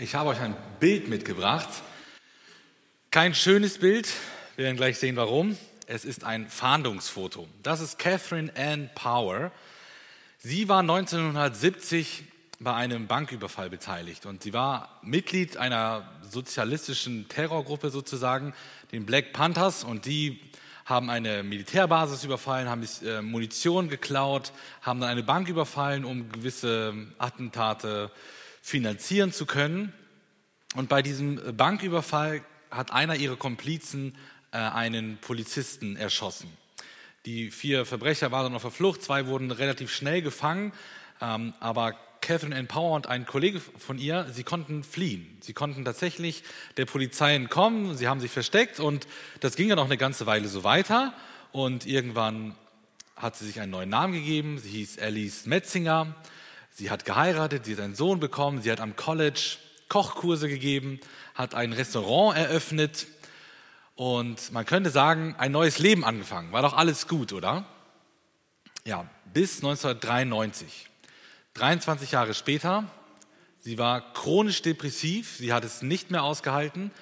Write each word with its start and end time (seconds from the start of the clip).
Ich 0.00 0.14
habe 0.14 0.28
euch 0.28 0.38
ein 0.38 0.54
Bild 0.78 1.08
mitgebracht. 1.08 1.68
Kein 3.10 3.34
schönes 3.34 3.78
Bild, 3.78 4.08
wir 4.54 4.66
werden 4.66 4.76
gleich 4.76 4.96
sehen, 4.96 5.16
warum. 5.16 5.58
Es 5.88 6.04
ist 6.04 6.22
ein 6.22 6.48
Fahndungsfoto. 6.48 7.48
Das 7.64 7.80
ist 7.80 7.98
Catherine 7.98 8.52
Ann 8.56 8.90
Power. 8.94 9.50
Sie 10.38 10.68
war 10.68 10.82
1970 10.82 12.22
bei 12.60 12.74
einem 12.74 13.08
Banküberfall 13.08 13.70
beteiligt 13.70 14.24
und 14.24 14.44
sie 14.44 14.52
war 14.52 15.00
Mitglied 15.02 15.56
einer 15.56 16.08
sozialistischen 16.22 17.26
Terrorgruppe 17.28 17.90
sozusagen, 17.90 18.54
den 18.92 19.04
Black 19.04 19.32
Panthers, 19.32 19.82
und 19.82 20.06
die 20.06 20.40
haben 20.84 21.10
eine 21.10 21.42
Militärbasis 21.42 22.22
überfallen, 22.22 22.68
haben 22.68 22.86
äh, 23.04 23.20
Munition 23.20 23.88
geklaut, 23.88 24.52
haben 24.80 25.00
dann 25.00 25.10
eine 25.10 25.24
Bank 25.24 25.48
überfallen, 25.48 26.04
um 26.04 26.30
gewisse 26.30 26.94
Attentate 27.18 28.12
finanzieren 28.68 29.32
zu 29.32 29.46
können. 29.46 29.94
Und 30.74 30.90
bei 30.90 31.00
diesem 31.00 31.40
Banküberfall 31.56 32.42
hat 32.70 32.92
einer 32.92 33.16
ihrer 33.16 33.36
Komplizen 33.36 34.14
äh, 34.52 34.58
einen 34.58 35.16
Polizisten 35.18 35.96
erschossen. 35.96 36.50
Die 37.24 37.50
vier 37.50 37.86
Verbrecher 37.86 38.30
waren 38.30 38.54
auf 38.54 38.62
der 38.62 38.70
Flucht, 38.70 39.02
zwei 39.02 39.26
wurden 39.26 39.50
relativ 39.50 39.90
schnell 39.90 40.20
gefangen, 40.20 40.72
ähm, 41.22 41.54
aber 41.60 41.96
Catherine 42.20 42.54
Ann 42.54 42.66
Power 42.66 42.94
und 42.94 43.06
ein 43.06 43.24
Kollege 43.24 43.60
von 43.60 43.96
ihr, 43.96 44.26
sie 44.32 44.44
konnten 44.44 44.84
fliehen. 44.84 45.38
Sie 45.40 45.54
konnten 45.54 45.84
tatsächlich 45.84 46.42
der 46.76 46.84
Polizei 46.84 47.34
entkommen, 47.34 47.96
sie 47.96 48.06
haben 48.06 48.20
sich 48.20 48.30
versteckt 48.30 48.80
und 48.80 49.06
das 49.40 49.56
ging 49.56 49.70
dann 49.70 49.78
auch 49.78 49.86
eine 49.86 49.96
ganze 49.96 50.26
Weile 50.26 50.48
so 50.48 50.62
weiter. 50.62 51.14
Und 51.52 51.86
irgendwann 51.86 52.54
hat 53.16 53.36
sie 53.36 53.46
sich 53.46 53.60
einen 53.60 53.72
neuen 53.72 53.88
Namen 53.88 54.12
gegeben, 54.12 54.58
sie 54.58 54.70
hieß 54.70 54.98
Alice 54.98 55.46
Metzinger. 55.46 56.14
Sie 56.78 56.92
hat 56.92 57.04
geheiratet, 57.04 57.64
sie 57.64 57.72
hat 57.72 57.80
einen 57.80 57.96
Sohn 57.96 58.20
bekommen, 58.20 58.62
sie 58.62 58.70
hat 58.70 58.80
am 58.80 58.94
College 58.94 59.56
Kochkurse 59.88 60.48
gegeben, 60.48 61.00
hat 61.34 61.56
ein 61.56 61.72
Restaurant 61.72 62.38
eröffnet 62.38 63.08
und 63.96 64.52
man 64.52 64.64
könnte 64.64 64.90
sagen, 64.90 65.34
ein 65.38 65.50
neues 65.50 65.80
Leben 65.80 66.04
angefangen. 66.04 66.52
War 66.52 66.62
doch 66.62 66.74
alles 66.74 67.08
gut, 67.08 67.32
oder? 67.32 67.66
Ja, 68.84 69.10
bis 69.34 69.56
1993. 69.56 70.88
23 71.54 72.12
Jahre 72.12 72.32
später, 72.32 72.84
sie 73.58 73.76
war 73.76 74.12
chronisch 74.12 74.62
depressiv, 74.62 75.34
sie 75.36 75.52
hat 75.52 75.64
es 75.64 75.82
nicht 75.82 76.12
mehr 76.12 76.22
ausgehalten 76.22 76.92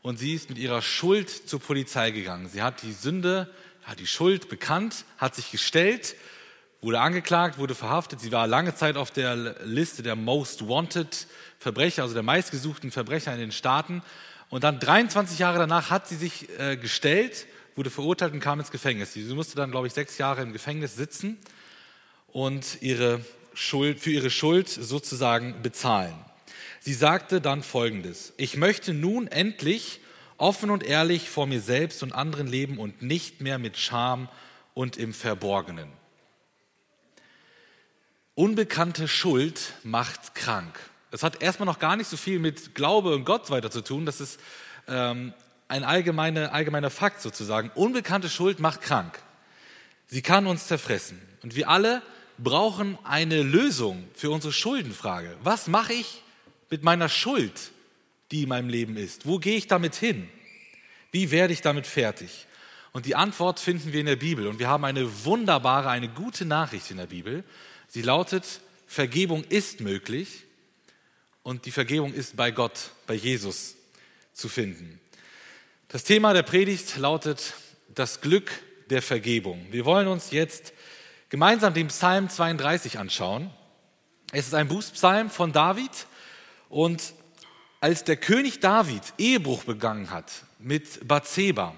und 0.00 0.16
sie 0.16 0.34
ist 0.36 0.48
mit 0.48 0.58
ihrer 0.58 0.80
Schuld 0.80 1.28
zur 1.28 1.58
Polizei 1.58 2.12
gegangen. 2.12 2.48
Sie 2.48 2.62
hat 2.62 2.82
die 2.82 2.92
Sünde, 2.92 3.52
hat 3.82 3.98
die 3.98 4.06
Schuld 4.06 4.48
bekannt, 4.48 5.04
hat 5.18 5.34
sich 5.34 5.50
gestellt, 5.50 6.14
wurde 6.84 7.00
angeklagt, 7.00 7.56
wurde 7.56 7.74
verhaftet. 7.74 8.20
Sie 8.20 8.30
war 8.30 8.46
lange 8.46 8.74
Zeit 8.74 8.96
auf 8.98 9.10
der 9.10 9.36
Liste 9.64 10.02
der 10.02 10.16
Most 10.16 10.68
Wanted 10.68 11.26
Verbrecher, 11.58 12.02
also 12.02 12.12
der 12.12 12.22
meistgesuchten 12.22 12.90
Verbrecher 12.90 13.32
in 13.32 13.40
den 13.40 13.52
Staaten. 13.52 14.02
Und 14.50 14.64
dann 14.64 14.78
23 14.80 15.38
Jahre 15.38 15.58
danach 15.58 15.88
hat 15.88 16.06
sie 16.06 16.16
sich 16.16 16.46
äh, 16.58 16.76
gestellt, 16.76 17.46
wurde 17.74 17.88
verurteilt 17.88 18.34
und 18.34 18.40
kam 18.40 18.60
ins 18.60 18.70
Gefängnis. 18.70 19.14
Sie 19.14 19.22
musste 19.34 19.56
dann, 19.56 19.70
glaube 19.70 19.86
ich, 19.86 19.94
sechs 19.94 20.18
Jahre 20.18 20.42
im 20.42 20.52
Gefängnis 20.52 20.94
sitzen 20.94 21.38
und 22.28 22.82
ihre 22.82 23.24
Schuld, 23.54 23.98
für 23.98 24.10
ihre 24.10 24.28
Schuld 24.28 24.68
sozusagen 24.68 25.62
bezahlen. 25.62 26.14
Sie 26.80 26.92
sagte 26.92 27.40
dann 27.40 27.62
Folgendes, 27.62 28.34
ich 28.36 28.58
möchte 28.58 28.92
nun 28.92 29.26
endlich 29.26 30.00
offen 30.36 30.70
und 30.70 30.82
ehrlich 30.82 31.30
vor 31.30 31.46
mir 31.46 31.62
selbst 31.62 32.02
und 32.02 32.12
anderen 32.12 32.46
leben 32.46 32.76
und 32.76 33.00
nicht 33.00 33.40
mehr 33.40 33.58
mit 33.58 33.78
Scham 33.78 34.28
und 34.74 34.98
im 34.98 35.14
Verborgenen. 35.14 36.03
Unbekannte 38.34 39.06
Schuld 39.06 39.74
macht 39.84 40.34
krank. 40.34 40.78
Das 41.12 41.22
hat 41.22 41.40
erstmal 41.40 41.66
noch 41.66 41.78
gar 41.78 41.96
nicht 41.96 42.08
so 42.08 42.16
viel 42.16 42.40
mit 42.40 42.74
Glaube 42.74 43.14
und 43.14 43.24
Gott 43.24 43.48
weiter 43.50 43.70
zu 43.70 43.80
tun. 43.80 44.06
Das 44.06 44.20
ist 44.20 44.40
ähm, 44.88 45.32
ein 45.68 45.84
allgemeiner, 45.84 46.52
allgemeiner 46.52 46.90
Fakt 46.90 47.22
sozusagen. 47.22 47.70
Unbekannte 47.76 48.28
Schuld 48.28 48.58
macht 48.58 48.80
krank. 48.80 49.18
Sie 50.08 50.22
kann 50.22 50.48
uns 50.48 50.66
zerfressen. 50.66 51.20
Und 51.42 51.54
wir 51.54 51.68
alle 51.68 52.02
brauchen 52.38 52.98
eine 53.04 53.42
Lösung 53.42 54.08
für 54.14 54.30
unsere 54.30 54.52
Schuldenfrage. 54.52 55.36
Was 55.44 55.68
mache 55.68 55.92
ich 55.92 56.22
mit 56.70 56.82
meiner 56.82 57.08
Schuld, 57.08 57.70
die 58.32 58.42
in 58.42 58.48
meinem 58.48 58.68
Leben 58.68 58.96
ist? 58.96 59.26
Wo 59.26 59.38
gehe 59.38 59.56
ich 59.56 59.68
damit 59.68 59.94
hin? 59.94 60.28
Wie 61.12 61.30
werde 61.30 61.52
ich 61.52 61.60
damit 61.60 61.86
fertig? 61.86 62.48
Und 62.90 63.06
die 63.06 63.14
Antwort 63.14 63.60
finden 63.60 63.92
wir 63.92 64.00
in 64.00 64.06
der 64.06 64.16
Bibel. 64.16 64.48
Und 64.48 64.58
wir 64.58 64.68
haben 64.68 64.84
eine 64.84 65.24
wunderbare, 65.24 65.90
eine 65.90 66.08
gute 66.08 66.44
Nachricht 66.44 66.90
in 66.90 66.96
der 66.96 67.06
Bibel. 67.06 67.44
Sie 67.94 68.02
lautet, 68.02 68.44
Vergebung 68.88 69.44
ist 69.44 69.80
möglich 69.80 70.42
und 71.44 71.64
die 71.64 71.70
Vergebung 71.70 72.12
ist 72.12 72.34
bei 72.34 72.50
Gott, 72.50 72.90
bei 73.06 73.14
Jesus 73.14 73.76
zu 74.32 74.48
finden. 74.48 74.98
Das 75.86 76.02
Thema 76.02 76.32
der 76.32 76.42
Predigt 76.42 76.96
lautet 76.96 77.54
das 77.94 78.20
Glück 78.20 78.50
der 78.90 79.00
Vergebung. 79.00 79.64
Wir 79.70 79.84
wollen 79.84 80.08
uns 80.08 80.32
jetzt 80.32 80.72
gemeinsam 81.28 81.72
den 81.72 81.86
Psalm 81.86 82.28
32 82.28 82.98
anschauen. 82.98 83.48
Es 84.32 84.48
ist 84.48 84.54
ein 84.54 84.66
Bußpsalm 84.66 85.30
von 85.30 85.52
David 85.52 86.08
und 86.70 87.14
als 87.78 88.02
der 88.02 88.16
König 88.16 88.58
David 88.58 89.04
Ehebruch 89.18 89.62
begangen 89.62 90.10
hat 90.10 90.32
mit 90.58 91.06
Bathseba, 91.06 91.76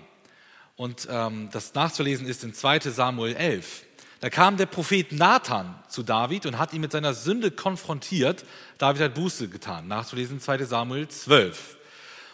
und 0.76 1.08
ähm, 1.10 1.50
das 1.52 1.74
nachzulesen 1.74 2.26
ist 2.26 2.42
in 2.42 2.54
2 2.54 2.80
Samuel 2.80 3.34
11, 3.34 3.85
da 4.20 4.30
kam 4.30 4.56
der 4.56 4.66
Prophet 4.66 5.12
Nathan 5.12 5.74
zu 5.88 6.02
David 6.02 6.46
und 6.46 6.58
hat 6.58 6.72
ihn 6.72 6.80
mit 6.80 6.92
seiner 6.92 7.14
Sünde 7.14 7.50
konfrontiert. 7.50 8.44
David 8.78 9.02
hat 9.02 9.14
Buße 9.14 9.48
getan, 9.48 9.88
nachzulesen 9.88 10.40
2 10.40 10.64
Samuel 10.64 11.08
12. 11.08 11.76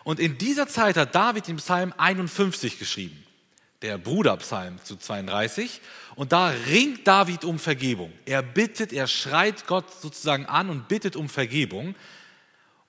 Und 0.04 0.20
in 0.20 0.38
dieser 0.38 0.68
Zeit 0.68 0.96
hat 0.96 1.14
David 1.14 1.48
den 1.48 1.56
Psalm 1.56 1.92
51 1.96 2.78
geschrieben 2.78 3.24
der 3.82 3.98
Bruderpsalm 3.98 4.78
zu 4.82 4.96
32. 4.96 5.80
Und 6.14 6.32
da 6.32 6.48
ringt 6.48 7.06
David 7.06 7.44
um 7.44 7.58
Vergebung. 7.58 8.12
Er 8.24 8.42
bittet, 8.42 8.92
er 8.92 9.06
schreit 9.06 9.66
Gott 9.66 9.86
sozusagen 10.00 10.46
an 10.46 10.70
und 10.70 10.88
bittet 10.88 11.16
um 11.16 11.28
Vergebung. 11.28 11.94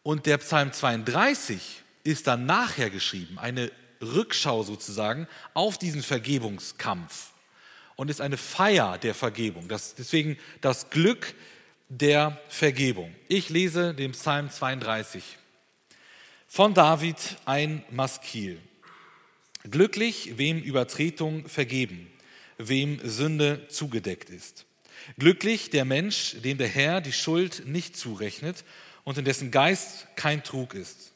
Und 0.03 0.25
der 0.25 0.37
Psalm 0.37 0.71
32 0.71 1.81
ist 2.03 2.27
dann 2.27 2.45
nachher 2.45 2.89
geschrieben, 2.89 3.39
eine 3.39 3.71
Rückschau 4.01 4.63
sozusagen 4.63 5.27
auf 5.53 5.77
diesen 5.77 6.03
Vergebungskampf 6.03 7.32
und 7.95 8.09
ist 8.09 8.21
eine 8.21 8.37
Feier 8.37 8.97
der 8.97 9.13
Vergebung. 9.13 9.67
Das, 9.67 9.95
deswegen 9.95 10.37
das 10.61 10.89
Glück 10.89 11.33
der 11.89 12.39
Vergebung. 12.49 13.13
Ich 13.27 13.49
lese 13.49 13.93
den 13.93 14.13
Psalm 14.13 14.49
32 14.49 15.23
von 16.47 16.73
David 16.73 17.17
ein 17.45 17.83
Maskil. 17.89 18.59
Glücklich, 19.69 20.37
wem 20.37 20.61
Übertretung 20.61 21.47
vergeben, 21.47 22.11
wem 22.57 22.99
Sünde 23.03 23.67
zugedeckt 23.69 24.29
ist. 24.29 24.65
Glücklich 25.17 25.69
der 25.69 25.85
Mensch, 25.85 26.35
dem 26.43 26.57
der 26.57 26.67
Herr 26.67 27.01
die 27.01 27.11
Schuld 27.11 27.63
nicht 27.65 27.97
zurechnet 27.97 28.63
und 29.03 29.17
in 29.17 29.25
dessen 29.25 29.49
Geist 29.49 30.07
kein 30.15 30.43
Trug 30.43 30.73
ist. 30.75 31.13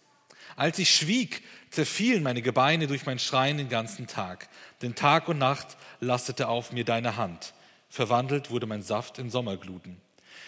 Als 0.55 0.79
ich 0.79 0.89
schwieg, 0.89 1.43
zerfielen 1.69 2.23
meine 2.23 2.41
Gebeine 2.41 2.87
durch 2.87 3.05
mein 3.05 3.19
Schreien 3.19 3.57
den 3.57 3.69
ganzen 3.69 4.07
Tag, 4.07 4.49
denn 4.81 4.95
Tag 4.95 5.27
und 5.27 5.37
Nacht 5.37 5.77
lastete 5.99 6.47
auf 6.47 6.71
mir 6.71 6.85
deine 6.85 7.17
Hand. 7.17 7.53
Verwandelt 7.89 8.49
wurde 8.49 8.67
mein 8.67 8.81
Saft 8.81 9.19
in 9.19 9.29
Sommergluten. 9.29 9.97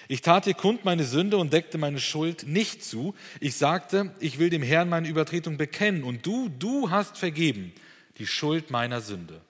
Ich 0.07 0.21
tat 0.21 0.45
dir 0.45 0.55
kund 0.55 0.85
meine 0.85 1.03
Sünde 1.03 1.37
und 1.37 1.53
deckte 1.53 1.77
meine 1.77 1.99
Schuld 1.99 2.47
nicht 2.47 2.83
zu. 2.83 3.15
Ich 3.39 3.55
sagte, 3.55 4.13
ich 4.19 4.39
will 4.39 4.49
dem 4.49 4.63
Herrn 4.63 4.89
meine 4.89 5.07
Übertretung 5.07 5.57
bekennen 5.57 6.03
und 6.03 6.25
du, 6.25 6.49
du 6.49 6.89
hast 6.89 7.17
vergeben 7.17 7.73
die 8.17 8.27
Schuld 8.27 8.69
meiner 8.69 9.01
Sünde. 9.01 9.41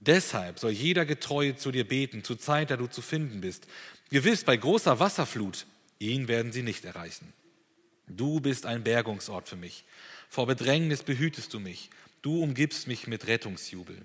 Deshalb 0.00 0.58
soll 0.58 0.72
jeder 0.72 1.04
Getreue 1.04 1.56
zu 1.56 1.70
dir 1.70 1.86
beten, 1.86 2.24
zur 2.24 2.38
Zeit, 2.38 2.70
da 2.70 2.76
du 2.76 2.86
zu 2.86 3.02
finden 3.02 3.40
bist. 3.40 3.66
Gewiss, 4.10 4.44
bei 4.44 4.56
großer 4.56 5.00
Wasserflut, 5.00 5.66
ihn 5.98 6.28
werden 6.28 6.52
sie 6.52 6.62
nicht 6.62 6.84
erreichen. 6.84 7.32
Du 8.06 8.40
bist 8.40 8.66
ein 8.66 8.84
Bergungsort 8.84 9.48
für 9.48 9.56
mich. 9.56 9.84
Vor 10.28 10.46
Bedrängnis 10.46 11.02
behütest 11.02 11.52
du 11.54 11.60
mich. 11.60 11.90
Du 12.22 12.42
umgibst 12.42 12.86
mich 12.86 13.06
mit 13.06 13.26
Rettungsjubel. 13.26 13.96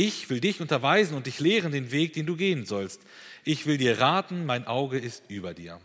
Ich 0.00 0.30
will 0.30 0.38
dich 0.38 0.60
unterweisen 0.60 1.16
und 1.16 1.26
dich 1.26 1.40
lehren 1.40 1.72
den 1.72 1.90
Weg, 1.90 2.12
den 2.12 2.24
du 2.24 2.36
gehen 2.36 2.64
sollst. 2.64 3.00
Ich 3.42 3.66
will 3.66 3.78
dir 3.78 3.98
raten, 3.98 4.46
mein 4.46 4.64
Auge 4.64 4.96
ist 4.96 5.24
über 5.26 5.54
dir. 5.54 5.80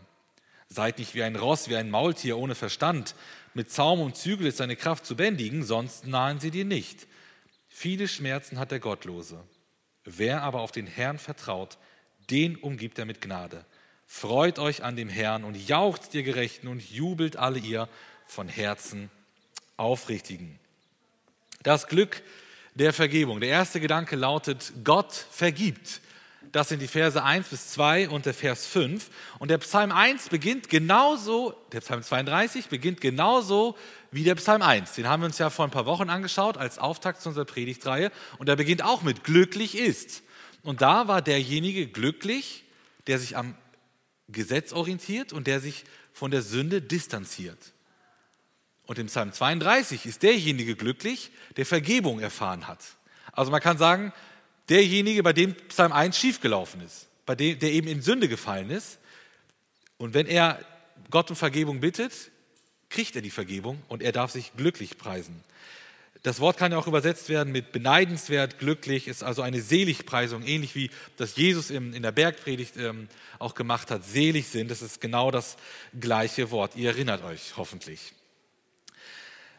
Seid 0.68 1.00
nicht 1.00 1.16
wie 1.16 1.24
ein 1.24 1.34
Ross, 1.34 1.68
wie 1.68 1.74
ein 1.74 1.90
Maultier 1.90 2.38
ohne 2.38 2.54
Verstand. 2.54 3.16
Mit 3.54 3.72
Zaum 3.72 4.00
und 4.00 4.16
Zügel 4.16 4.46
ist 4.46 4.58
seine 4.58 4.76
Kraft 4.76 5.04
zu 5.04 5.16
bändigen, 5.16 5.64
sonst 5.64 6.06
nahen 6.06 6.38
sie 6.38 6.52
dir 6.52 6.64
nicht. 6.64 7.08
Viele 7.66 8.06
Schmerzen 8.06 8.60
hat 8.60 8.70
der 8.70 8.78
Gottlose. 8.78 9.42
Wer 10.04 10.42
aber 10.42 10.60
auf 10.60 10.70
den 10.70 10.86
Herrn 10.86 11.18
vertraut, 11.18 11.76
den 12.30 12.54
umgibt 12.54 13.00
er 13.00 13.06
mit 13.06 13.20
Gnade. 13.20 13.64
Freut 14.06 14.60
euch 14.60 14.84
an 14.84 14.94
dem 14.94 15.08
Herrn 15.08 15.42
und 15.42 15.56
jaucht 15.56 16.14
ihr 16.14 16.22
Gerechten 16.22 16.68
und 16.68 16.88
jubelt 16.88 17.36
alle 17.36 17.58
ihr 17.58 17.88
von 18.28 18.46
Herzen 18.46 19.10
Aufrichtigen. 19.76 20.60
Das 21.64 21.88
Glück 21.88 22.22
der 22.74 22.92
Vergebung. 22.92 23.40
Der 23.40 23.50
erste 23.50 23.80
Gedanke 23.80 24.16
lautet, 24.16 24.72
Gott 24.82 25.12
vergibt. 25.12 26.00
Das 26.52 26.68
sind 26.68 26.80
die 26.80 26.86
Verse 26.86 27.20
1 27.20 27.48
bis 27.48 27.70
2 27.70 28.08
und 28.08 28.26
der 28.26 28.34
Vers 28.34 28.66
5. 28.66 29.10
Und 29.40 29.50
der 29.50 29.58
Psalm 29.58 29.90
1 29.90 30.28
beginnt 30.28 30.68
genauso, 30.68 31.54
der 31.72 31.80
Psalm 31.80 32.02
32 32.02 32.68
beginnt 32.68 33.00
genauso 33.00 33.76
wie 34.12 34.22
der 34.22 34.36
Psalm 34.36 34.62
1. 34.62 34.92
Den 34.94 35.08
haben 35.08 35.22
wir 35.22 35.26
uns 35.26 35.38
ja 35.38 35.50
vor 35.50 35.64
ein 35.64 35.72
paar 35.72 35.86
Wochen 35.86 36.10
angeschaut 36.10 36.56
als 36.56 36.78
Auftakt 36.78 37.20
zu 37.20 37.30
unserer 37.30 37.44
Predigtreihe. 37.44 38.12
Und 38.38 38.48
der 38.48 38.54
beginnt 38.54 38.84
auch 38.84 39.02
mit 39.02 39.24
glücklich 39.24 39.76
ist. 39.76 40.22
Und 40.62 40.80
da 40.80 41.08
war 41.08 41.22
derjenige 41.22 41.88
glücklich, 41.88 42.64
der 43.08 43.18
sich 43.18 43.36
am 43.36 43.56
Gesetz 44.28 44.72
orientiert 44.72 45.32
und 45.32 45.46
der 45.46 45.60
sich 45.60 45.84
von 46.12 46.30
der 46.30 46.42
Sünde 46.42 46.80
distanziert. 46.80 47.73
Und 48.86 48.98
im 48.98 49.06
Psalm 49.06 49.32
32 49.32 50.06
ist 50.06 50.22
derjenige 50.22 50.76
glücklich, 50.76 51.30
der 51.56 51.66
Vergebung 51.66 52.20
erfahren 52.20 52.68
hat. 52.68 52.80
Also 53.32 53.50
man 53.50 53.60
kann 53.60 53.78
sagen, 53.78 54.12
derjenige, 54.68 55.22
bei 55.22 55.32
dem 55.32 55.54
Psalm 55.68 55.92
1 55.92 56.18
schiefgelaufen 56.18 56.80
ist, 56.82 57.08
bei 57.26 57.34
dem, 57.34 57.58
der 57.58 57.72
eben 57.72 57.88
in 57.88 58.02
Sünde 58.02 58.28
gefallen 58.28 58.70
ist. 58.70 58.98
Und 59.96 60.14
wenn 60.14 60.26
er 60.26 60.60
Gott 61.10 61.30
um 61.30 61.36
Vergebung 61.36 61.80
bittet, 61.80 62.12
kriegt 62.90 63.16
er 63.16 63.22
die 63.22 63.30
Vergebung 63.30 63.82
und 63.88 64.02
er 64.02 64.12
darf 64.12 64.30
sich 64.30 64.52
glücklich 64.56 64.98
preisen. 64.98 65.42
Das 66.22 66.40
Wort 66.40 66.56
kann 66.56 66.72
ja 66.72 66.78
auch 66.78 66.86
übersetzt 66.86 67.28
werden 67.28 67.52
mit 67.52 67.70
beneidenswert, 67.72 68.58
glücklich, 68.58 69.08
ist 69.08 69.22
also 69.22 69.42
eine 69.42 69.60
Seligpreisung, 69.60 70.42
ähnlich 70.42 70.74
wie 70.74 70.90
das 71.18 71.36
Jesus 71.36 71.68
in 71.68 72.02
der 72.02 72.12
Bergpredigt 72.12 72.78
ähm, 72.78 73.08
auch 73.38 73.54
gemacht 73.54 73.90
hat. 73.90 74.04
Selig 74.04 74.48
sind, 74.48 74.70
das 74.70 74.80
ist 74.80 75.02
genau 75.02 75.30
das 75.30 75.58
gleiche 75.98 76.50
Wort. 76.50 76.76
Ihr 76.76 76.90
erinnert 76.90 77.22
euch 77.24 77.58
hoffentlich. 77.58 78.14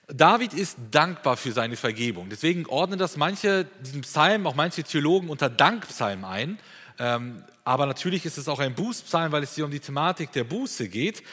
David 0.08 0.54
ist 0.54 0.78
dankbar 0.92 1.36
für 1.36 1.52
seine 1.52 1.78
Vergebung. 1.78 2.30
Deswegen 2.30 2.66
ordnen 2.68 3.00
das 3.00 3.18
manche, 3.18 3.66
diesen 3.82 4.02
Psalm, 4.02 4.46
auch 4.46 4.56
manche 4.56 4.84
Theologen 4.84 5.30
unter 5.30 5.50
Dankpsalm 5.50 6.26
ein. 6.26 6.60
Ähm, 7.00 7.44
aber 7.64 7.88
natürlich 7.88 8.26
ist 8.26 8.38
es 8.38 8.48
auch 8.48 8.60
ein 8.60 8.76
Bußpsalm, 8.76 9.32
weil 9.32 9.44
es 9.44 9.56
hier 9.56 9.66
um 9.66 9.72
die 9.72 9.80
Thematik 9.80 10.32
der 10.32 10.44
Buße 10.44 10.90
geht. 10.90 11.24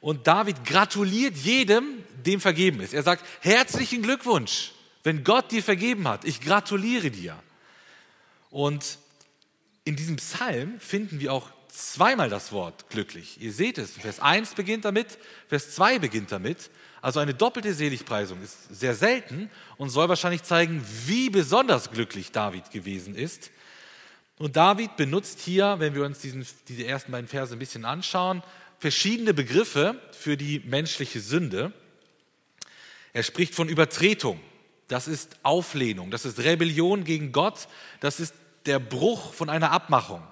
Und 0.00 0.26
David 0.26 0.64
gratuliert 0.64 1.36
jedem, 1.36 1.84
dem 2.24 2.40
vergeben 2.40 2.80
ist. 2.80 2.94
Er 2.94 3.02
sagt, 3.02 3.24
herzlichen 3.40 4.02
Glückwunsch, 4.02 4.72
wenn 5.04 5.22
Gott 5.24 5.52
dir 5.52 5.62
vergeben 5.62 6.08
hat. 6.08 6.24
Ich 6.24 6.40
gratuliere 6.40 7.10
dir. 7.10 7.36
Und 8.50 8.98
in 9.84 9.94
diesem 9.94 10.16
Psalm 10.16 10.80
finden 10.80 11.20
wir 11.20 11.32
auch 11.32 11.48
zweimal 11.68 12.30
das 12.30 12.52
Wort 12.52 12.88
glücklich. 12.88 13.40
Ihr 13.40 13.52
seht 13.52 13.78
es, 13.78 13.92
Vers 13.92 14.20
1 14.20 14.54
beginnt 14.54 14.84
damit, 14.84 15.18
Vers 15.48 15.74
2 15.74 15.98
beginnt 15.98 16.32
damit. 16.32 16.70
Also 17.02 17.18
eine 17.18 17.34
doppelte 17.34 17.74
Seligpreisung 17.74 18.40
ist 18.42 18.74
sehr 18.74 18.94
selten 18.94 19.50
und 19.76 19.90
soll 19.90 20.08
wahrscheinlich 20.08 20.44
zeigen, 20.44 20.82
wie 21.06 21.30
besonders 21.30 21.90
glücklich 21.90 22.30
David 22.30 22.70
gewesen 22.70 23.16
ist. 23.16 23.50
Und 24.38 24.56
David 24.56 24.96
benutzt 24.96 25.40
hier, 25.40 25.76
wenn 25.80 25.96
wir 25.96 26.04
uns 26.04 26.20
diesen, 26.20 26.46
diese 26.68 26.86
ersten 26.86 27.10
beiden 27.10 27.26
Verse 27.26 27.52
ein 27.52 27.58
bisschen 27.58 27.84
anschauen, 27.84 28.42
verschiedene 28.78 29.34
Begriffe 29.34 30.00
für 30.12 30.36
die 30.36 30.60
menschliche 30.60 31.20
Sünde. 31.20 31.72
Er 33.12 33.24
spricht 33.24 33.54
von 33.54 33.68
Übertretung, 33.68 34.40
das 34.86 35.08
ist 35.08 35.36
Auflehnung, 35.42 36.12
das 36.12 36.24
ist 36.24 36.38
Rebellion 36.38 37.02
gegen 37.02 37.32
Gott, 37.32 37.66
das 37.98 38.20
ist 38.20 38.34
der 38.66 38.78
Bruch 38.78 39.34
von 39.34 39.50
einer 39.50 39.72
Abmachung. 39.72 40.22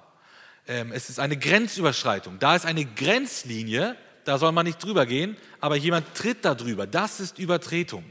Ähm, 0.67 0.93
es 0.93 1.09
ist 1.09 1.19
eine 1.19 1.37
Grenzüberschreitung. 1.37 2.39
Da 2.39 2.55
ist 2.55 2.65
eine 2.65 2.85
Grenzlinie, 2.85 3.97
da 4.31 4.37
soll 4.37 4.53
man 4.53 4.65
nicht 4.65 4.81
drüber 4.81 5.05
gehen, 5.05 5.35
aber 5.59 5.75
jemand 5.75 6.15
tritt 6.15 6.45
da 6.45 6.55
drüber. 6.55 6.87
Das 6.87 7.19
ist 7.19 7.37
Übertretung. 7.37 8.05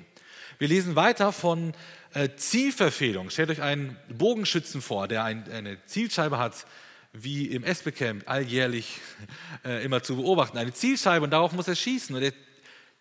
Wir 0.58 0.68
lesen 0.68 0.94
weiter 0.94 1.32
von 1.32 1.72
äh, 2.12 2.28
Zielverfehlung. 2.36 3.30
Stellt 3.30 3.48
euch 3.48 3.62
einen 3.62 3.96
Bogenschützen 4.10 4.82
vor, 4.82 5.08
der 5.08 5.24
ein, 5.24 5.50
eine 5.50 5.82
Zielscheibe 5.86 6.36
hat, 6.36 6.66
wie 7.14 7.46
im 7.46 7.64
Esbecamp 7.64 8.28
alljährlich 8.28 9.00
äh, 9.64 9.82
immer 9.82 10.02
zu 10.02 10.16
beobachten. 10.16 10.58
Eine 10.58 10.74
Zielscheibe 10.74 11.24
und 11.24 11.30
darauf 11.30 11.52
muss 11.52 11.68
er 11.68 11.74
schießen. 11.74 12.14
Und 12.14 12.22
er 12.22 12.34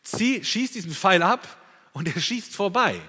zieh, 0.01 0.41
schießt 0.41 0.75
diesen 0.75 0.93
Pfeil 0.93 1.21
ab 1.21 1.45
und 1.91 2.07
er 2.07 2.21
schießt 2.21 2.55
vorbei. 2.55 3.01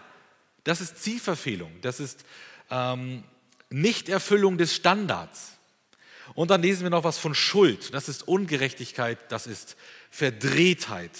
Das 0.64 0.80
ist 0.80 1.00
Zielverfehlung. 1.00 1.70
Das 1.82 2.00
ist 2.00 2.24
ähm, 2.68 3.22
Nichterfüllung 3.68 4.58
des 4.58 4.74
Standards. 4.74 5.52
Und 6.40 6.50
dann 6.50 6.62
lesen 6.62 6.84
wir 6.84 6.90
noch 6.90 7.04
was 7.04 7.18
von 7.18 7.34
Schuld. 7.34 7.92
Das 7.92 8.08
ist 8.08 8.26
Ungerechtigkeit, 8.26 9.18
das 9.28 9.46
ist 9.46 9.76
Verdrehtheit. 10.08 11.10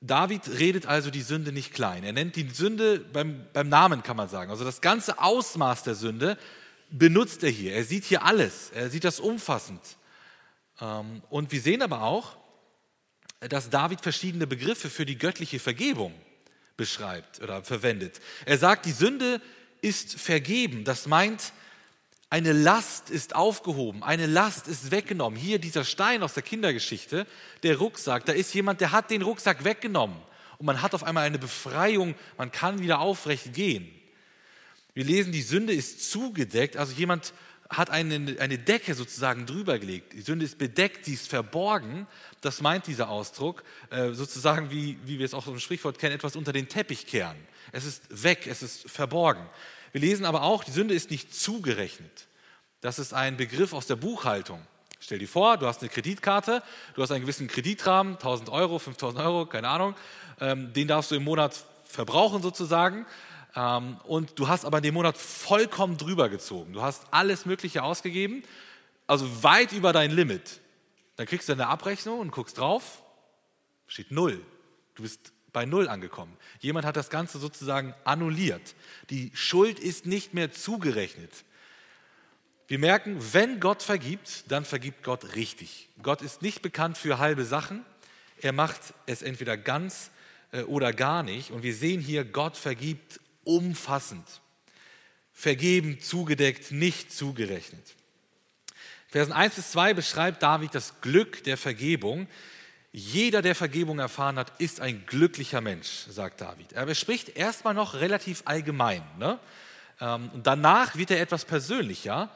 David 0.00 0.48
redet 0.48 0.86
also 0.86 1.10
die 1.10 1.20
Sünde 1.20 1.52
nicht 1.52 1.74
klein. 1.74 2.02
Er 2.02 2.14
nennt 2.14 2.36
die 2.36 2.48
Sünde 2.48 3.00
beim, 3.00 3.44
beim 3.52 3.68
Namen, 3.68 4.02
kann 4.02 4.16
man 4.16 4.30
sagen. 4.30 4.50
Also 4.50 4.64
das 4.64 4.80
ganze 4.80 5.18
Ausmaß 5.18 5.82
der 5.82 5.94
Sünde 5.94 6.38
benutzt 6.88 7.44
er 7.44 7.50
hier. 7.50 7.74
Er 7.74 7.84
sieht 7.84 8.04
hier 8.04 8.24
alles. 8.24 8.70
Er 8.70 8.88
sieht 8.88 9.04
das 9.04 9.20
umfassend. 9.20 9.82
Ähm, 10.80 11.22
und 11.28 11.52
wir 11.52 11.60
sehen 11.60 11.82
aber 11.82 12.00
auch, 12.00 12.38
dass 13.40 13.68
David 13.68 14.00
verschiedene 14.00 14.46
Begriffe 14.46 14.88
für 14.88 15.04
die 15.04 15.18
göttliche 15.18 15.58
Vergebung 15.58 16.14
beschreibt 16.78 17.42
oder 17.42 17.62
verwendet. 17.62 18.22
Er 18.46 18.56
sagt, 18.56 18.86
die 18.86 18.92
Sünde 18.92 19.38
ist 19.82 20.18
vergeben. 20.18 20.84
Das 20.84 21.06
meint, 21.06 21.52
eine 22.28 22.52
Last 22.52 23.10
ist 23.10 23.36
aufgehoben, 23.36 24.02
eine 24.02 24.26
Last 24.26 24.66
ist 24.66 24.90
weggenommen. 24.90 25.38
Hier 25.38 25.58
dieser 25.58 25.84
Stein 25.84 26.22
aus 26.22 26.34
der 26.34 26.42
Kindergeschichte, 26.42 27.26
der 27.62 27.76
Rucksack, 27.76 28.24
da 28.24 28.32
ist 28.32 28.52
jemand, 28.54 28.80
der 28.80 28.92
hat 28.92 29.10
den 29.10 29.22
Rucksack 29.22 29.64
weggenommen 29.64 30.16
und 30.58 30.66
man 30.66 30.82
hat 30.82 30.94
auf 30.94 31.04
einmal 31.04 31.24
eine 31.24 31.38
Befreiung, 31.38 32.14
man 32.36 32.50
kann 32.50 32.80
wieder 32.80 33.00
aufrecht 33.00 33.52
gehen. 33.52 33.88
Wir 34.94 35.04
lesen, 35.04 35.30
die 35.30 35.42
Sünde 35.42 35.72
ist 35.72 36.10
zugedeckt, 36.10 36.76
also 36.76 36.92
jemand 36.94 37.32
hat 37.68 37.90
eine, 37.90 38.36
eine 38.38 38.58
Decke 38.58 38.94
sozusagen 38.94 39.46
drüber 39.46 39.78
gelegt. 39.78 40.12
Die 40.12 40.20
Sünde 40.20 40.44
ist 40.44 40.56
bedeckt, 40.56 41.04
sie 41.04 41.14
ist 41.14 41.28
verborgen. 41.28 42.06
Das 42.40 42.60
meint 42.60 42.86
dieser 42.86 43.08
Ausdruck, 43.08 43.64
äh, 43.90 44.12
sozusagen 44.12 44.70
wie, 44.70 44.98
wie 45.04 45.18
wir 45.18 45.26
es 45.26 45.34
auch 45.34 45.46
im 45.48 45.58
Sprichwort 45.58 45.98
kennen, 45.98 46.14
etwas 46.14 46.36
unter 46.36 46.52
den 46.52 46.68
Teppich 46.68 47.06
kehren. 47.06 47.36
Es 47.72 47.84
ist 47.84 48.02
weg, 48.22 48.46
es 48.46 48.62
ist 48.62 48.90
verborgen. 48.90 49.46
Wir 49.92 50.00
lesen 50.00 50.24
aber 50.24 50.42
auch, 50.42 50.64
die 50.64 50.70
Sünde 50.70 50.94
ist 50.94 51.10
nicht 51.10 51.34
zugerechnet. 51.34 52.26
Das 52.80 52.98
ist 52.98 53.14
ein 53.14 53.36
Begriff 53.36 53.72
aus 53.72 53.86
der 53.86 53.96
Buchhaltung. 53.96 54.60
Stell 55.00 55.18
dir 55.18 55.28
vor, 55.28 55.56
du 55.56 55.66
hast 55.66 55.82
eine 55.82 55.88
Kreditkarte, 55.88 56.62
du 56.94 57.02
hast 57.02 57.10
einen 57.10 57.22
gewissen 57.22 57.48
Kreditrahmen, 57.48 58.14
1000 58.14 58.48
Euro, 58.48 58.78
5000 58.78 59.22
Euro, 59.22 59.46
keine 59.46 59.68
Ahnung, 59.68 59.94
ähm, 60.40 60.72
den 60.72 60.88
darfst 60.88 61.10
du 61.10 61.14
im 61.14 61.24
Monat 61.24 61.54
verbrauchen 61.84 62.42
sozusagen. 62.42 63.06
Ähm, 63.54 63.98
und 64.04 64.38
du 64.38 64.48
hast 64.48 64.64
aber 64.64 64.80
den 64.80 64.94
Monat 64.94 65.16
vollkommen 65.16 65.96
drüber 65.96 66.28
gezogen. 66.28 66.72
Du 66.72 66.82
hast 66.82 67.04
alles 67.10 67.46
Mögliche 67.46 67.82
ausgegeben, 67.82 68.42
also 69.06 69.42
weit 69.42 69.72
über 69.72 69.92
dein 69.92 70.10
Limit. 70.10 70.60
Dann 71.16 71.26
kriegst 71.26 71.48
du 71.48 71.52
eine 71.52 71.68
Abrechnung 71.68 72.20
und 72.20 72.30
guckst 72.30 72.58
drauf, 72.58 73.02
steht 73.86 74.10
null. 74.10 74.44
Du 74.94 75.02
bist 75.02 75.32
bei 75.56 75.64
Null 75.64 75.88
angekommen. 75.88 76.36
Jemand 76.60 76.84
hat 76.84 76.96
das 76.96 77.08
Ganze 77.08 77.38
sozusagen 77.38 77.94
annulliert. 78.04 78.74
Die 79.08 79.30
Schuld 79.32 79.78
ist 79.78 80.04
nicht 80.04 80.34
mehr 80.34 80.52
zugerechnet. 80.52 81.30
Wir 82.68 82.78
merken, 82.78 83.16
wenn 83.32 83.58
Gott 83.58 83.82
vergibt, 83.82 84.44
dann 84.48 84.66
vergibt 84.66 85.02
Gott 85.02 85.34
richtig. 85.34 85.88
Gott 86.02 86.20
ist 86.20 86.42
nicht 86.42 86.60
bekannt 86.60 86.98
für 86.98 87.16
halbe 87.16 87.46
Sachen. 87.46 87.86
Er 88.42 88.52
macht 88.52 88.92
es 89.06 89.22
entweder 89.22 89.56
ganz 89.56 90.10
äh, 90.52 90.60
oder 90.64 90.92
gar 90.92 91.22
nicht. 91.22 91.50
Und 91.52 91.62
wir 91.62 91.74
sehen 91.74 92.02
hier, 92.02 92.26
Gott 92.26 92.58
vergibt 92.58 93.18
umfassend. 93.42 94.42
Vergeben, 95.32 96.02
zugedeckt, 96.02 96.70
nicht 96.70 97.10
zugerechnet. 97.10 97.94
Versen 99.08 99.32
1 99.32 99.54
bis 99.54 99.70
2 99.70 99.94
beschreibt 99.94 100.42
David 100.42 100.74
das 100.74 101.00
Glück 101.00 101.44
der 101.44 101.56
Vergebung. 101.56 102.28
Jeder, 102.98 103.42
der 103.42 103.54
Vergebung 103.54 103.98
erfahren 103.98 104.38
hat, 104.38 104.58
ist 104.58 104.80
ein 104.80 105.04
glücklicher 105.04 105.60
Mensch, 105.60 106.06
sagt 106.08 106.40
David. 106.40 106.72
Er 106.72 106.94
spricht 106.94 107.36
erstmal 107.36 107.74
noch 107.74 107.92
relativ 107.92 108.40
allgemein. 108.46 109.02
Ne? 109.18 109.38
Ähm, 110.00 110.30
und 110.32 110.46
danach 110.46 110.96
wird 110.96 111.10
er 111.10 111.20
etwas 111.20 111.44
persönlicher. 111.44 112.30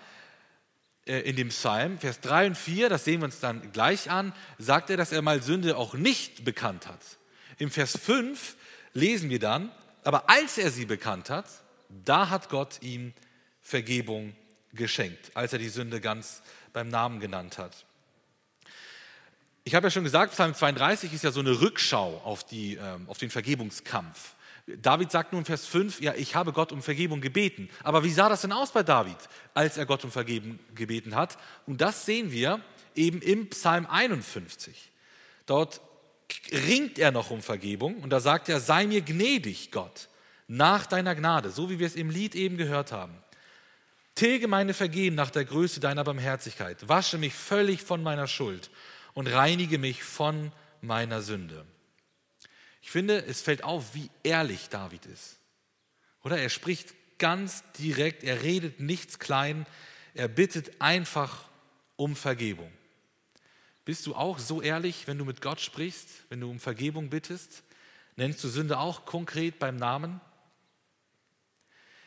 Äh, 1.07 1.21
in 1.21 1.37
dem 1.37 1.49
Psalm, 1.49 1.99
Vers 1.99 2.21
3 2.21 2.49
und 2.49 2.59
4, 2.59 2.91
das 2.91 3.07
sehen 3.07 3.23
wir 3.23 3.25
uns 3.25 3.41
dann 3.41 3.73
gleich 3.73 4.11
an, 4.11 4.35
sagt 4.59 4.91
er, 4.91 4.99
dass 4.99 5.13
er 5.13 5.23
mal 5.23 5.43
Sünde 5.43 5.79
auch 5.79 5.95
nicht 5.95 6.45
bekannt 6.45 6.87
hat. 6.87 7.01
Im 7.57 7.71
Vers 7.71 7.97
5 7.97 8.55
lesen 8.93 9.31
wir 9.31 9.39
dann, 9.39 9.73
aber 10.05 10.29
als 10.29 10.59
er 10.59 10.71
sie 10.71 10.85
bekannt 10.85 11.31
hat, 11.31 11.47
da 11.89 12.29
hat 12.29 12.51
Gott 12.51 12.83
ihm 12.83 13.15
Vergebung 13.63 14.37
geschenkt, 14.75 15.31
als 15.33 15.55
er 15.55 15.59
die 15.59 15.71
Sünde 15.71 16.03
ganz 16.03 16.43
beim 16.75 16.89
Namen 16.89 17.19
genannt 17.19 17.57
hat. 17.57 17.87
Ich 19.65 19.75
habe 19.75 19.87
ja 19.87 19.91
schon 19.91 20.05
gesagt, 20.05 20.33
Psalm 20.33 20.55
32 20.55 21.13
ist 21.13 21.23
ja 21.23 21.33
so 21.33 21.41
eine 21.41 21.61
Rückschau 21.61 22.21
auf, 22.25 22.45
die, 22.45 22.77
ähm, 22.77 23.09
auf 23.09 23.19
den 23.19 23.31
Vergebungskampf. 23.31 24.35
David 24.67 25.11
sagt 25.11 25.33
nun 25.33 25.41
in 25.41 25.45
Vers 25.45 25.67
5, 25.67 26.01
ja, 26.01 26.15
ich 26.15 26.35
habe 26.35 26.53
Gott 26.53 26.73
um 26.73 26.83
Vergebung 26.83 27.21
gebeten. 27.21 27.69
Aber 27.83 28.05
wie 28.05 28.11
sah 28.11 28.29
das 28.29 28.43
denn 28.43 28.53
aus 28.53 28.73
bei 28.73 28.83
David, 28.83 29.17
als 29.53 29.77
er 29.77 29.85
Gott 29.85 30.05
um 30.05 30.11
Vergebung 30.11 30.59
gebeten 30.75 31.15
hat? 31.15 31.37
Und 31.67 31.81
das 31.81 32.07
sehen 32.07 32.31
wir 32.31 32.61
eben 32.95 33.21
im 33.21 33.51
Psalm 33.51 33.87
51. 33.87 34.91
Dort 35.47 35.81
ringt 36.53 36.99
er 36.99 37.11
noch 37.11 37.31
um 37.31 37.43
Vergebung 37.43 37.97
und 37.99 38.11
da 38.11 38.21
sagt 38.21 38.49
er, 38.49 38.61
sei 38.61 38.87
mir 38.87 39.03
gnädig, 39.03 39.73
Gott, 39.73 40.09
nach 40.47 40.87
deiner 40.87 41.15
Gnade, 41.15 41.51
so 41.51 41.69
wie 41.71 41.79
wir 41.79 41.87
es 41.87 41.97
im 41.97 42.09
Lied 42.09 42.35
eben 42.35 42.57
gehört 42.57 42.93
haben. 42.93 43.15
tilge 44.15 44.49
meine 44.49 44.75
Vergehen 44.75 45.15
nach 45.15 45.31
der 45.31 45.45
Größe 45.45 45.81
deiner 45.81 46.05
Barmherzigkeit, 46.05 46.89
wasche 46.89 47.19
mich 47.19 47.35
völlig 47.35 47.83
von 47.83 48.03
meiner 48.03 48.27
Schuld 48.27 48.71
und 49.15 49.27
reinige 49.27 49.79
mich 49.79 50.03
von 50.03 50.53
meiner 50.81 51.23
Sünde. 51.23 51.67
Ich 52.83 52.91
finde, 52.91 53.25
es 53.25 53.43
fällt 53.43 53.65
auf, 53.65 53.95
wie 53.95 54.11
ehrlich 54.23 54.69
David 54.69 55.07
ist. 55.07 55.39
Oder 56.23 56.39
er 56.39 56.49
spricht 56.49 56.95
ganz 57.19 57.63
direkt, 57.79 58.25
er 58.25 58.43
redet 58.43 58.81
nichts 58.81 59.19
klein, 59.19 59.67
er 60.15 60.29
bittet 60.29 60.81
einfach 60.81 61.45
um 61.97 62.17
Vergebung. 62.17 62.73
Bist 63.85 64.07
du 64.07 64.15
auch 64.15 64.39
so 64.39 64.63
ehrlich, 64.63 65.07
wenn 65.07 65.19
du 65.19 65.25
mit 65.25 65.41
Gott 65.41 65.61
sprichst, 65.61 66.09
wenn 66.29 66.41
du 66.41 66.51
um 66.51 66.61
Vergebung 66.61 67.11
bittest? 67.11 67.63
Nennst 68.17 68.43
du 68.45 68.49
Sünde 68.49 68.79
auch 68.79 69.05
konkret 69.05 69.59
beim 69.59 69.77
Namen? 69.77 70.21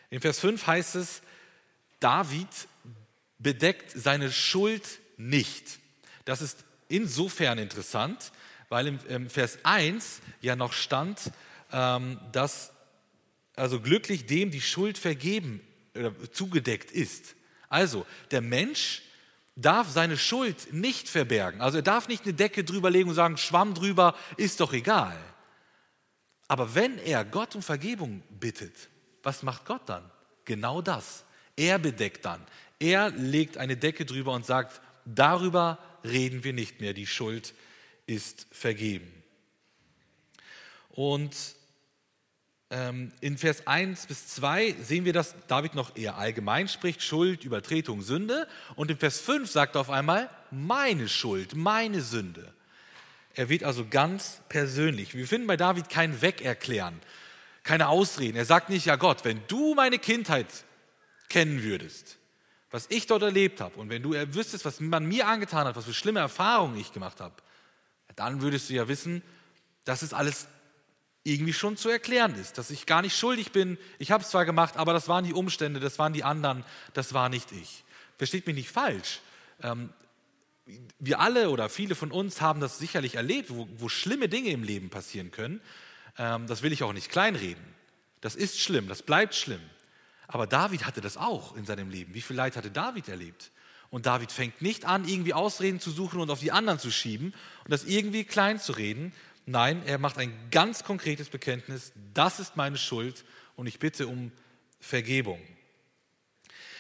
In 0.10 0.22
Vers 0.22 0.40
5 0.40 0.66
heißt 0.68 0.96
es, 0.96 1.22
David 2.00 2.48
bedeckt 3.40 3.92
seine 3.92 4.32
Schuld 4.32 5.00
nicht. 5.18 5.80
Das 6.26 6.42
ist 6.42 6.66
insofern 6.94 7.58
interessant, 7.58 8.32
weil 8.70 8.88
im, 8.88 9.30
Vers 9.30 9.60
1 9.64 10.22
ja 10.42 10.56
noch 10.56 10.74
stand, 10.74 11.32
ähm, 11.72 12.20
dass 12.32 12.72
also 13.56 13.80
glücklich 13.80 14.26
dem 14.26 14.52
die 14.52 14.62
Schuld 14.62 14.98
vergeben, 14.98 15.62
äh, 15.94 16.12
zugedeckt 16.32 16.92
ist. 16.92 17.36
Also 17.70 18.06
der 18.32 18.42
Mensch 18.42 19.04
darf 19.56 19.90
seine 19.90 20.18
Schuld 20.18 20.74
nicht 20.74 21.10
verbergen. 21.10 21.62
Also 21.62 21.78
er 21.78 21.84
darf 21.84 22.08
nicht 22.08 22.24
eine 22.24 22.34
Decke 22.34 22.64
drüber 22.64 22.90
legen 22.90 23.10
und 23.10 23.16
sagen, 23.16 23.38
Schwamm 23.38 23.74
drüber, 23.74 24.16
ist 24.38 24.60
doch 24.60 24.74
egal. 24.74 25.18
Aber 26.48 26.76
wenn 26.76 26.98
er 27.00 27.26
Gott 27.26 27.56
um 27.56 27.62
Vergebung 27.62 28.24
bittet, 28.30 28.90
was 29.22 29.44
macht 29.44 29.66
Gott 29.66 29.88
dann? 29.88 30.10
Genau 30.46 30.82
das. 30.82 31.24
Er 31.56 31.80
bedeckt 31.80 32.26
dann. 32.26 32.42
Er 32.80 33.12
legt 33.12 33.58
eine 33.58 33.78
Decke 33.78 34.06
drüber 34.06 34.34
und 34.34 34.46
sagt, 34.46 34.82
darüber 35.06 35.80
reden 36.04 36.44
wir 36.44 36.54
nicht 36.54 36.82
mehr. 36.82 36.94
Die 36.94 37.08
Schuld 37.08 37.54
ist 38.06 38.48
vergeben. 38.52 39.12
Und 40.90 41.36
ähm, 42.70 43.12
in 43.22 43.38
Vers 43.38 43.68
1 43.68 44.08
bis 44.08 44.28
2 44.30 44.76
sehen 44.82 45.06
wir, 45.06 45.14
dass 45.14 45.36
David 45.48 45.76
noch 45.76 45.96
eher 45.96 46.18
allgemein 46.18 46.68
spricht, 46.68 47.02
Schuld, 47.02 47.44
Übertretung, 47.44 48.02
Sünde. 48.02 48.48
Und 48.76 48.92
in 48.92 48.98
Vers 48.98 49.20
5 49.20 49.50
sagt 49.50 49.76
er 49.76 49.82
auf 49.82 49.90
einmal, 49.90 50.30
meine 50.52 51.08
Schuld, 51.08 51.56
meine 51.56 52.02
Sünde. 52.02 52.54
Er 53.36 53.50
wird 53.50 53.64
also 53.64 53.86
ganz 53.90 54.42
persönlich. 54.50 55.16
Wir 55.16 55.28
finden 55.28 55.48
bei 55.48 55.58
David 55.58 55.90
kein 55.90 56.22
Wegerklären, 56.22 57.00
keine 57.64 57.90
Ausreden. 57.90 58.38
Er 58.38 58.46
sagt 58.46 58.70
nicht, 58.70 58.86
ja 58.86 58.96
Gott, 58.96 59.24
wenn 59.24 59.42
du 59.48 59.74
meine 59.74 59.98
Kindheit 59.98 60.48
kennen 61.30 61.64
würdest, 61.64 62.18
was 62.74 62.88
ich 62.90 63.06
dort 63.06 63.22
erlebt 63.22 63.62
habe, 63.62 63.80
und 63.80 63.90
wenn 63.90 64.02
du 64.02 64.14
wüsstest, 64.34 64.66
was 64.66 64.80
man 64.80 65.06
mir 65.06 65.28
angetan 65.28 65.68
hat, 65.68 65.76
was 65.76 65.86
für 65.86 65.94
schlimme 65.94 66.22
Erfahrungen 66.22 66.76
ich 66.80 66.92
gemacht 66.92 67.22
habe, 67.22 67.36
dann 68.16 68.42
würdest 68.42 68.68
du 68.68 68.74
ja 68.74 68.88
wissen, 68.88 69.22
das 69.86 70.02
ist 70.02 70.16
alles 70.16 70.48
irgendwie 71.24 71.54
schon 71.54 71.78
zu 71.78 71.88
erklären 71.90 72.34
ist, 72.34 72.58
dass 72.58 72.72
ich 72.72 72.88
gar 72.88 73.04
nicht 73.04 73.16
schuldig 73.16 73.52
bin. 73.52 73.78
Ich 74.00 74.10
habe 74.10 74.24
es 74.24 74.32
zwar 74.32 74.46
gemacht, 74.46 74.76
aber 74.76 74.92
das 74.92 75.08
waren 75.08 75.24
die 75.24 75.34
Umstände, 75.34 75.80
das 75.80 76.00
waren 76.00 76.14
die 76.14 76.24
anderen, 76.24 76.66
das 76.96 77.14
war 77.14 77.30
nicht 77.30 77.52
ich. 77.52 77.84
Versteht 78.18 78.48
mich 78.48 78.56
nicht 78.56 78.72
falsch. 78.72 79.22
Ähm, 79.62 79.94
wir 80.98 81.20
alle 81.20 81.52
oder 81.52 81.70
viele 81.70 81.94
von 81.94 82.10
uns 82.10 82.42
haben 82.42 82.60
das 82.60 82.80
sicherlich 82.80 83.16
erlebt, 83.16 83.52
wo, 83.52 83.68
wo 83.78 83.88
schlimme 83.88 84.30
Dinge 84.30 84.50
im 84.50 84.64
Leben 84.64 84.90
passieren 84.90 85.30
können. 85.30 85.62
Ähm, 86.18 86.48
das 86.48 86.64
will 86.64 86.74
ich 86.74 86.82
auch 86.82 86.94
nicht 86.94 87.12
kleinreden. 87.12 87.64
Das 88.20 88.34
ist 88.34 88.60
schlimm, 88.60 88.88
das 88.88 89.04
bleibt 89.04 89.36
schlimm. 89.36 89.62
Aber 90.28 90.48
David 90.48 90.86
hatte 90.86 91.02
das 91.02 91.18
auch 91.18 91.56
in 91.56 91.66
seinem 91.66 91.90
Leben. 91.90 92.14
Wie 92.14 92.22
viel 92.22 92.36
Leid 92.36 92.56
hatte 92.56 92.72
David 92.72 93.10
erlebt? 93.10 93.52
Und 93.90 94.06
David 94.08 94.32
fängt 94.32 94.62
nicht 94.62 94.86
an, 94.86 95.08
irgendwie 95.08 95.34
Ausreden 95.34 95.80
zu 95.80 95.92
suchen 95.92 96.20
und 96.20 96.32
auf 96.32 96.40
die 96.40 96.52
anderen 96.52 96.80
zu 96.80 96.90
schieben 96.90 97.34
und 97.64 97.72
das 97.72 97.84
irgendwie 97.84 98.24
klein 98.24 98.60
zu 98.60 98.72
reden, 98.72 99.14
Nein, 99.46 99.84
er 99.86 99.98
macht 99.98 100.18
ein 100.18 100.34
ganz 100.52 100.84
konkretes 100.84 101.30
Bekenntnis, 101.30 101.92
das 102.14 102.40
ist 102.40 102.56
meine 102.56 102.78
Schuld 102.78 103.26
und 103.56 103.68
ich 103.68 103.78
bitte 103.78 104.08
um 104.08 104.32
Vergebung. 104.80 105.40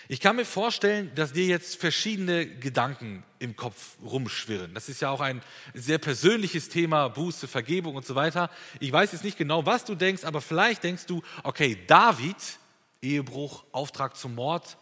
Ich 0.07 0.19
kann 0.19 0.35
mir 0.35 0.45
vorstellen, 0.45 1.11
dass 1.15 1.33
dir 1.33 1.45
jetzt 1.45 1.77
verschiedene 1.77 2.45
Gedanken 2.45 3.23
im 3.39 3.55
Kopf 3.55 3.97
rumschwirren. 4.03 4.73
Das 4.73 4.89
ist 4.89 5.01
ja 5.01 5.09
auch 5.09 5.21
ein 5.21 5.41
sehr 5.73 5.97
persönliches 5.97 6.69
Thema, 6.69 7.07
Buße, 7.07 7.47
Vergebung 7.47 7.95
und 7.95 8.05
so 8.05 8.13
weiter. 8.15 8.49
Ich 8.79 8.91
weiß 8.91 9.13
jetzt 9.13 9.23
nicht 9.23 9.37
genau, 9.37 9.65
was 9.65 9.85
du 9.85 9.95
denkst, 9.95 10.25
aber 10.25 10.41
vielleicht 10.41 10.83
denkst 10.83 11.05
du, 11.05 11.21
okay, 11.43 11.77
David, 11.87 12.35
Ehebruch, 13.03 13.63
Auftrag 13.71 14.17
zum 14.17 14.35
Mord, 14.35 14.77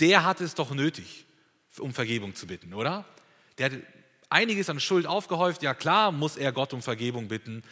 der 0.00 0.24
hat 0.24 0.40
es 0.40 0.54
doch 0.54 0.72
nötig, 0.72 1.24
um 1.78 1.94
Vergebung 1.94 2.34
zu 2.34 2.46
bitten, 2.46 2.74
oder? 2.74 3.04
Der 3.58 3.66
hat 3.66 3.72
einiges 4.28 4.68
an 4.68 4.80
Schuld 4.80 5.06
aufgehäuft. 5.06 5.62
Ja 5.62 5.74
klar, 5.74 6.12
muss 6.12 6.36
er 6.36 6.52
Gott 6.52 6.72
um 6.72 6.82
Vergebung 6.82 7.28
bitten. 7.28 7.62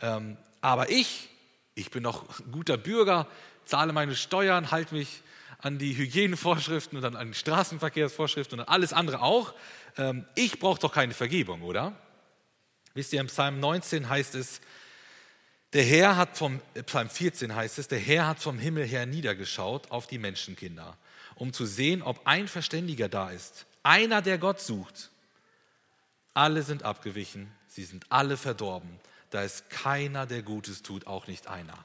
Ähm, 0.00 0.36
aber 0.60 0.90
ich, 0.90 1.28
ich 1.74 1.90
bin 1.90 2.04
doch 2.04 2.40
ein 2.40 2.52
guter 2.52 2.76
Bürger, 2.76 3.26
zahle 3.64 3.92
meine 3.92 4.14
Steuern, 4.14 4.70
halte 4.70 4.94
mich 4.94 5.22
an 5.58 5.78
die 5.78 5.96
Hygienevorschriften 5.96 6.98
und 6.98 7.04
an 7.04 7.28
die 7.28 7.34
Straßenverkehrsvorschriften 7.34 8.58
und 8.58 8.66
an 8.66 8.72
alles 8.72 8.92
andere 8.92 9.20
auch. 9.22 9.54
Ähm, 9.96 10.24
ich 10.34 10.58
brauche 10.58 10.80
doch 10.80 10.92
keine 10.92 11.14
Vergebung, 11.14 11.62
oder? 11.62 11.96
Wisst 12.94 13.12
ihr, 13.12 13.20
im 13.20 13.28
Psalm 13.28 13.58
19 13.60 14.08
heißt 14.08 14.34
es, 14.34 14.60
der 15.72 15.84
Herr 15.84 16.16
hat 16.16 16.36
vom, 16.36 16.60
Psalm 16.86 17.08
14 17.08 17.54
heißt 17.54 17.78
es, 17.78 17.88
der 17.88 17.98
Herr 17.98 18.26
hat 18.26 18.40
vom 18.40 18.58
Himmel 18.58 18.86
her 18.86 19.06
niedergeschaut 19.06 19.90
auf 19.90 20.06
die 20.06 20.18
Menschenkinder, 20.18 20.96
um 21.34 21.52
zu 21.52 21.64
sehen, 21.64 22.02
ob 22.02 22.26
ein 22.26 22.48
Verständiger 22.48 23.08
da 23.08 23.30
ist, 23.30 23.66
einer, 23.82 24.22
der 24.22 24.38
Gott 24.38 24.60
sucht. 24.60 25.10
Alle 26.34 26.62
sind 26.62 26.82
abgewichen, 26.82 27.50
sie 27.68 27.84
sind 27.84 28.04
alle 28.10 28.36
verdorben. 28.36 29.00
Da 29.30 29.42
ist 29.42 29.70
keiner, 29.70 30.26
der 30.26 30.42
Gutes 30.42 30.82
tut, 30.82 31.06
auch 31.06 31.26
nicht 31.26 31.46
einer. 31.46 31.84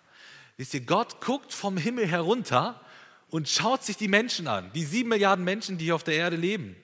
Wisst 0.57 0.73
ihr, 0.73 0.81
Gott 0.81 1.21
guckt 1.21 1.53
vom 1.53 1.77
Himmel 1.77 2.07
herunter 2.07 2.81
und 3.29 3.47
schaut 3.47 3.83
sich 3.83 3.95
die 3.95 4.07
Menschen 4.07 4.47
an, 4.47 4.71
die 4.73 4.83
sieben 4.83 5.09
Milliarden 5.09 5.45
Menschen, 5.45 5.77
die 5.77 5.85
hier 5.85 5.95
auf 5.95 6.03
der 6.03 6.15
Erde 6.15 6.35
leben. 6.35 6.75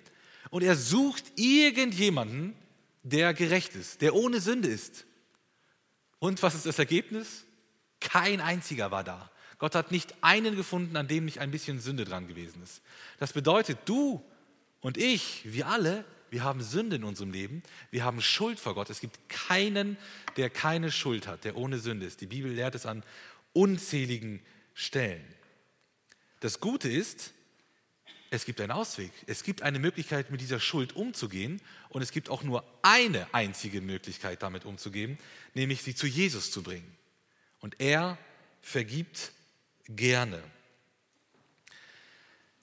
Und 0.52 0.64
er 0.64 0.76
sucht 0.76 1.26
irgendjemanden, 1.36 2.56
der 3.04 3.34
gerecht 3.34 3.76
ist, 3.76 4.02
der 4.02 4.16
ohne 4.16 4.40
Sünde 4.40 4.70
ist. 4.70 5.06
Und 6.24 6.42
was 6.42 6.56
ist 6.56 6.66
das 6.66 6.80
Ergebnis? 6.80 7.44
Kein 8.00 8.40
einziger 8.40 8.92
war 8.92 9.04
da. 9.04 9.30
Gott 9.58 9.76
hat 9.76 9.92
nicht 9.92 10.16
einen 10.22 10.56
gefunden, 10.56 10.96
an 10.96 11.10
dem 11.10 11.26
nicht 11.26 11.40
ein 11.40 11.52
bisschen 11.52 11.82
Sünde 11.82 12.06
dran 12.06 12.30
gewesen 12.30 12.64
ist. 12.64 12.82
Das 13.20 13.34
bedeutet, 13.34 13.80
du 13.84 14.24
und 14.80 14.98
ich, 14.98 15.42
wir 15.44 15.68
alle, 15.68 16.06
wir 16.30 16.46
haben 16.46 16.64
Sünde 16.64 16.96
in 16.96 17.04
unserem 17.04 17.34
Leben. 17.34 17.62
Wir 17.92 18.06
haben 18.06 18.22
Schuld 18.22 18.58
vor 18.58 18.74
Gott. 18.74 18.90
Es 18.90 19.02
gibt 19.02 19.20
keinen, 19.28 19.98
der 20.38 20.50
keine 20.50 20.94
Schuld 20.94 21.28
hat, 21.28 21.44
der 21.44 21.58
ohne 21.58 21.78
Sünde 21.78 22.06
ist. 22.06 22.22
Die 22.22 22.28
Bibel 22.28 22.54
lehrt 22.54 22.76
es 22.76 22.86
an 22.86 23.04
unzähligen 23.52 24.40
Stellen. 24.74 25.26
Das 26.40 26.62
Gute 26.62 26.88
ist, 26.88 27.34
es 28.34 28.46
gibt 28.46 28.60
einen 28.62 28.72
Ausweg. 28.72 29.12
Es 29.28 29.44
gibt 29.44 29.62
eine 29.62 29.78
Möglichkeit, 29.78 30.32
mit 30.32 30.42
dieser 30.42 30.60
Schuld 30.60 30.96
umzugehen. 30.96 31.62
Und 31.90 32.02
es 32.02 32.12
gibt 32.12 32.30
auch 32.30 32.42
nur 32.42 32.64
eine 32.82 33.32
einzige 33.32 33.80
Möglichkeit, 33.80 34.42
damit 34.42 34.66
umzugehen, 34.66 35.20
nämlich 35.54 35.84
sie 35.84 35.94
zu 35.94 36.08
Jesus 36.08 36.50
zu 36.50 36.64
bringen. 36.64 36.98
Und 37.60 37.80
er 37.80 38.18
vergibt 38.60 39.34
gerne. 39.88 40.42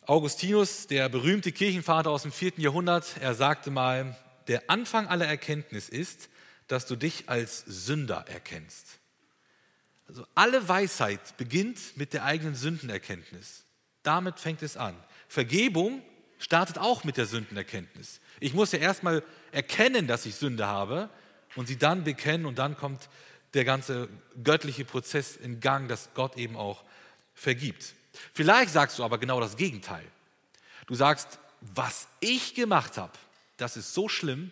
Augustinus, 0.03 0.89
der 0.89 1.09
berühmte 1.09 1.53
Kirchenvater 1.53 2.11
aus 2.11 2.23
dem 2.23 2.33
vierten 2.33 2.63
Jahrhundert, 2.63 3.17
er 3.21 3.37
sagte 3.37 3.71
mal, 3.71 4.19
der 4.49 4.69
Anfang 4.69 5.07
aller 5.07 5.27
Erkenntnis 5.27 5.89
ist, 5.89 6.31
dass 6.67 6.87
du 6.87 6.97
dich 6.97 7.29
als 7.29 7.61
Sünder 7.61 8.25
erkennst. 8.27 8.99
Also 10.09 10.27
alle 10.35 10.67
Weisheit 10.69 11.37
beginnt 11.37 11.97
mit 11.97 12.13
der 12.13 12.25
eigenen 12.25 12.57
Sündenerkenntnis. 12.57 13.63
Damit 14.03 14.41
fängt 14.41 14.63
es 14.63 14.77
an. 14.77 14.97
Vergebung 15.31 16.03
startet 16.41 16.77
auch 16.77 17.05
mit 17.05 17.17
der 17.17 17.25
Sündenerkenntnis. 17.25 18.21
Ich 18.41 18.53
muss 18.53 18.73
ja 18.73 18.81
erstmal 18.81 19.23
erkennen, 19.53 20.09
dass 20.09 20.27
ich 20.27 20.35
Sünde 20.35 20.67
habe 20.67 21.09
und 21.55 21.69
sie 21.69 21.77
dann 21.77 22.03
bekennen 22.03 22.47
und 22.47 22.59
dann 22.59 22.77
kommt 22.77 23.09
der 23.55 23.65
ganze 23.65 24.09
göttliche 24.43 24.85
Prozess 24.85 25.37
in 25.37 25.61
Gang, 25.61 25.89
dass 25.89 26.09
Gott 26.15 26.37
eben 26.37 26.57
auch 26.57 26.83
vergibt. 27.33 27.95
Vielleicht 28.33 28.73
sagst 28.73 28.99
du 28.99 29.05
aber 29.05 29.19
genau 29.19 29.39
das 29.39 29.57
Gegenteil. 29.57 30.05
Du 30.89 30.97
sagst, 30.97 31.39
was 31.61 32.09
ich 32.19 32.55
gemacht 32.55 32.99
habe, 32.99 33.13
das 33.57 33.77
ist 33.77 33.95
so 33.95 34.09
schlimm, 34.09 34.51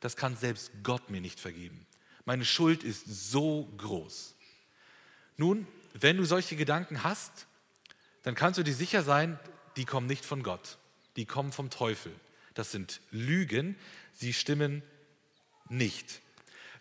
das 0.00 0.16
kann 0.16 0.36
selbst 0.36 0.72
Gott 0.82 1.08
mir 1.08 1.20
nicht 1.20 1.38
vergeben. 1.38 1.86
Meine 2.24 2.44
Schuld 2.44 2.82
ist 2.82 3.06
so 3.06 3.72
groß. 3.76 4.34
Nun, 5.36 5.68
wenn 5.94 6.16
du 6.16 6.24
solche 6.24 6.56
Gedanken 6.56 7.04
hast, 7.04 7.46
dann 8.24 8.34
kannst 8.34 8.58
du 8.58 8.64
dir 8.64 8.74
sicher 8.74 9.04
sein, 9.04 9.38
die 9.76 9.84
kommen 9.84 10.06
nicht 10.06 10.24
von 10.24 10.42
Gott, 10.42 10.78
die 11.16 11.26
kommen 11.26 11.52
vom 11.52 11.70
Teufel. 11.70 12.12
Das 12.54 12.72
sind 12.72 13.00
Lügen, 13.10 13.76
sie 14.12 14.32
stimmen 14.32 14.82
nicht. 15.68 16.20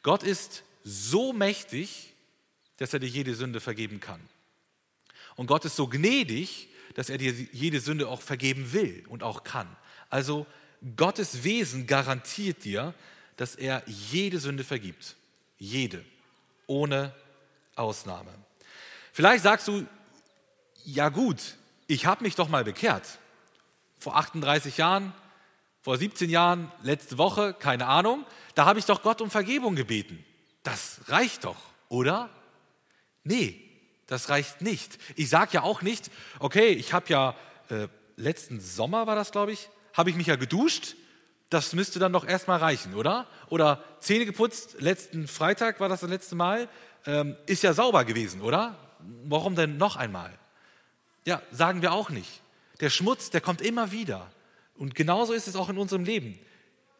Gott 0.03 0.23
ist 0.23 0.63
so 0.83 1.33
mächtig, 1.33 2.13
dass 2.77 2.93
er 2.93 2.99
dir 2.99 3.09
jede 3.09 3.35
Sünde 3.35 3.59
vergeben 3.59 3.99
kann. 3.99 4.21
Und 5.35 5.47
Gott 5.47 5.65
ist 5.65 5.75
so 5.75 5.87
gnädig, 5.87 6.69
dass 6.93 7.09
er 7.09 7.17
dir 7.17 7.31
jede 7.31 7.79
Sünde 7.79 8.07
auch 8.07 8.21
vergeben 8.21 8.71
will 8.71 9.03
und 9.09 9.23
auch 9.23 9.43
kann. 9.43 9.67
Also 10.09 10.45
Gottes 10.95 11.43
Wesen 11.43 11.87
garantiert 11.87 12.63
dir, 12.63 12.93
dass 13.37 13.55
er 13.55 13.83
jede 13.85 14.39
Sünde 14.39 14.63
vergibt. 14.63 15.15
Jede. 15.57 16.05
Ohne 16.67 17.13
Ausnahme. 17.75 18.33
Vielleicht 19.11 19.43
sagst 19.43 19.67
du, 19.67 19.85
ja 20.85 21.09
gut, 21.09 21.57
ich 21.87 22.05
habe 22.05 22.23
mich 22.23 22.35
doch 22.35 22.49
mal 22.49 22.63
bekehrt. 22.63 23.19
Vor 23.97 24.15
38 24.17 24.77
Jahren, 24.77 25.13
vor 25.81 25.97
17 25.97 26.29
Jahren, 26.29 26.71
letzte 26.81 27.17
Woche, 27.17 27.53
keine 27.53 27.87
Ahnung, 27.87 28.25
da 28.55 28.65
habe 28.65 28.79
ich 28.79 28.85
doch 28.85 29.03
Gott 29.03 29.21
um 29.21 29.29
Vergebung 29.29 29.75
gebeten. 29.75 30.23
Das 30.63 31.01
reicht 31.07 31.45
doch, 31.45 31.57
oder? 31.89 32.29
Nee, 33.23 33.61
das 34.07 34.29
reicht 34.29 34.61
nicht. 34.61 34.97
Ich 35.15 35.29
sage 35.29 35.51
ja 35.53 35.61
auch 35.63 35.81
nicht, 35.81 36.11
okay, 36.39 36.69
ich 36.69 36.93
habe 36.93 37.05
ja 37.09 37.35
äh, 37.69 37.87
letzten 38.15 38.59
Sommer 38.59 39.07
war 39.07 39.15
das, 39.15 39.31
glaube 39.31 39.51
ich, 39.51 39.69
habe 39.93 40.09
ich 40.09 40.15
mich 40.15 40.27
ja 40.27 40.35
geduscht. 40.35 40.95
Das 41.49 41.73
müsste 41.73 41.99
dann 41.99 42.13
doch 42.13 42.25
erstmal 42.25 42.59
reichen, 42.59 42.95
oder? 42.95 43.27
Oder 43.49 43.83
Zähne 43.99 44.25
geputzt, 44.25 44.77
letzten 44.79 45.27
Freitag 45.27 45.79
war 45.79 45.89
das 45.89 46.01
das 46.01 46.09
letzte 46.09 46.35
Mal, 46.35 46.67
ähm, 47.05 47.37
ist 47.45 47.61
ja 47.61 47.73
sauber 47.73 48.03
gewesen, 48.03 48.41
oder? 48.41 48.75
Warum 49.25 49.55
denn 49.55 49.77
noch 49.77 49.95
einmal? 49.95 50.33
Ja, 51.25 51.41
sagen 51.51 51.81
wir 51.81 51.91
auch 51.91 52.09
nicht. 52.09 52.41
Der 52.79 52.89
Schmutz, 52.89 53.29
der 53.29 53.41
kommt 53.41 53.61
immer 53.61 53.91
wieder. 53.91 54.31
Und 54.75 54.95
genauso 54.95 55.33
ist 55.33 55.47
es 55.47 55.55
auch 55.55 55.69
in 55.69 55.77
unserem 55.77 56.03
Leben. 56.03 56.37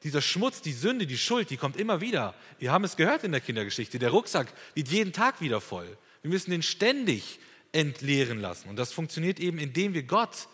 Dieser 0.03 0.21
Schmutz, 0.21 0.61
die 0.61 0.73
Sünde, 0.73 1.07
die 1.07 1.17
Schuld, 1.17 1.49
die 1.49 1.57
kommt 1.57 1.77
immer 1.77 2.01
wieder. 2.01 2.35
Wir 2.59 2.71
haben 2.71 2.83
es 2.83 2.95
gehört 2.95 3.23
in 3.23 3.31
der 3.31 3.41
Kindergeschichte. 3.41 3.99
Der 3.99 4.09
Rucksack 4.09 4.47
wird 4.73 4.87
jeden 4.87 5.13
Tag 5.13 5.41
wieder 5.41 5.61
voll. 5.61 5.97
Wir 6.21 6.29
müssen 6.31 6.51
den 6.51 6.63
ständig 6.63 7.39
entleeren 7.71 8.39
lassen. 8.39 8.69
Und 8.69 8.77
das 8.77 8.93
funktioniert 8.93 9.39
eben, 9.39 9.57
indem 9.57 9.93
wir 9.93 10.03
Gott 10.03 10.47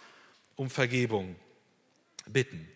um 0.55 0.69
Vergebung 0.69 1.35
bitten. 2.27 2.67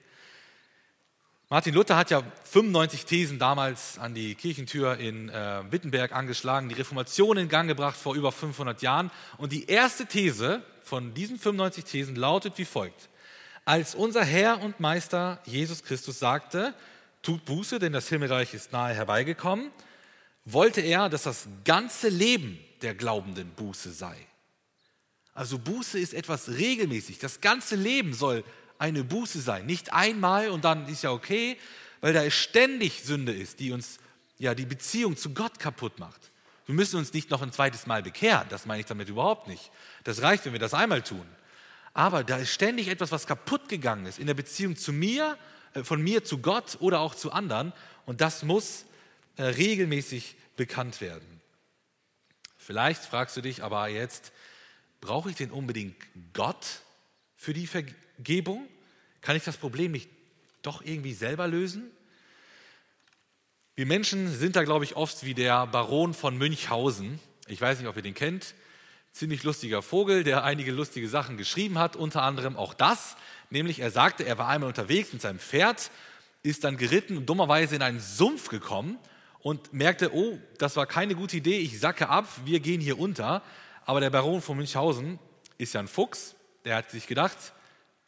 Martin 1.50 1.74
Luther 1.74 1.96
hat 1.96 2.10
ja 2.10 2.24
95 2.44 3.06
Thesen 3.06 3.40
damals 3.40 3.98
an 4.00 4.14
die 4.14 4.36
Kirchentür 4.36 4.98
in 4.98 5.30
äh, 5.30 5.64
Wittenberg 5.72 6.12
angeschlagen, 6.12 6.70
die 6.70 6.76
Reformation 6.76 7.38
in 7.38 7.50
Gang 7.50 7.68
gebracht 7.68 7.96
vor 7.96 8.16
über 8.16 8.32
500 8.32 8.82
Jahren. 8.82 9.12
Und 9.38 9.52
die 9.52 9.66
erste 9.68 10.08
These 10.08 10.64
von 10.86 11.14
diesen 11.14 11.38
95 11.40 11.84
Thesen 11.84 12.16
lautet 12.16 12.58
wie 12.58 12.66
folgt. 12.66 13.10
Als 13.66 13.96
unser 13.96 14.24
Herr 14.24 14.62
und 14.62 14.80
Meister 14.80 15.42
Jesus 15.46 15.84
Christus 15.84 16.20
sagte, 16.20 16.76
tut 17.24 17.44
Buße, 17.46 17.80
denn 17.80 17.94
das 17.94 18.08
Himmelreich 18.08 18.54
ist 18.54 18.72
nahe 18.72 18.94
herbeigekommen, 18.94 19.72
wollte 20.46 20.82
er, 20.82 21.10
dass 21.10 21.24
das 21.24 21.48
ganze 21.64 22.10
Leben 22.10 22.60
der 22.84 22.94
Glaubenden 22.94 23.50
Buße 23.56 23.92
sei. 23.92 24.16
Also 25.34 25.58
Buße 25.58 25.98
ist 26.00 26.14
etwas 26.14 26.50
regelmäßig. 26.50 27.18
Das 27.18 27.42
ganze 27.42 27.76
Leben 27.76 28.14
soll 28.14 28.44
eine 28.78 29.04
Buße 29.04 29.42
sein. 29.42 29.66
Nicht 29.66 29.92
einmal 29.92 30.50
und 30.50 30.64
dann 30.64 30.88
ist 30.88 31.04
ja 31.04 31.12
okay, 31.12 31.58
weil 32.02 32.14
da 32.14 32.30
ständig 32.30 33.04
Sünde 33.04 33.34
ist, 33.34 33.60
die 33.60 33.72
uns 33.72 33.98
ja 34.38 34.54
die 34.54 34.66
Beziehung 34.66 35.18
zu 35.18 35.34
Gott 35.34 35.60
kaputt 35.60 35.98
macht. 35.98 36.32
Wir 36.66 36.76
müssen 36.76 36.98
uns 36.98 37.14
nicht 37.14 37.30
noch 37.30 37.42
ein 37.42 37.52
zweites 37.52 37.86
Mal 37.86 38.02
bekehren, 38.02 38.48
das 38.50 38.66
meine 38.66 38.80
ich 38.80 38.86
damit 38.86 39.10
überhaupt 39.10 39.48
nicht. 39.48 39.72
Das 40.04 40.22
reicht, 40.22 40.46
wenn 40.46 40.54
wir 40.54 40.60
das 40.60 40.74
einmal 40.74 41.04
tun. 41.04 41.26
Aber 41.94 42.24
da 42.24 42.38
ist 42.38 42.52
ständig 42.52 42.88
etwas, 42.88 43.12
was 43.12 43.28
kaputt 43.28 43.70
gegangen 43.70 44.06
ist 44.06 44.20
in 44.20 44.28
der 44.28 44.34
Beziehung 44.34 44.76
zu 44.76 44.92
mir, 44.92 45.38
äh, 45.74 45.84
von 45.84 46.02
mir 46.02 46.24
zu 46.24 46.40
Gott 46.40 46.78
oder 46.80 47.00
auch 47.00 47.16
zu 47.16 47.32
anderen. 47.32 47.72
Und 48.06 48.22
das 48.22 48.44
muss 48.44 48.86
äh, 49.38 49.44
regelmäßig 49.44 50.36
bekannt 50.56 51.02
werden. 51.02 51.42
Vielleicht 52.58 53.04
fragst 53.04 53.38
du 53.38 53.42
dich 53.42 53.64
aber 53.64 53.88
jetzt, 53.88 54.32
brauche 55.00 55.30
ich 55.30 55.36
denn 55.36 55.52
unbedingt 55.52 55.96
Gott 56.34 56.82
für 57.36 57.54
die 57.54 57.68
Vergebung? 57.68 58.06
Gebung? 58.20 58.68
Kann 59.22 59.36
ich 59.36 59.44
das 59.44 59.58
Problem 59.58 59.92
nicht 59.92 60.10
doch 60.62 60.82
irgendwie 60.84 61.14
selber 61.14 61.48
lösen? 61.48 61.92
Wir 63.78 63.86
Menschen 63.86 64.34
sind 64.34 64.56
da, 64.56 64.64
glaube 64.64 64.86
ich, 64.86 64.96
oft 64.96 65.26
wie 65.26 65.34
der 65.34 65.68
Baron 65.68 66.14
von 66.14 66.38
Münchhausen. 66.38 67.20
Ich 67.48 67.60
weiß 67.60 67.78
nicht, 67.78 67.90
ob 67.90 67.98
ihr 67.98 68.02
den 68.02 68.14
kennt. 68.14 68.56
Ziemlich 69.12 69.44
lustiger 69.44 69.82
Vogel, 69.82 70.24
der 70.24 70.46
einige 70.46 70.72
lustige 70.72 71.10
Sachen 71.10 71.36
geschrieben 71.36 71.78
hat, 71.78 71.98
unter 71.98 72.22
anderem 72.22 72.56
auch 72.56 72.74
das. 72.74 73.18
Nämlich, 73.50 73.80
er 73.80 73.92
sagte, 73.92 74.26
er 74.26 74.38
war 74.38 74.48
einmal 74.48 74.70
unterwegs 74.70 75.12
mit 75.12 75.22
seinem 75.22 75.40
Pferd, 75.40 75.92
ist 76.42 76.64
dann 76.64 76.78
geritten 76.78 77.18
und 77.18 77.26
dummerweise 77.26 77.76
in 77.76 77.82
einen 77.82 78.00
Sumpf 78.00 78.48
gekommen 78.48 78.98
und 79.40 79.74
merkte, 79.74 80.16
oh, 80.16 80.40
das 80.58 80.78
war 80.78 80.86
keine 80.86 81.14
gute 81.14 81.36
Idee, 81.36 81.58
ich 81.58 81.78
sacke 81.78 82.08
ab, 82.08 82.30
wir 82.46 82.62
gehen 82.62 82.80
hier 82.80 82.98
unter. 82.98 83.44
Aber 83.84 84.00
der 84.00 84.10
Baron 84.10 84.42
von 84.42 84.56
Münchhausen 84.56 85.20
ist 85.58 85.74
ja 85.74 85.82
ein 85.82 85.90
Fuchs, 85.90 86.36
der 86.64 86.78
hat 86.78 86.92
sich 86.92 87.08
gedacht, 87.08 87.38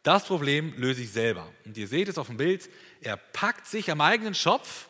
das 0.02 0.24
Problem 0.24 0.72
löse 0.78 1.02
ich 1.02 1.10
selber. 1.10 1.46
Und 1.66 1.76
ihr 1.76 1.88
seht 1.88 2.08
es 2.08 2.16
auf 2.16 2.28
dem 2.28 2.38
Bild, 2.38 2.70
er 3.02 3.18
packt 3.18 3.66
sich 3.66 3.90
am 3.90 4.00
eigenen 4.00 4.34
Schopf 4.34 4.88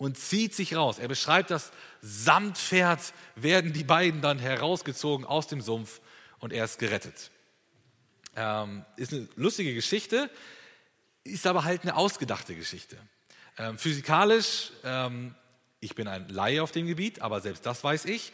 und 0.00 0.16
zieht 0.16 0.54
sich 0.54 0.74
raus. 0.74 0.98
Er 0.98 1.08
beschreibt 1.08 1.50
das, 1.50 1.72
samt 2.00 2.56
Pferd 2.56 3.12
werden 3.36 3.74
die 3.74 3.84
beiden 3.84 4.22
dann 4.22 4.38
herausgezogen 4.38 5.26
aus 5.26 5.46
dem 5.46 5.60
Sumpf 5.60 6.00
und 6.38 6.54
er 6.54 6.64
ist 6.64 6.78
gerettet. 6.78 7.30
Ähm, 8.34 8.86
ist 8.96 9.12
eine 9.12 9.28
lustige 9.36 9.74
Geschichte, 9.74 10.30
ist 11.22 11.46
aber 11.46 11.64
halt 11.64 11.82
eine 11.82 11.96
ausgedachte 11.96 12.54
Geschichte. 12.54 12.96
Ähm, 13.58 13.76
physikalisch, 13.76 14.72
ähm, 14.84 15.34
ich 15.80 15.94
bin 15.94 16.08
ein 16.08 16.30
Laie 16.30 16.62
auf 16.62 16.72
dem 16.72 16.86
Gebiet, 16.86 17.20
aber 17.20 17.42
selbst 17.42 17.66
das 17.66 17.84
weiß 17.84 18.06
ich, 18.06 18.32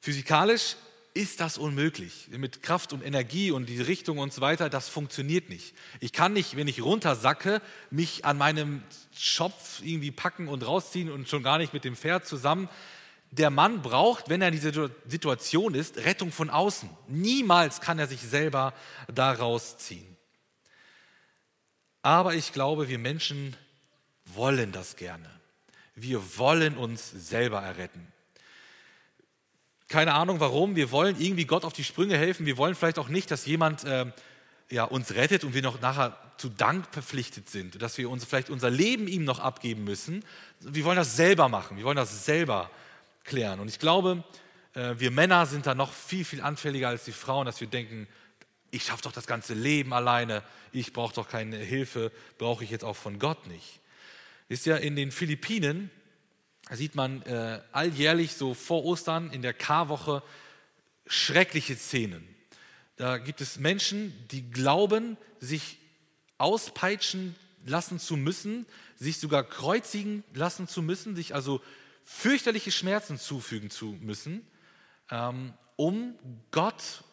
physikalisch 0.00 0.76
ist 1.16 1.40
das 1.40 1.56
unmöglich. 1.56 2.28
Mit 2.30 2.62
Kraft 2.62 2.92
und 2.92 3.02
Energie 3.02 3.50
und 3.50 3.70
die 3.70 3.80
Richtung 3.80 4.18
und 4.18 4.34
so 4.34 4.42
weiter, 4.42 4.68
das 4.68 4.90
funktioniert 4.90 5.48
nicht. 5.48 5.74
Ich 5.98 6.12
kann 6.12 6.34
nicht, 6.34 6.56
wenn 6.56 6.68
ich 6.68 6.82
runtersacke, 6.82 7.62
mich 7.90 8.26
an 8.26 8.36
meinem 8.36 8.82
Schopf 9.16 9.80
irgendwie 9.82 10.10
packen 10.10 10.46
und 10.46 10.66
rausziehen 10.66 11.10
und 11.10 11.26
schon 11.26 11.42
gar 11.42 11.56
nicht 11.56 11.72
mit 11.72 11.84
dem 11.84 11.96
Pferd 11.96 12.26
zusammen. 12.26 12.68
Der 13.30 13.48
Mann 13.48 13.80
braucht, 13.80 14.28
wenn 14.28 14.42
er 14.42 14.48
in 14.48 14.54
dieser 14.54 14.90
Situation 15.06 15.74
ist, 15.74 15.96
Rettung 15.96 16.32
von 16.32 16.50
außen. 16.50 16.90
Niemals 17.08 17.80
kann 17.80 17.98
er 17.98 18.06
sich 18.06 18.20
selber 18.20 18.74
da 19.12 19.32
rausziehen. 19.32 20.16
Aber 22.02 22.34
ich 22.34 22.52
glaube, 22.52 22.88
wir 22.88 22.98
Menschen 22.98 23.56
wollen 24.26 24.70
das 24.70 24.96
gerne. 24.96 25.30
Wir 25.94 26.36
wollen 26.36 26.76
uns 26.76 27.10
selber 27.10 27.62
erretten. 27.62 28.12
Keine 29.88 30.14
Ahnung 30.14 30.40
warum. 30.40 30.74
Wir 30.74 30.90
wollen 30.90 31.20
irgendwie 31.20 31.44
Gott 31.44 31.64
auf 31.64 31.72
die 31.72 31.84
Sprünge 31.84 32.18
helfen. 32.18 32.44
Wir 32.44 32.56
wollen 32.56 32.74
vielleicht 32.74 32.98
auch 32.98 33.08
nicht, 33.08 33.30
dass 33.30 33.46
jemand 33.46 33.84
äh, 33.84 34.06
ja, 34.68 34.84
uns 34.84 35.14
rettet 35.14 35.44
und 35.44 35.54
wir 35.54 35.62
noch 35.62 35.80
nachher 35.80 36.18
zu 36.38 36.48
Dank 36.48 36.86
verpflichtet 36.90 37.48
sind, 37.48 37.80
dass 37.80 37.96
wir 37.96 38.10
uns 38.10 38.24
vielleicht 38.24 38.50
unser 38.50 38.68
Leben 38.68 39.06
ihm 39.06 39.24
noch 39.24 39.38
abgeben 39.38 39.84
müssen. 39.84 40.24
Wir 40.60 40.84
wollen 40.84 40.96
das 40.96 41.16
selber 41.16 41.48
machen. 41.48 41.76
Wir 41.76 41.84
wollen 41.84 41.96
das 41.96 42.24
selber 42.24 42.70
klären. 43.24 43.60
Und 43.60 43.68
ich 43.68 43.78
glaube, 43.78 44.24
äh, 44.74 44.94
wir 44.98 45.10
Männer 45.10 45.46
sind 45.46 45.66
da 45.66 45.74
noch 45.74 45.92
viel, 45.92 46.24
viel 46.24 46.40
anfälliger 46.40 46.88
als 46.88 47.04
die 47.04 47.12
Frauen, 47.12 47.46
dass 47.46 47.60
wir 47.60 47.68
denken, 47.68 48.08
ich 48.70 48.84
schaffe 48.84 49.02
doch 49.02 49.12
das 49.12 49.26
ganze 49.26 49.54
Leben 49.54 49.92
alleine, 49.92 50.42
ich 50.72 50.92
brauche 50.92 51.14
doch 51.14 51.28
keine 51.28 51.56
Hilfe, 51.56 52.10
brauche 52.38 52.64
ich 52.64 52.70
jetzt 52.70 52.84
auch 52.84 52.96
von 52.96 53.18
Gott 53.18 53.46
nicht. 53.46 53.80
Ist 54.48 54.66
ja 54.66 54.76
in 54.76 54.96
den 54.96 55.12
Philippinen 55.12 55.90
da 56.68 56.76
sieht 56.76 56.94
man 56.94 57.22
äh, 57.22 57.60
alljährlich 57.72 58.34
so 58.34 58.54
vor 58.54 58.84
Ostern 58.84 59.30
in 59.30 59.42
der 59.42 59.54
Karwoche 59.54 60.22
schreckliche 61.06 61.76
Szenen. 61.76 62.26
Da 62.96 63.18
gibt 63.18 63.40
es 63.40 63.58
Menschen, 63.58 64.12
die 64.30 64.50
glauben, 64.50 65.16
sich 65.38 65.78
auspeitschen 66.38 67.36
lassen 67.64 67.98
zu 67.98 68.16
müssen, 68.16 68.66
sich 68.96 69.18
sogar 69.18 69.44
kreuzigen 69.44 70.24
lassen 70.34 70.66
zu 70.66 70.82
müssen, 70.82 71.14
sich 71.14 71.34
also 71.34 71.60
fürchterliche 72.04 72.72
Schmerzen 72.72 73.18
zufügen 73.18 73.70
zu 73.70 73.96
müssen, 74.00 74.46
ähm, 75.10 75.52
um 75.76 76.18
Gott 76.50 77.04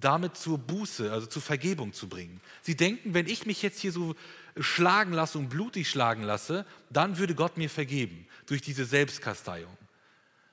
damit 0.00 0.36
zur 0.36 0.58
Buße, 0.58 1.12
also 1.12 1.26
zur 1.26 1.42
Vergebung 1.42 1.92
zu 1.92 2.08
bringen. 2.08 2.40
Sie 2.62 2.76
denken, 2.76 3.14
wenn 3.14 3.26
ich 3.26 3.46
mich 3.46 3.62
jetzt 3.62 3.80
hier 3.80 3.92
so 3.92 4.14
schlagen 4.58 5.12
lasse 5.12 5.38
und 5.38 5.48
blutig 5.48 5.88
schlagen 5.88 6.22
lasse, 6.22 6.66
dann 6.90 7.18
würde 7.18 7.34
Gott 7.34 7.56
mir 7.56 7.70
vergeben 7.70 8.26
durch 8.46 8.62
diese 8.62 8.84
Selbstkasteiung. 8.84 9.76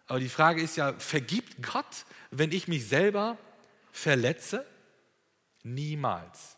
Aber 0.08 0.19
die 0.19 0.30
Frage 0.30 0.62
ist 0.62 0.77
ja, 0.77 0.93
vergibt 0.93 1.63
Gott, 1.63 2.06
wenn 2.32 2.51
ich 2.51 2.67
mich 2.67 2.88
selber 2.88 3.38
verletze? 3.91 4.65
Niemals. 5.63 6.58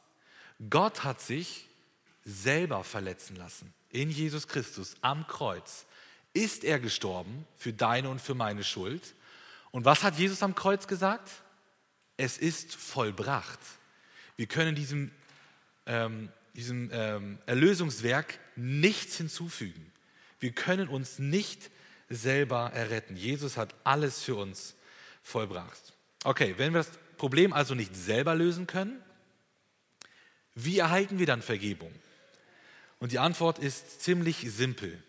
Gott 0.70 1.04
hat 1.04 1.22
sich 1.22 1.68
selber 2.26 2.84
verletzen 2.84 3.36
lassen. 3.36 3.74
In 3.90 4.10
Jesus 4.10 4.48
Christus 4.48 4.96
am 5.02 5.28
Kreuz 5.28 5.86
ist 6.34 6.64
er 6.64 6.80
gestorben 6.80 7.46
für 7.58 7.74
deine 7.74 8.10
und 8.10 8.20
für 8.20 8.34
meine 8.34 8.64
Schuld. 8.64 9.14
Und 9.72 9.86
was 9.86 10.04
hat 10.04 10.18
Jesus 10.18 10.42
am 10.42 10.56
Kreuz 10.56 10.88
gesagt? 10.88 11.30
Es 12.18 12.38
ist 12.38 12.76
vollbracht. 12.76 13.60
Wir 14.36 14.48
können 14.48 14.76
diesem, 14.76 15.12
ähm, 15.86 16.30
diesem 16.56 16.90
ähm, 16.92 17.40
Erlösungswerk 17.46 18.40
nichts 18.56 19.18
hinzufügen. 19.18 19.92
Wir 20.40 20.52
können 20.52 20.88
uns 20.88 21.20
nicht 21.20 21.70
selber 22.10 22.72
erretten. 22.74 23.16
Jesus 23.16 23.58
hat 23.58 23.74
alles 23.84 24.22
für 24.22 24.36
uns 24.36 24.76
vollbracht. 25.24 25.94
Okay, 26.24 26.56
wenn 26.58 26.74
wir 26.74 26.80
das 26.80 26.92
Problem 27.18 27.54
also 27.54 27.76
nicht 27.76 27.96
selber 27.96 28.36
lösen 28.36 28.68
können, 28.68 29.02
wie 30.56 30.80
erhalten 30.80 31.20
wir 31.20 31.26
dann 31.26 31.42
Vergebung? 31.42 31.94
Und 33.00 33.12
die 33.12 33.20
Antwort 33.20 33.60
ist 33.60 34.02
ziemlich 34.02 34.46
simpel. 34.52 35.02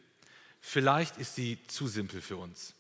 Vielleicht 0.61 1.19
ist 1.19 1.35
sie 1.35 1.59
zu 1.67 1.87
simpel 1.87 2.23
für 2.23 2.37
uns. 2.37 2.75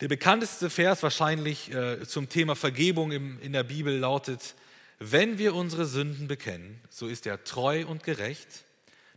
Der 0.00 0.08
bekannteste 0.08 0.70
Vers 0.70 1.02
wahrscheinlich 1.02 1.74
äh, 1.74 2.06
zum 2.06 2.30
Thema 2.30 2.56
Vergebung 2.56 3.12
im, 3.12 3.38
in 3.42 3.52
der 3.52 3.64
Bibel 3.64 3.98
lautet, 3.98 4.54
wenn 4.98 5.36
wir 5.36 5.54
unsere 5.54 5.84
Sünden 5.84 6.26
bekennen, 6.26 6.80
so 6.88 7.06
ist 7.06 7.26
er 7.26 7.44
treu 7.44 7.84
und 7.86 8.02
gerecht, 8.02 8.64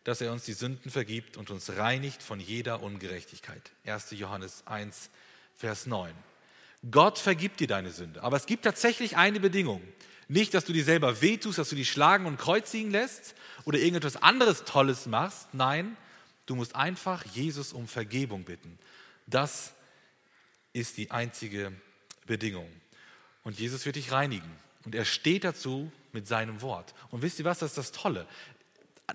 dass 0.04 0.19
er 0.19 0.34
uns 0.34 0.43
die 0.43 0.52
Sünden 0.52 0.91
vergibt 0.91 1.38
und 1.38 1.52
uns 1.52 1.78
reinigt 1.78 2.22
von 2.22 2.41
jeder 2.41 2.84
Ungerechtigkeit. 2.84 3.72
1. 3.86 4.12
Johannes 4.12 4.63
1, 4.65 5.10
Vers 5.56 5.86
9. 5.86 6.13
Gott 6.91 7.17
vergibt 7.17 7.62
dir 7.62 7.67
deine 7.67 7.91
Sünde. 7.91 8.22
Aber 8.22 8.36
es 8.36 8.46
gibt 8.46 8.65
tatsächlich 8.65 9.15
eine 9.15 9.39
Bedingung. 9.39 9.82
Nicht, 10.28 10.54
dass 10.54 10.65
du 10.65 10.74
dir 10.74 10.84
selber 10.84 11.22
wehtust, 11.22 11.60
dass 11.60 11.69
du 11.69 11.78
dich 11.78 11.89
schlagen 11.89 12.26
und 12.26 12.38
kreuzigen 12.38 12.91
lässt 12.91 13.36
oder 13.63 13.78
irgendetwas 13.78 14.22
anderes 14.22 14.65
Tolles 14.65 15.06
machst. 15.06 15.48
Nein, 15.54 15.96
du 16.46 16.56
musst 16.56 16.76
einfach 16.76 17.24
Jesus 17.34 17.72
um 17.72 17.88
Vergebung 17.88 18.43
bitten. 18.43 18.78
Das 19.28 19.74
ist 20.73 20.97
die 20.97 21.12
einzige 21.12 21.71
Bedingung. 22.25 22.69
Und 23.43 23.59
Jesus 23.59 23.86
wird 23.86 23.95
dich 23.95 24.12
reinigen. 24.12 24.51
Und 24.86 24.95
er 24.95 25.05
steht 25.05 25.43
dazu 25.43 25.91
mit 26.12 26.27
seinem 26.27 26.62
Wort. 26.62 26.93
Und 27.09 27.21
wisst 27.21 27.39
ihr 27.39 27.45
was, 27.45 27.59
das 27.59 27.71
ist 27.71 27.77
das 27.77 27.91
Tolle. 27.91 28.27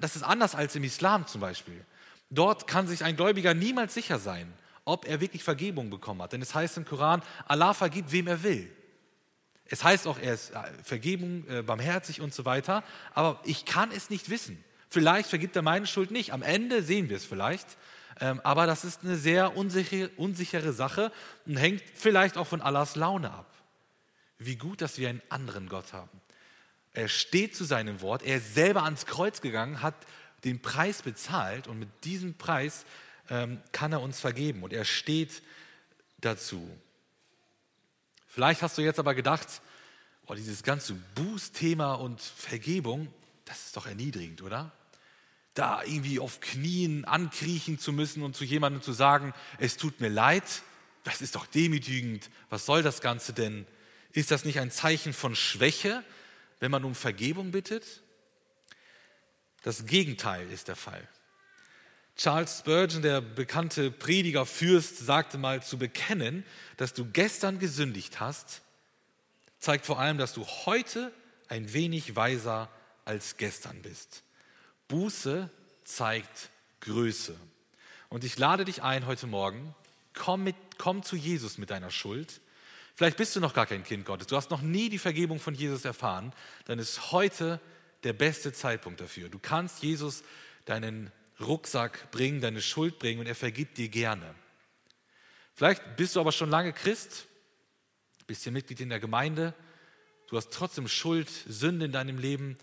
Das 0.01 0.17
ist 0.17 0.23
anders 0.23 0.55
als 0.55 0.75
im 0.77 0.85
Islam 0.85 1.27
zum 1.27 1.41
Beispiel. 1.41 1.85
Dort 2.31 2.67
kann 2.67 2.87
sich 2.87 3.05
ein 3.05 3.17
Gläubiger 3.17 3.55
niemals 3.55 3.95
sicher 3.95 4.19
sein, 4.19 4.53
ob 4.85 5.07
er 5.07 5.21
wirklich 5.21 5.43
Vergebung 5.43 5.91
bekommen 5.91 6.23
hat. 6.23 6.33
Denn 6.33 6.43
es 6.43 6.55
heißt 6.55 6.77
im 6.77 6.85
Koran, 6.85 7.23
Allah 7.47 7.75
vergibt, 7.75 8.13
wem 8.13 8.27
er 8.27 8.43
will. 8.43 8.71
Es 9.67 9.85
heißt 9.85 10.07
auch, 10.07 10.19
er 10.19 10.35
ist 10.35 10.51
äh, 10.51 10.63
Vergebung, 10.83 11.47
äh, 11.49 11.63
barmherzig 11.63 12.21
und 12.21 12.33
so 12.33 12.45
weiter. 12.45 12.83
Aber 13.15 13.41
ich 13.45 13.65
kann 13.65 13.91
es 13.91 14.09
nicht 14.09 14.31
wissen. 14.31 14.63
Vielleicht 14.89 15.29
vergibt 15.29 15.57
er 15.57 15.63
meine 15.63 15.87
Schuld 15.87 16.11
nicht. 16.11 16.33
Am 16.33 16.43
Ende 16.43 16.83
sehen 16.83 17.11
wir 17.11 17.19
es 17.19 17.27
vielleicht. 17.27 17.77
Ähm, 18.21 18.41
aber 18.43 18.67
das 18.67 18.85
ist 18.85 19.05
eine 19.05 19.17
sehr 19.17 19.57
unsichere, 19.57 20.11
unsichere 20.17 20.73
Sache 20.73 21.13
und 21.47 21.57
hängt 21.57 21.83
vielleicht 21.95 22.37
auch 22.37 22.47
von 22.47 22.61
Allahs 22.61 22.97
Laune 22.97 23.31
ab. 23.31 23.47
Wie 24.39 24.57
gut, 24.57 24.81
dass 24.81 24.99
wir 24.99 25.09
einen 25.09 25.23
anderen 25.29 25.69
Gott 25.69 25.93
haben. 25.93 26.21
Er 26.93 27.09
steht 27.09 27.55
zu 27.55 27.65
seinem 27.65 28.01
Wort. 28.01 28.23
Er 28.23 28.39
ist 28.39 28.55
selber 28.55 28.83
ans 28.85 29.07
Kreuz 29.07 29.41
gegangen, 29.41 29.83
hat 29.83 29.95
den 30.45 30.61
Preis 30.61 31.03
bezahlt 31.03 31.67
und 31.67 31.79
mit 31.79 31.89
diesem 32.05 32.35
Preis 32.35 32.85
ähm, 33.31 33.61
kann 33.73 33.93
er 33.93 34.01
uns 34.01 34.21
vergeben 34.21 34.63
und 34.63 34.73
er 34.73 34.85
steht 34.85 35.43
dazu. 36.21 36.69
Vielleicht 38.27 38.63
hast 38.63 38.79
du 38.79 38.83
jetzt 38.83 38.99
aber 38.99 39.15
gedacht, 39.15 39.61
oh, 40.27 40.35
dieses 40.35 40.63
ganze 40.63 40.95
Bußthema 41.15 41.95
und 41.95 42.21
Vergebung, 42.21 43.13
das 43.45 43.67
ist 43.67 43.77
doch 43.77 43.87
erniedrigend, 43.87 44.43
oder? 44.43 44.71
Da 45.59 45.83
irgendwie 45.83 46.21
auf 46.21 46.39
Knien 46.39 47.05
ankriechen 47.05 47.81
zu 47.81 47.93
müssen 47.93 48.23
und 48.23 48.37
zu 48.37 48.45
jemandem 48.45 48.81
zu 48.81 48.93
sagen, 48.93 49.35
es 49.59 49.77
tut 49.77 50.01
mir 50.01 50.09
leid, 50.09 50.45
das 51.03 51.21
ist 51.21 51.35
doch 51.35 51.47
demütigend. 51.47 52.31
Was 52.49 52.65
soll 52.65 52.85
das 52.85 53.01
Ganze 53.01 53.33
denn? 53.33 53.67
Ist 54.13 54.31
das 54.31 54.45
nicht 54.45 54.61
ein 54.61 54.71
Zeichen 54.71 55.13
von 55.13 55.35
Schwäche, 55.35 56.05
wenn 56.61 56.71
man 56.71 56.85
um 56.85 56.95
Vergebung 56.95 57.51
bittet? 57.51 58.03
Das 59.63 59.85
Gegenteil 59.85 60.49
ist 60.53 60.69
der 60.69 60.77
Fall. 60.77 61.09
Charles 62.17 62.61
Spurgeon, 62.61 63.03
der 63.03 63.21
bekannte 63.21 63.91
Prediger, 63.91 64.47
Fürst, 64.47 64.99
sagte 64.99 65.39
mal, 65.39 65.61
zu 65.65 65.77
bekennen, 65.77 66.45
dass 66.77 66.95
du 66.95 67.05
gestern 67.05 67.59
gesündigt 67.59 68.21
hast, 68.21 68.63
zeigt 69.59 69.87
vor 69.87 69.99
allem, 69.99 70.19
dass 70.19 70.35
du 70.35 70.47
heute 70.47 71.13
ein 71.49 71.73
wenig 71.73 72.15
weiser 72.15 72.71
als 73.05 73.39
gestern 73.39 73.83
bist. 73.83 74.23
Buße 74.89 75.51
zeigt 75.85 76.51
Größe. 76.81 77.37
Und 78.09 78.25
ich 78.25 78.39
lade 78.39 78.65
dich 78.65 78.83
ein 78.83 79.07
heute 79.07 79.27
Morgen, 79.27 79.75
komm, 80.15 80.45
mit, 80.45 80.57
komm 80.79 81.03
zu 81.03 81.15
Jesus 81.15 81.59
mit 81.59 81.71
deiner 81.71 81.91
Schuld. 81.91 82.41
Vielleicht 82.95 83.19
bist 83.19 83.37
du 83.37 83.41
noch 83.41 83.55
gar 83.55 83.67
kein 83.67 83.85
Kind 83.85 84.07
Gottes, 84.07 84.27
du 84.27 84.37
hast 84.37 84.51
noch 84.51 84.63
nie 84.63 84.89
die 84.89 84.99
Vergebung 84.99 85.39
von 85.39 85.55
Jesus 85.55 85.85
erfahren, 85.85 86.33
dann 86.65 86.79
ist 86.79 87.13
heute 87.13 87.61
der 88.03 88.13
beste 88.13 88.53
Zeitpunkt 88.53 89.01
dafür. 89.01 89.29
Du 89.29 89.39
kannst 89.39 89.83
Jesus 89.83 90.25
deinen 90.65 91.13
Rucksack 91.39 92.11
bringen, 92.11 92.41
deine 92.41 92.61
Schuld 92.61 92.99
bringen 92.99 93.21
und 93.21 93.27
er 93.27 93.35
vergibt 93.35 93.79
dir 93.79 93.89
gerne. 93.89 94.35
Vielleicht 95.55 95.97
bist 95.97 96.17
du 96.17 96.21
aber 96.21 96.33
schon 96.33 96.51
lange 96.51 96.73
Christ, 96.73 97.27
bist 98.27 98.43
hier 98.43 98.53
Mitglied 98.53 98.81
in 98.81 98.89
der 98.89 99.01
Gemeinde, 99.01 99.55
du 100.29 100.37
hast 100.37 100.53
trotzdem 100.53 100.89
Schuld, 100.89 101.29
Sünde 101.47 101.87
in 101.87 101.93
deinem 101.93 102.19
Leben, 102.19 102.57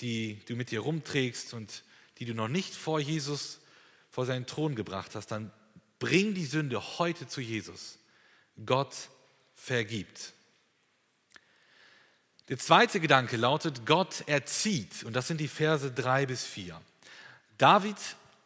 die 0.00 0.40
du 0.46 0.56
mit 0.56 0.70
dir 0.70 0.80
rumträgst 0.80 1.54
und 1.54 1.84
die 2.18 2.24
du 2.24 2.34
noch 2.34 2.48
nicht 2.48 2.74
vor 2.74 3.00
Jesus, 3.00 3.60
vor 4.10 4.26
seinen 4.26 4.46
Thron 4.46 4.74
gebracht 4.74 5.14
hast, 5.14 5.28
dann 5.28 5.52
bring 5.98 6.34
die 6.34 6.46
Sünde 6.46 6.98
heute 6.98 7.26
zu 7.28 7.40
Jesus. 7.40 7.98
Gott 8.64 8.94
vergibt. 9.54 10.32
Der 12.48 12.58
zweite 12.58 12.98
Gedanke 12.98 13.36
lautet, 13.36 13.86
Gott 13.86 14.24
erzieht. 14.26 15.04
Und 15.04 15.14
das 15.14 15.28
sind 15.28 15.38
die 15.38 15.48
Verse 15.48 15.92
drei 15.92 16.26
bis 16.26 16.44
vier. 16.44 16.80
David 17.58 17.96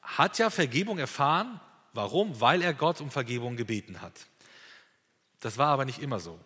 hat 0.02 0.38
ja 0.38 0.50
Vergebung 0.50 0.98
erfahren. 0.98 1.58
Warum? 1.94 2.40
Weil 2.40 2.60
er 2.60 2.74
Gott 2.74 3.00
um 3.00 3.10
Vergebung 3.10 3.56
gebeten 3.56 4.02
hat. 4.02 4.26
Das 5.40 5.56
war 5.58 5.68
aber 5.68 5.84
nicht 5.84 6.00
immer 6.00 6.20
so. 6.20 6.38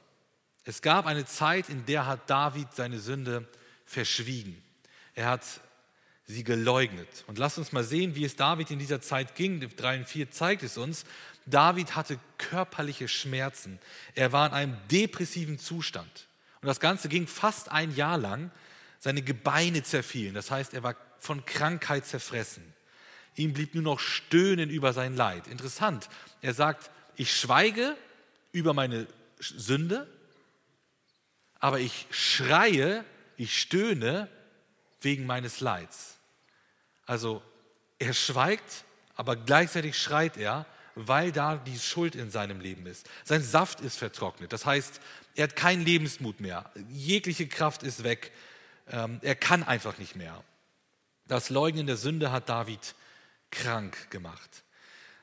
Es 0.65 0.83
gab 0.83 1.07
eine 1.07 1.25
Zeit, 1.25 1.69
in 1.69 1.85
der 1.87 2.07
hat 2.07 2.29
David 2.31 2.69
seine 2.75 3.01
Sünde 3.01 3.49
verschwiegen. 3.87 4.63
Er 5.19 5.27
hat 5.27 5.43
sie 6.27 6.45
geleugnet. 6.45 7.09
Und 7.27 7.39
lasst 7.39 7.59
uns 7.59 7.73
mal 7.73 7.83
sehen, 7.83 8.15
wie 8.15 8.25
es 8.25 8.37
David 8.37 8.71
in 8.71 8.79
dieser 8.79 9.01
Zeit 9.01 9.35
ging. 9.35 9.59
3 9.59 9.99
und 9.99 10.05
4 10.07 10.31
zeigt 10.31 10.63
es 10.63 10.79
uns. 10.79 11.05
David 11.45 11.97
hatte 11.97 12.21
körperliche 12.37 13.09
Schmerzen. 13.09 13.81
Er 14.15 14.31
war 14.31 14.47
in 14.47 14.53
einem 14.53 14.77
depressiven 14.93 15.59
Zustand. 15.59 16.29
Und 16.63 16.69
das 16.69 16.79
Ganze 16.79 17.09
ging 17.09 17.27
fast 17.27 17.69
ein 17.73 17.97
Jahr 17.97 18.17
lang. 18.17 18.53
Seine 19.01 19.23
Gebeine 19.23 19.83
zerfielen. 19.83 20.35
Das 20.35 20.53
heißt, 20.53 20.73
er 20.73 20.85
war 20.85 20.95
von 21.19 21.45
Krankheit 21.45 22.07
zerfressen. 22.07 22.63
Ihm 23.35 23.55
blieb 23.55 23.75
nur 23.75 23.83
noch 23.83 23.99
Stöhnen 23.99 24.71
über 24.71 24.93
sein 24.93 25.17
Leid. 25.17 25.49
Interessant. 25.49 26.09
Er 26.43 26.55
sagt, 26.55 26.93
ich 27.17 27.35
schweige 27.35 27.97
über 28.53 28.73
meine 28.73 29.09
Sünde, 29.41 30.07
aber 31.59 31.81
ich 31.81 32.07
schreie, 32.13 33.05
ich 33.37 33.61
stöhne 33.61 34.29
wegen 35.01 35.27
meines 35.27 35.61
Leids. 35.61 36.17
Also 37.07 37.43
er 37.99 38.13
schweigt, 38.13 38.85
aber 39.15 39.37
gleichzeitig 39.37 39.99
schreit 39.99 40.37
er, 40.37 40.67
weil 40.95 41.33
da 41.33 41.57
die 41.57 41.79
Schuld 41.79 42.15
in 42.15 42.31
seinem 42.31 42.61
Leben 42.61 42.87
ist. 42.87 43.09
Sein 43.25 43.43
Saft 43.43 43.81
ist 43.81 43.97
vertrocknet. 43.97 44.53
Das 44.53 44.67
heißt, 44.67 45.01
er 45.37 45.45
hat 45.45 45.57
keinen 45.57 45.85
Lebensmut 45.85 46.41
mehr. 46.41 46.71
Jegliche 46.91 47.47
Kraft 47.47 47.83
ist 47.83 48.03
weg. 48.03 48.33
Ähm, 48.89 49.21
er 49.23 49.37
kann 49.37 49.63
einfach 49.63 49.99
nicht 49.99 50.17
mehr. 50.17 50.43
Das 51.27 51.51
Leugnen 51.51 51.87
der 51.87 51.97
Sünde 51.97 52.33
hat 52.33 52.49
David 52.49 52.95
krank 53.51 54.11
gemacht. 54.11 54.65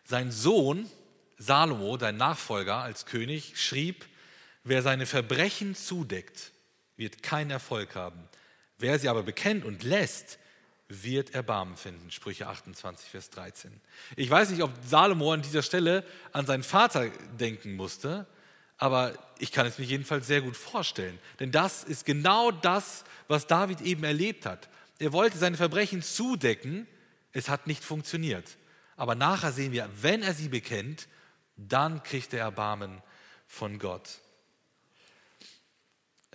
Sein 0.06 0.32
Sohn 0.32 0.90
Salomo, 1.38 1.98
sein 1.98 2.18
Nachfolger 2.18 2.78
als 2.78 3.06
König, 3.06 3.54
schrieb, 3.62 4.06
wer 4.64 4.82
seine 4.82 5.06
Verbrechen 5.06 5.76
zudeckt, 5.76 6.52
wird 6.96 7.24
keinen 7.24 7.52
Erfolg 7.52 7.96
haben. 7.96 8.28
Wer 8.78 9.00
sie 9.00 9.10
aber 9.10 9.24
bekennt 9.24 9.66
und 9.66 9.84
lässt, 9.84 10.40
wird 10.88 11.34
Erbarmen 11.34 11.78
finden. 11.78 12.12
Sprüche 12.12 12.48
28, 12.48 13.10
Vers 13.10 13.30
13. 13.32 13.72
Ich 14.16 14.30
weiß 14.30 14.52
nicht, 14.52 14.62
ob 14.62 14.72
Salomo 14.86 15.34
an 15.34 15.42
dieser 15.42 15.64
Stelle 15.64 16.04
an 16.32 16.46
seinen 16.46 16.64
Vater 16.64 17.10
denken 17.40 17.76
musste, 17.76 18.28
aber 18.78 19.18
ich 19.40 19.52
kann 19.52 19.66
es 19.66 19.80
mir 19.80 19.86
jedenfalls 19.86 20.28
sehr 20.28 20.42
gut 20.42 20.58
vorstellen. 20.58 21.18
Denn 21.40 21.52
das 21.52 21.84
ist 21.84 22.06
genau 22.06 22.52
das, 22.52 23.04
was 23.28 23.48
David 23.48 23.82
eben 23.82 24.04
erlebt 24.04 24.46
hat. 24.46 24.70
Er 25.00 25.14
wollte 25.14 25.38
seine 25.38 25.58
Verbrechen 25.58 26.02
zudecken, 26.02 26.88
es 27.32 27.50
hat 27.50 27.68
nicht 27.68 27.84
funktioniert. 27.84 28.58
Aber 28.96 29.16
nachher 29.16 29.52
sehen 29.52 29.72
wir, 29.72 29.90
wenn 30.02 30.22
er 30.22 30.34
sie 30.34 30.50
bekennt, 30.50 31.08
dann 31.58 32.04
kriegt 32.04 32.34
er 32.34 32.42
Erbarmen 32.42 33.02
von 33.48 33.80
Gott. 33.80 34.20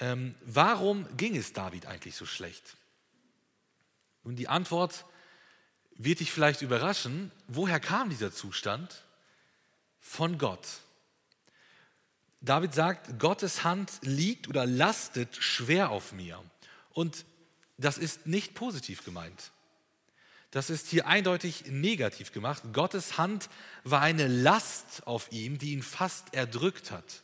Ähm, 0.00 0.34
warum 0.42 1.06
ging 1.16 1.36
es 1.36 1.52
David 1.52 1.86
eigentlich 1.86 2.16
so 2.16 2.26
schlecht? 2.26 2.76
Und 4.24 4.36
die 4.36 4.48
Antwort 4.48 5.04
wird 5.96 6.20
dich 6.20 6.32
vielleicht 6.32 6.62
überraschen. 6.62 7.30
Woher 7.46 7.78
kam 7.78 8.08
dieser 8.08 8.32
Zustand? 8.32 9.04
Von 10.00 10.38
Gott. 10.38 10.66
David 12.40 12.72
sagt, 12.72 13.18
Gottes 13.18 13.64
Hand 13.64 13.92
liegt 14.00 14.48
oder 14.48 14.64
lastet 14.64 15.36
schwer 15.36 15.90
auf 15.90 16.12
mir. 16.12 16.42
Und 16.92 17.26
das 17.76 17.98
ist 17.98 18.26
nicht 18.26 18.54
positiv 18.54 19.04
gemeint. 19.04 19.52
Das 20.50 20.70
ist 20.70 20.88
hier 20.88 21.06
eindeutig 21.06 21.66
negativ 21.66 22.32
gemacht. 22.32 22.62
Gottes 22.72 23.18
Hand 23.18 23.48
war 23.84 24.00
eine 24.00 24.26
Last 24.26 25.06
auf 25.06 25.30
ihm, 25.30 25.58
die 25.58 25.72
ihn 25.72 25.82
fast 25.82 26.34
erdrückt 26.34 26.90
hat. 26.90 27.22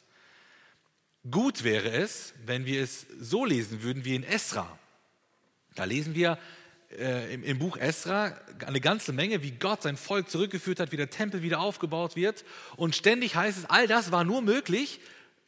Gut 1.30 1.64
wäre 1.64 1.90
es, 1.90 2.34
wenn 2.44 2.66
wir 2.66 2.82
es 2.82 3.06
so 3.18 3.44
lesen 3.44 3.82
würden 3.82 4.04
wie 4.04 4.14
in 4.14 4.22
Esra. 4.22 4.78
Da 5.74 5.84
lesen 5.84 6.14
wir 6.14 6.38
äh, 6.90 7.34
im, 7.34 7.42
im, 7.42 7.58
Buch 7.58 7.76
Esra 7.76 8.38
eine 8.64 8.80
ganze 8.80 9.12
Menge, 9.12 9.42
wie 9.42 9.52
Gott 9.52 9.82
sein 9.82 9.96
Volk 9.96 10.30
zurückgeführt 10.30 10.78
hat, 10.78 10.92
wie 10.92 10.96
der 10.96 11.10
Tempel 11.10 11.42
wieder 11.42 11.60
aufgebaut 11.60 12.16
wird. 12.16 12.44
Und 12.76 12.94
ständig 12.94 13.34
heißt 13.34 13.58
es, 13.58 13.64
all 13.64 13.86
das 13.86 14.12
war 14.12 14.24
nur 14.24 14.42
möglich, 14.42 15.00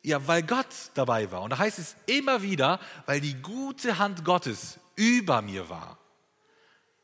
ja, 0.03 0.27
weil 0.27 0.43
Gott 0.43 0.67
dabei 0.95 1.31
war. 1.31 1.43
Und 1.43 1.51
da 1.51 1.59
heißt 1.59 1.79
es 1.79 1.97
immer 2.07 2.43
wieder, 2.43 2.81
weil 3.07 3.21
die 3.21 3.35
gute 3.35 3.99
Hand 3.99 4.25
Gottes 4.25 4.79
über 4.97 5.43
mir 5.43 5.69
war. 5.69 5.99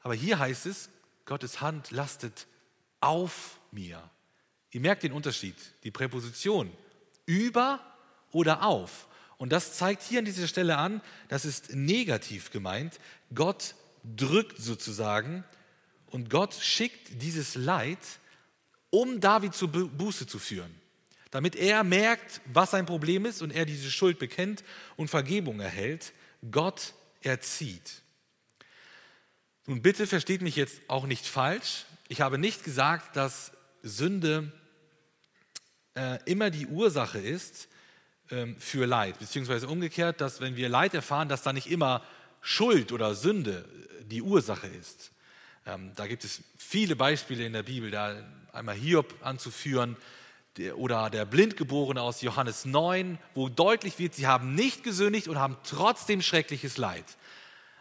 Aber 0.03 0.15
hier 0.15 0.39
heißt 0.39 0.67
es, 0.67 0.91
Gottes 1.25 1.61
Hand 1.61 1.91
lastet 1.91 2.47
auf 3.01 3.59
mir. 3.71 4.11
Ihr 4.71 4.81
merkt 4.81 5.03
den 5.03 5.13
Unterschied, 5.13 5.57
die 5.85 5.91
Präposition 5.91 6.71
über 7.27 7.81
oder 8.35 8.63
auf. 8.63 9.09
Und 9.39 9.51
das 9.53 9.73
zeigt 9.75 10.03
hier 10.03 10.21
an 10.21 10.25
dieser 10.25 10.47
Stelle 10.47 10.77
an, 10.77 11.01
das 11.29 11.45
ist 11.45 11.75
negativ 11.75 12.51
gemeint. 12.51 12.99
Gott 13.35 13.75
drückt 14.05 14.59
sozusagen 14.59 15.45
und 16.11 16.31
Gott 16.31 16.55
schickt 16.55 17.23
dieses 17.23 17.55
Leid, 17.55 17.99
um 18.91 19.21
David 19.21 19.55
zur 19.55 19.69
Buße 19.69 20.27
zu 20.27 20.39
führen. 20.39 20.73
Damit 21.31 21.57
er 21.57 21.83
merkt, 21.83 22.41
was 22.53 22.71
sein 22.71 22.87
Problem 22.87 23.27
ist 23.27 23.43
und 23.43 23.51
er 23.51 23.65
diese 23.65 23.91
Schuld 23.91 24.21
bekennt 24.21 24.63
und 24.97 25.09
Vergebung 25.09 25.59
erhält. 25.59 26.13
Gott 26.51 26.95
erzieht. 27.23 28.03
Nun 29.67 29.83
bitte 29.83 30.07
versteht 30.07 30.43
mich 30.43 30.55
jetzt 30.55 30.81
auch 30.87 31.07
nicht 31.07 31.27
falsch. 31.27 31.87
Ich 32.07 32.21
habe 32.21 32.39
nicht 32.39 32.63
gesagt, 32.63 33.17
dass 33.17 33.51
Sünde 33.83 34.53
äh, 35.95 36.19
immer 36.25 36.51
die 36.51 36.67
Ursache 36.67 37.19
ist 37.19 37.69
ähm, 38.31 38.57
für 38.59 38.87
Leid, 38.87 39.19
beziehungsweise 39.19 39.69
umgekehrt, 39.69 40.21
dass 40.21 40.41
wenn 40.41 40.57
wir 40.57 40.69
Leid 40.69 40.95
erfahren, 40.95 41.29
dass 41.29 41.43
da 41.43 41.53
nicht 41.53 41.71
immer 41.71 42.03
Schuld 42.41 42.93
oder 42.93 43.15
Sünde 43.15 43.65
äh, 44.01 44.05
die 44.05 44.23
Ursache 44.23 44.67
ist. 44.67 45.13
Ähm, 45.67 45.93
da 45.97 46.07
gibt 46.07 46.25
es 46.25 46.43
viele 46.57 46.97
Beispiele 46.97 47.45
in 47.47 47.53
der 47.53 47.63
Bibel, 47.63 47.91
da 47.91 48.17
einmal 48.53 48.75
Hiob 48.75 49.15
anzuführen 49.23 49.97
der, 50.57 50.79
oder 50.79 51.11
der 51.11 51.25
Blindgeborene 51.25 52.01
aus 52.01 52.21
Johannes 52.21 52.65
9, 52.65 53.19
wo 53.35 53.49
deutlich 53.49 53.99
wird, 53.99 54.15
sie 54.15 54.27
haben 54.27 54.55
nicht 54.55 54.85
gesündigt 54.85 55.29
und 55.29 55.39
haben 55.39 55.57
trotzdem 55.65 56.23
schreckliches 56.23 56.77
Leid. 56.77 57.05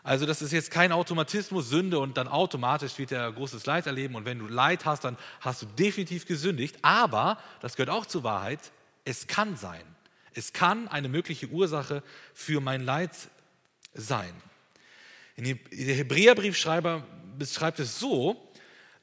Also 0.03 0.25
das 0.25 0.41
ist 0.41 0.51
jetzt 0.51 0.69
kein 0.69 0.91
Automatismus, 0.91 1.69
Sünde 1.69 1.99
und 1.99 2.17
dann 2.17 2.27
automatisch 2.27 2.97
wird 2.97 3.13
er 3.13 3.32
großes 3.32 3.65
Leid 3.65 3.88
erleben 3.88 4.15
und 4.15 4.25
wenn 4.25 4.39
du 4.39 4.47
Leid 4.47 4.86
hast, 4.86 5.06
dann 5.06 5.17
hast 5.39 5.62
du 5.62 5.65
definitiv 5.65 6.25
gesündigt. 6.25 6.77
Aber, 6.82 7.38
das 7.62 7.75
gehört 7.75 7.89
auch 7.89 8.06
zur 8.06 8.23
Wahrheit, 8.23 8.60
es 9.06 9.27
kann 9.27 9.56
sein. 9.56 9.84
Es 10.33 10.53
kann 10.53 10.87
eine 10.87 11.09
mögliche 11.09 11.47
Ursache 11.47 12.03
für 12.33 12.61
mein 12.61 12.81
Leid 12.81 13.11
sein. 13.93 14.33
Der 15.37 15.95
Hebräerbriefschreiber 15.95 17.07
beschreibt 17.37 17.79
es 17.79 17.99
so, 17.99 18.51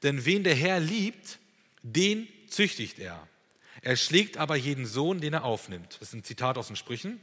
denn 0.03 0.25
wen 0.25 0.43
der 0.43 0.55
Herr 0.55 0.79
liebt, 0.79 1.39
den 1.83 2.27
züchtigt 2.47 2.99
er. 2.99 3.27
Er 3.81 3.95
schlägt 3.95 4.37
aber 4.37 4.55
jeden 4.55 4.85
Sohn, 4.85 5.21
den 5.21 5.33
er 5.33 5.43
aufnimmt. 5.43 5.97
Das 5.99 6.09
ist 6.09 6.13
ein 6.13 6.23
Zitat 6.23 6.57
aus 6.57 6.67
den 6.67 6.75
Sprüchen. 6.75 7.19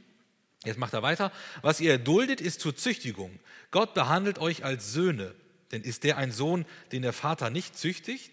Jetzt 0.65 0.77
macht 0.77 0.93
er 0.93 1.01
weiter. 1.01 1.31
Was 1.61 1.79
ihr 1.79 1.91
erduldet, 1.91 2.41
ist 2.41 2.59
zur 2.59 2.75
Züchtigung. 2.75 3.39
Gott 3.71 3.93
behandelt 3.93 4.39
euch 4.39 4.65
als 4.65 4.91
Söhne. 4.91 5.33
Denn 5.71 5.83
ist 5.83 6.03
der 6.03 6.17
ein 6.17 6.31
Sohn, 6.31 6.65
den 6.91 7.01
der 7.01 7.13
Vater 7.13 7.49
nicht 7.49 7.77
züchtigt? 7.77 8.31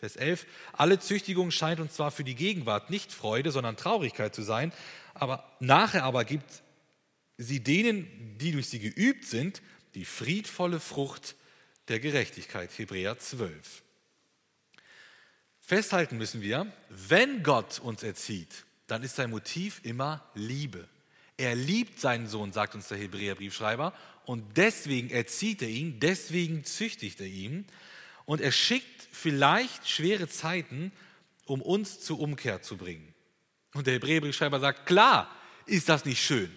Vers 0.00 0.16
11. 0.16 0.46
Alle 0.72 0.98
Züchtigung 0.98 1.50
scheint 1.50 1.78
uns 1.78 1.92
zwar 1.92 2.10
für 2.10 2.24
die 2.24 2.34
Gegenwart 2.34 2.88
nicht 2.88 3.12
Freude, 3.12 3.52
sondern 3.52 3.76
Traurigkeit 3.76 4.34
zu 4.34 4.42
sein, 4.42 4.72
aber 5.12 5.44
nachher 5.60 6.04
aber 6.04 6.24
gibt 6.24 6.62
sie 7.36 7.60
denen, 7.60 8.38
die 8.38 8.52
durch 8.52 8.68
sie 8.68 8.78
geübt 8.78 9.26
sind, 9.26 9.60
die 9.94 10.06
friedvolle 10.06 10.80
Frucht 10.80 11.36
der 11.88 12.00
Gerechtigkeit. 12.00 12.70
Hebräer 12.78 13.18
12. 13.18 13.82
Festhalten 15.60 16.16
müssen 16.16 16.40
wir, 16.40 16.72
wenn 16.88 17.42
Gott 17.42 17.78
uns 17.78 18.02
erzieht, 18.02 18.64
dann 18.86 19.02
ist 19.02 19.16
sein 19.16 19.30
Motiv 19.30 19.80
immer 19.84 20.24
Liebe. 20.34 20.88
Er 21.36 21.54
liebt 21.54 22.00
seinen 22.00 22.26
Sohn, 22.26 22.52
sagt 22.52 22.74
uns 22.74 22.88
der 22.88 22.98
Hebräerbriefschreiber, 22.98 23.94
und 24.24 24.56
deswegen 24.56 25.10
erzieht 25.10 25.62
er 25.62 25.68
ihn, 25.68 26.00
deswegen 26.00 26.64
züchtigt 26.64 27.20
er 27.20 27.26
ihn. 27.26 27.66
Und 28.30 28.40
er 28.40 28.52
schickt 28.52 29.08
vielleicht 29.10 29.88
schwere 29.88 30.28
Zeiten, 30.28 30.92
um 31.46 31.60
uns 31.60 31.98
zur 31.98 32.20
Umkehr 32.20 32.62
zu 32.62 32.76
bringen. 32.76 33.12
Und 33.74 33.88
der 33.88 33.94
Hebräerbriefschreiber 33.94 34.60
sagt, 34.60 34.86
klar 34.86 35.28
ist 35.66 35.88
das 35.88 36.04
nicht 36.04 36.24
schön 36.24 36.48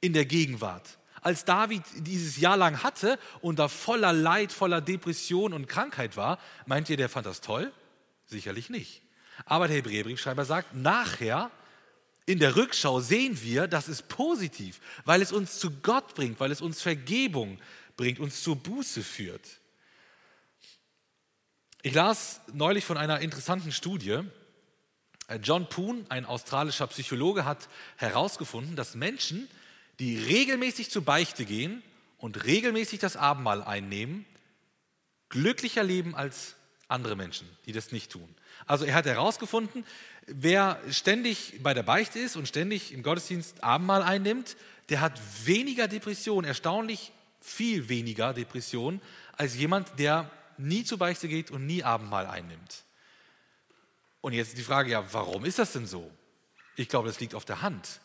in 0.00 0.14
der 0.14 0.24
Gegenwart. 0.24 0.96
Als 1.20 1.44
David 1.44 1.82
dieses 1.98 2.38
Jahr 2.38 2.56
lang 2.56 2.82
hatte 2.82 3.18
und 3.42 3.58
da 3.58 3.68
voller 3.68 4.14
Leid, 4.14 4.50
voller 4.50 4.80
Depression 4.80 5.52
und 5.52 5.66
Krankheit 5.66 6.16
war, 6.16 6.38
meint 6.64 6.88
ihr, 6.88 6.96
der 6.96 7.10
fand 7.10 7.26
das 7.26 7.42
toll? 7.42 7.70
Sicherlich 8.24 8.70
nicht. 8.70 9.02
Aber 9.44 9.68
der 9.68 9.76
Hebräerbriefschreiber 9.76 10.46
sagt, 10.46 10.74
nachher 10.74 11.50
in 12.24 12.38
der 12.38 12.56
Rückschau 12.56 13.00
sehen 13.00 13.42
wir, 13.42 13.66
das 13.66 13.88
ist 13.88 14.08
positiv, 14.08 14.80
weil 15.04 15.20
es 15.20 15.32
uns 15.32 15.58
zu 15.58 15.70
Gott 15.70 16.14
bringt, 16.14 16.40
weil 16.40 16.50
es 16.50 16.62
uns 16.62 16.80
Vergebung 16.80 17.60
bringt, 17.98 18.20
uns 18.20 18.42
zur 18.42 18.56
Buße 18.56 19.02
führt. 19.02 19.60
Ich 21.86 21.92
las 21.92 22.40
neulich 22.54 22.86
von 22.86 22.96
einer 22.96 23.20
interessanten 23.20 23.70
Studie. 23.70 24.20
John 25.42 25.68
Poon, 25.68 26.06
ein 26.08 26.24
australischer 26.24 26.86
Psychologe, 26.86 27.44
hat 27.44 27.68
herausgefunden, 27.96 28.74
dass 28.74 28.94
Menschen, 28.94 29.50
die 29.98 30.16
regelmäßig 30.16 30.90
zur 30.90 31.04
Beichte 31.04 31.44
gehen 31.44 31.82
und 32.16 32.46
regelmäßig 32.46 33.00
das 33.00 33.18
Abendmahl 33.18 33.62
einnehmen, 33.62 34.24
glücklicher 35.28 35.82
leben 35.82 36.14
als 36.14 36.54
andere 36.88 37.16
Menschen, 37.16 37.46
die 37.66 37.72
das 37.72 37.92
nicht 37.92 38.10
tun. 38.10 38.34
Also 38.64 38.86
er 38.86 38.94
hat 38.94 39.04
herausgefunden, 39.04 39.84
wer 40.26 40.80
ständig 40.90 41.62
bei 41.62 41.74
der 41.74 41.82
Beichte 41.82 42.18
ist 42.18 42.36
und 42.36 42.48
ständig 42.48 42.92
im 42.94 43.02
Gottesdienst 43.02 43.62
Abendmahl 43.62 44.02
einnimmt, 44.02 44.56
der 44.88 45.02
hat 45.02 45.20
weniger 45.44 45.86
Depression, 45.86 46.44
erstaunlich 46.44 47.12
viel 47.42 47.90
weniger 47.90 48.32
Depression, 48.32 49.02
als 49.36 49.54
jemand, 49.54 49.98
der 49.98 50.30
nie 50.58 50.84
zur 50.84 50.98
Beichte 50.98 51.28
geht 51.28 51.50
und 51.50 51.66
nie 51.66 51.82
Abendmahl 51.82 52.26
einnimmt. 52.26 52.84
Und 54.20 54.32
jetzt 54.32 54.56
die 54.56 54.62
Frage, 54.62 54.90
ja, 54.90 55.12
warum 55.12 55.44
ist 55.44 55.58
das 55.58 55.72
denn 55.72 55.86
so? 55.86 56.10
Ich 56.76 56.88
glaube, 56.88 57.08
das 57.08 57.20
liegt 57.20 57.34
auf 57.34 57.44
der 57.44 57.62
Hand. 57.62 58.00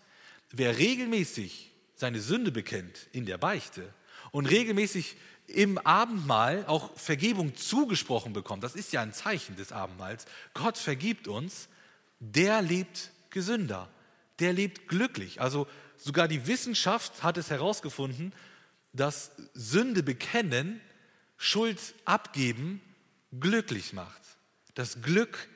Wer 0.52 0.78
regelmäßig 0.78 1.72
seine 1.96 2.20
Sünde 2.20 2.52
bekennt 2.52 3.08
in 3.12 3.26
der 3.26 3.38
Beichte 3.38 3.94
und 4.32 4.46
regelmäßig 4.46 5.16
im 5.48 5.78
Abendmahl 5.80 6.66
auch 6.68 6.96
Vergebung 6.98 7.56
zugesprochen 7.56 8.34
bekommt, 8.34 8.64
das 8.64 8.76
ist 8.76 8.94
ja 8.94 9.02
ein 9.02 9.14
Zeichen 9.14 9.56
des 9.56 9.72
Abendmahls, 9.72 10.26
Gott 10.54 10.78
vergibt 10.78 11.28
uns, 11.28 11.70
der 12.20 12.62
lebt 12.62 13.12
gesünder, 13.30 13.90
der 14.40 14.54
lebt 14.54 14.88
glücklich. 14.88 15.42
Also 15.42 15.68
sogar 15.98 16.28
die 16.28 16.48
Wissenschaft 16.48 17.24
hat 17.24 17.38
es 17.38 17.50
herausgefunden, 17.50 18.34
dass 18.94 19.32
Sünde 19.54 20.04
bekennen, 20.04 20.82
Schuld 21.42 21.80
abgeben, 22.04 22.82
glücklich 23.40 23.94
macht. 23.94 24.22
Das 24.76 25.02
Glück 25.02 25.48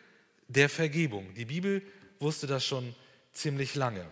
der 0.48 0.70
Vergebung. 0.70 1.34
Die 1.36 1.46
Bibel 1.46 1.82
wusste 2.20 2.48
das 2.48 2.66
schon 2.66 2.96
ziemlich 3.34 3.76
lange. 3.76 4.10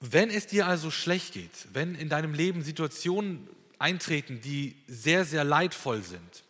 Wenn 0.00 0.30
es 0.30 0.46
dir 0.46 0.66
also 0.66 0.90
schlecht 0.90 1.34
geht, 1.34 1.68
wenn 1.74 1.94
in 1.94 2.08
deinem 2.08 2.32
Leben 2.32 2.62
Situationen 2.62 3.46
eintreten, 3.78 4.40
die 4.40 4.74
sehr, 4.86 5.26
sehr 5.26 5.44
leidvoll 5.44 6.02
sind, 6.02 6.44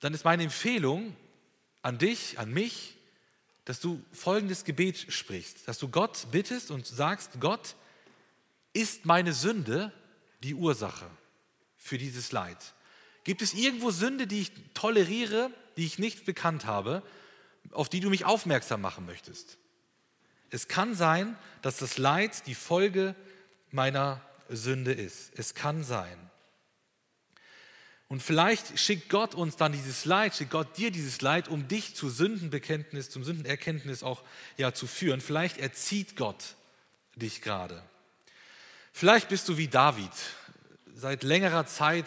dann 0.00 0.14
ist 0.14 0.24
meine 0.24 0.42
Empfehlung 0.42 1.14
an 1.82 1.98
dich, 1.98 2.40
an 2.40 2.52
mich, 2.52 2.96
dass 3.64 3.78
du 3.78 4.02
folgendes 4.12 4.64
Gebet 4.64 5.12
sprichst, 5.12 5.68
dass 5.68 5.78
du 5.78 5.88
Gott 5.88 6.26
bittest 6.32 6.72
und 6.72 6.86
sagst, 6.86 7.38
Gott, 7.38 7.76
ist 8.72 9.06
meine 9.06 9.32
Sünde 9.32 9.92
die 10.42 10.54
Ursache 10.54 11.08
für 11.76 11.98
dieses 11.98 12.32
Leid? 12.32 12.74
Gibt 13.24 13.42
es 13.42 13.54
irgendwo 13.54 13.90
Sünde, 13.90 14.26
die 14.26 14.40
ich 14.40 14.52
toleriere, 14.74 15.50
die 15.76 15.86
ich 15.86 15.98
nicht 15.98 16.24
bekannt 16.24 16.66
habe, 16.66 17.02
auf 17.70 17.88
die 17.88 18.00
du 18.00 18.10
mich 18.10 18.24
aufmerksam 18.24 18.80
machen 18.80 19.06
möchtest? 19.06 19.58
Es 20.50 20.68
kann 20.68 20.94
sein, 20.94 21.36
dass 21.62 21.78
das 21.78 21.98
Leid 21.98 22.46
die 22.46 22.54
Folge 22.54 23.14
meiner 23.70 24.20
Sünde 24.48 24.92
ist. 24.92 25.32
Es 25.36 25.54
kann 25.54 25.82
sein. 25.82 26.18
Und 28.08 28.22
vielleicht 28.22 28.78
schickt 28.78 29.08
Gott 29.08 29.34
uns 29.34 29.56
dann 29.56 29.72
dieses 29.72 30.04
Leid, 30.04 30.36
schickt 30.36 30.50
Gott 30.50 30.76
dir 30.76 30.90
dieses 30.90 31.22
Leid, 31.22 31.48
um 31.48 31.68
dich 31.68 31.96
zu 31.96 32.10
Sündenbekenntnis, 32.10 33.08
zum 33.08 33.24
Sündenerkenntnis 33.24 34.02
auch 34.02 34.22
ja, 34.58 34.74
zu 34.74 34.86
führen. 34.86 35.22
Vielleicht 35.22 35.56
erzieht 35.56 36.16
Gott 36.16 36.56
dich 37.16 37.40
gerade. 37.40 37.82
Vielleicht 38.92 39.28
bist 39.28 39.48
du 39.48 39.56
wie 39.56 39.68
David. 39.68 40.10
Seit 40.94 41.22
längerer 41.22 41.66
Zeit 41.66 42.06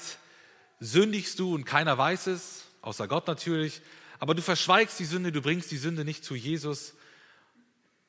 sündigst 0.79 1.39
du 1.39 1.53
und 1.53 1.65
keiner 1.65 1.97
weiß 1.97 2.27
es, 2.27 2.65
außer 2.81 3.07
Gott 3.07 3.27
natürlich. 3.27 3.81
aber 4.19 4.33
du 4.33 4.41
verschweigst 4.41 4.99
die 4.99 5.05
Sünde, 5.05 5.31
du 5.31 5.41
bringst 5.41 5.71
die 5.71 5.77
Sünde 5.77 6.05
nicht 6.05 6.23
zu 6.23 6.35
Jesus, 6.35 6.93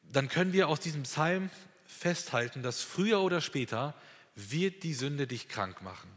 dann 0.03 0.29
können 0.29 0.53
wir 0.53 0.69
aus 0.69 0.79
diesem 0.79 1.03
Psalm 1.03 1.51
festhalten, 1.87 2.63
dass 2.63 2.83
früher 2.83 3.21
oder 3.21 3.41
später 3.41 3.95
wird 4.35 4.83
die 4.83 4.95
Sünde 4.95 5.27
dich 5.27 5.49
krank 5.49 5.83
machen. 5.83 6.11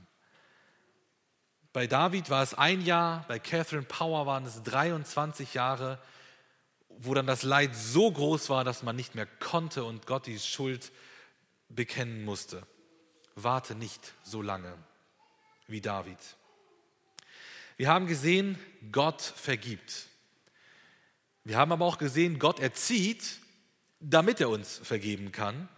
Bei 1.71 1.87
David 1.87 2.29
war 2.29 2.43
es 2.43 2.53
ein 2.53 2.83
Jahr, 2.83 3.25
bei 3.27 3.39
Catherine 3.39 3.83
Power 3.83 4.25
waren 4.25 4.45
es 4.45 4.61
23 4.63 5.53
Jahre, 5.53 5.99
wo 6.89 7.13
dann 7.13 7.27
das 7.27 7.43
Leid 7.43 7.75
so 7.75 8.11
groß 8.11 8.49
war, 8.49 8.63
dass 8.63 8.83
man 8.83 8.95
nicht 8.95 9.15
mehr 9.15 9.25
konnte 9.25 9.83
und 9.83 10.05
Gott 10.05 10.25
die 10.27 10.39
Schuld 10.39 10.91
bekennen 11.69 12.25
musste. 12.25 12.65
Warte 13.35 13.75
nicht 13.75 14.13
so 14.23 14.41
lange 14.41 14.73
wie 15.67 15.81
David. 15.81 16.17
Wir 17.77 17.87
haben 17.87 18.07
gesehen, 18.07 18.57
Gott 18.91 19.21
vergibt. 19.21 20.07
Wir 21.45 21.57
haben 21.57 21.71
aber 21.71 21.85
auch 21.85 21.97
gesehen, 21.97 22.37
Gott 22.37 22.59
erzieht, 22.59 23.39
damit 23.99 24.41
er 24.41 24.49
uns 24.49 24.79
vergeben 24.83 25.31
kann. 25.31 25.69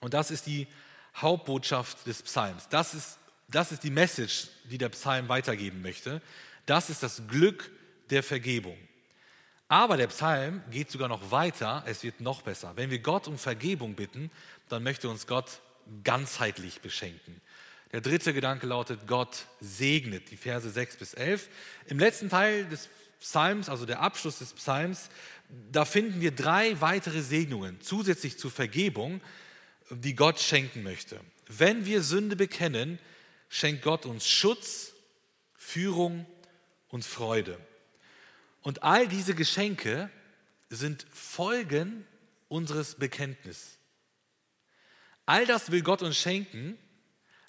Und 0.00 0.12
das 0.12 0.30
ist 0.30 0.46
die 0.46 0.66
Hauptbotschaft 1.16 2.06
des 2.06 2.22
Psalms. 2.22 2.68
Das 2.68 2.92
ist, 2.92 3.18
das 3.48 3.72
ist 3.72 3.82
die 3.84 3.90
Message, 3.90 4.48
die 4.64 4.78
der 4.78 4.90
Psalm 4.90 5.28
weitergeben 5.28 5.80
möchte. 5.80 6.20
Das 6.66 6.90
ist 6.90 7.02
das 7.02 7.26
Glück 7.28 7.70
der 8.10 8.22
Vergebung. 8.22 8.76
Aber 9.68 9.96
der 9.96 10.08
Psalm 10.08 10.62
geht 10.70 10.90
sogar 10.90 11.08
noch 11.08 11.30
weiter, 11.30 11.82
es 11.86 12.02
wird 12.02 12.20
noch 12.20 12.42
besser. 12.42 12.76
Wenn 12.76 12.90
wir 12.90 12.98
Gott 12.98 13.26
um 13.26 13.38
Vergebung 13.38 13.94
bitten, 13.94 14.30
dann 14.68 14.82
möchte 14.82 15.08
uns 15.08 15.26
Gott 15.26 15.60
ganzheitlich 16.02 16.80
beschenken. 16.80 17.40
Der 17.92 18.00
dritte 18.00 18.34
Gedanke 18.34 18.66
lautet, 18.66 19.06
Gott 19.06 19.46
segnet, 19.60 20.30
die 20.30 20.36
Verse 20.36 20.68
6 20.68 20.96
bis 20.96 21.14
11. 21.14 21.48
Im 21.86 21.98
letzten 21.98 22.28
Teil 22.28 22.64
des 22.66 22.88
Psalms, 23.20 23.68
also 23.68 23.86
der 23.86 24.00
Abschluss 24.00 24.38
des 24.38 24.52
Psalms, 24.52 25.10
da 25.70 25.84
finden 25.84 26.20
wir 26.20 26.32
drei 26.32 26.80
weitere 26.80 27.22
Segnungen 27.22 27.80
zusätzlich 27.80 28.38
zur 28.38 28.50
Vergebung, 28.50 29.20
die 29.90 30.14
Gott 30.14 30.40
schenken 30.40 30.82
möchte. 30.82 31.20
Wenn 31.46 31.86
wir 31.86 32.02
Sünde 32.02 32.36
bekennen, 32.36 32.98
schenkt 33.48 33.82
Gott 33.82 34.06
uns 34.06 34.26
Schutz, 34.26 34.94
Führung 35.54 36.26
und 36.88 37.04
Freude. 37.04 37.58
Und 38.62 38.82
all 38.82 39.06
diese 39.06 39.34
Geschenke 39.34 40.10
sind 40.70 41.06
Folgen 41.12 42.06
unseres 42.48 42.96
Bekenntnisses. 42.96 43.78
All 45.26 45.46
das 45.46 45.70
will 45.70 45.82
Gott 45.82 46.02
uns 46.02 46.16
schenken, 46.16 46.78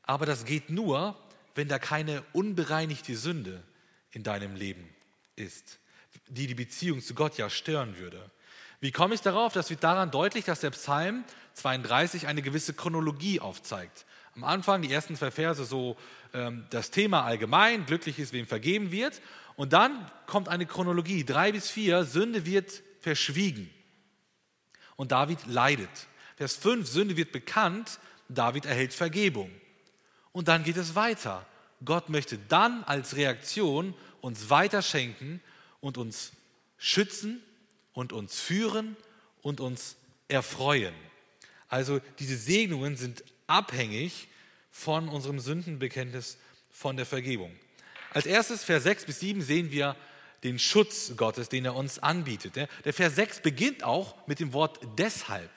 aber 0.04 0.26
das 0.26 0.46
geht 0.46 0.70
nur, 0.70 1.18
wenn 1.56 1.68
da 1.68 1.80
keine 1.80 2.24
unbereinigte 2.34 3.16
Sünde 3.16 3.64
in 4.12 4.24
deinem 4.24 4.56
Leben 4.56 4.88
ist, 5.36 5.80
die 6.28 6.48
die 6.48 6.56
Beziehung 6.56 7.02
zu 7.02 7.16
Gott 7.16 7.38
ja 7.38 7.50
stören 7.50 7.98
würde. 7.98 8.32
Wie 8.80 8.92
komme 8.92 9.16
ich 9.16 9.22
darauf? 9.22 9.54
Das 9.54 9.70
wird 9.70 9.84
daran 9.84 10.12
deutlich, 10.12 10.46
dass 10.46 10.60
der 10.60 10.72
Psalm 10.72 11.24
32 11.54 12.28
eine 12.28 12.42
gewisse 12.42 12.74
Chronologie 12.74 13.40
aufzeigt. 13.40 14.06
Am 14.36 14.44
Anfang, 14.44 14.82
die 14.82 14.92
ersten 14.92 15.16
zwei 15.16 15.32
Verse, 15.32 15.64
so 15.64 15.98
ähm, 16.34 16.66
das 16.70 16.92
Thema 16.92 17.24
allgemein, 17.24 17.86
glücklich 17.86 18.20
ist, 18.20 18.34
wem 18.34 18.46
vergeben 18.46 18.92
wird. 18.92 19.22
Und 19.56 19.72
dann 19.72 20.12
kommt 20.28 20.50
eine 20.50 20.66
Chronologie, 20.66 21.24
drei 21.24 21.54
bis 21.54 21.70
vier, 21.70 22.04
Sünde 22.04 22.46
wird 22.46 22.84
verschwiegen. 23.00 23.70
Und 24.98 25.14
David 25.14 25.40
leidet. 25.48 25.90
Vers 26.36 26.56
5, 26.56 26.88
Sünde 26.88 27.18
wird 27.18 27.32
bekannt, 27.32 28.00
David 28.28 28.66
erhält 28.66 28.94
Vergebung. 28.94 29.52
Und 30.32 30.48
dann 30.48 30.64
geht 30.64 30.78
es 30.78 30.96
weiter. 30.96 31.46
Gott 31.84 32.10
möchte 32.10 32.38
dann 32.38 32.84
als 32.84 33.16
Reaktion 33.16 33.94
uns 34.22 34.50
weiter 34.50 34.82
schenken 34.82 35.42
und 35.82 35.98
uns 35.98 36.32
schützen 36.78 37.42
und 37.94 38.12
uns 38.12 38.40
führen 38.40 38.98
und 39.42 39.62
uns 39.62 39.96
erfreuen. 40.28 40.94
Also 41.68 42.00
diese 42.20 42.38
Segnungen 42.38 42.98
sind 42.98 43.24
abhängig 43.48 44.28
von 44.72 45.08
unserem 45.08 45.40
Sündenbekenntnis, 45.40 46.38
von 46.72 46.98
der 46.98 47.06
Vergebung. 47.06 47.56
Als 48.12 48.26
erstes, 48.26 48.64
Vers 48.64 48.84
6 48.84 49.06
bis 49.06 49.20
7, 49.22 49.42
sehen 49.42 49.72
wir 49.72 49.96
den 50.44 50.60
Schutz 50.60 51.14
Gottes, 51.16 51.50
den 51.50 51.66
er 51.66 51.76
uns 51.76 52.00
anbietet. 52.00 52.56
Der 52.56 52.94
Vers 52.94 53.16
6 53.16 53.42
beginnt 53.42 53.84
auch 53.84 54.16
mit 54.28 54.40
dem 54.40 54.54
Wort 54.54 54.80
deshalb. 54.98 55.50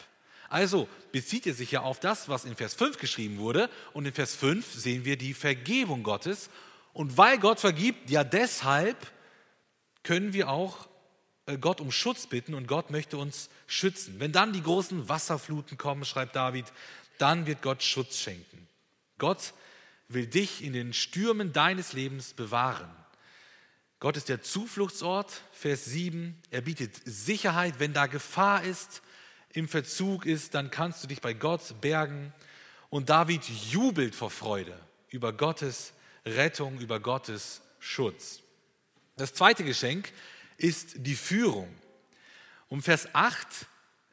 Also 0.49 0.89
bezieht 1.13 1.47
er 1.47 1.55
sich 1.55 1.73
ja 1.73 1.83
auf 1.83 2.01
das, 2.01 2.29
was 2.29 2.45
in 2.45 2.57
Vers 2.57 2.75
5 2.75 2.99
geschrieben 2.99 3.39
wurde. 3.39 3.69
Und 3.93 4.07
in 4.07 4.13
Vers 4.13 4.35
5 4.35 4.73
sehen 4.73 5.05
wir 5.05 5.17
die 5.17 5.35
Vergebung 5.35 6.03
Gottes. 6.03 6.51
Und 6.93 7.17
weil 7.17 7.39
Gott 7.39 7.61
vergibt, 7.61 8.11
ja 8.11 8.25
deshalb 8.25 8.97
können 10.03 10.33
wir 10.33 10.49
auch 10.49 10.89
äh, 11.47 11.59
Gott 11.59 11.81
um 11.81 11.93
Schutz 11.93 12.27
bitten 12.27 12.55
und 12.55 12.67
Gott 12.67 12.91
möchte 12.91 13.19
uns 13.19 13.51
schützen. 13.67 14.17
Wenn 14.19 14.33
dann 14.33 14.53
die 14.53 14.63
großen 14.63 15.09
Wasserfluten 15.09 15.77
kommen, 15.77 16.05
schreibt 16.05 16.37
David, 16.37 16.67
dann 17.19 17.47
wird 17.47 17.63
Gott 17.63 17.83
Schutz 17.83 18.19
schenken. 18.19 18.69
Gott 19.19 19.53
will 20.09 20.27
dich 20.27 20.63
in 20.63 20.73
den 20.73 20.93
Stürmen 20.93 21.53
deines 21.53 21.93
Lebens 21.93 22.33
bewahren. 22.33 22.89
Gott 24.01 24.17
ist 24.17 24.29
der 24.29 24.43
Zufluchtsort, 24.43 25.43
Vers 25.53 25.85
7. 25.87 26.41
Er 26.51 26.61
bietet 26.61 27.01
Sicherheit, 27.05 27.81
wenn 27.81 27.93
da 27.93 28.07
Gefahr 28.07 28.63
ist, 28.63 29.03
im 29.59 29.69
Verzug 29.69 30.25
ist, 30.25 30.55
dann 30.55 30.71
kannst 30.71 31.03
du 31.03 31.09
dich 31.09 31.21
bei 31.21 31.35
Gott 31.35 31.81
bergen. 31.81 32.33
Und 32.91 33.11
David 33.11 33.43
jubelt 33.45 34.15
vor 34.15 34.31
Freude 34.31 34.79
über 35.11 35.33
Gottes 35.33 35.93
Rettung, 36.25 36.79
über 36.79 37.01
Gottes 37.01 37.61
Schutz. 37.81 38.41
Das 39.17 39.35
zweite 39.35 39.65
Geschenk 39.65 40.13
ist 40.59 40.95
die 40.99 41.17
Führung. 41.17 41.69
Um 42.69 42.83
Vers 42.83 43.09
8 43.15 43.47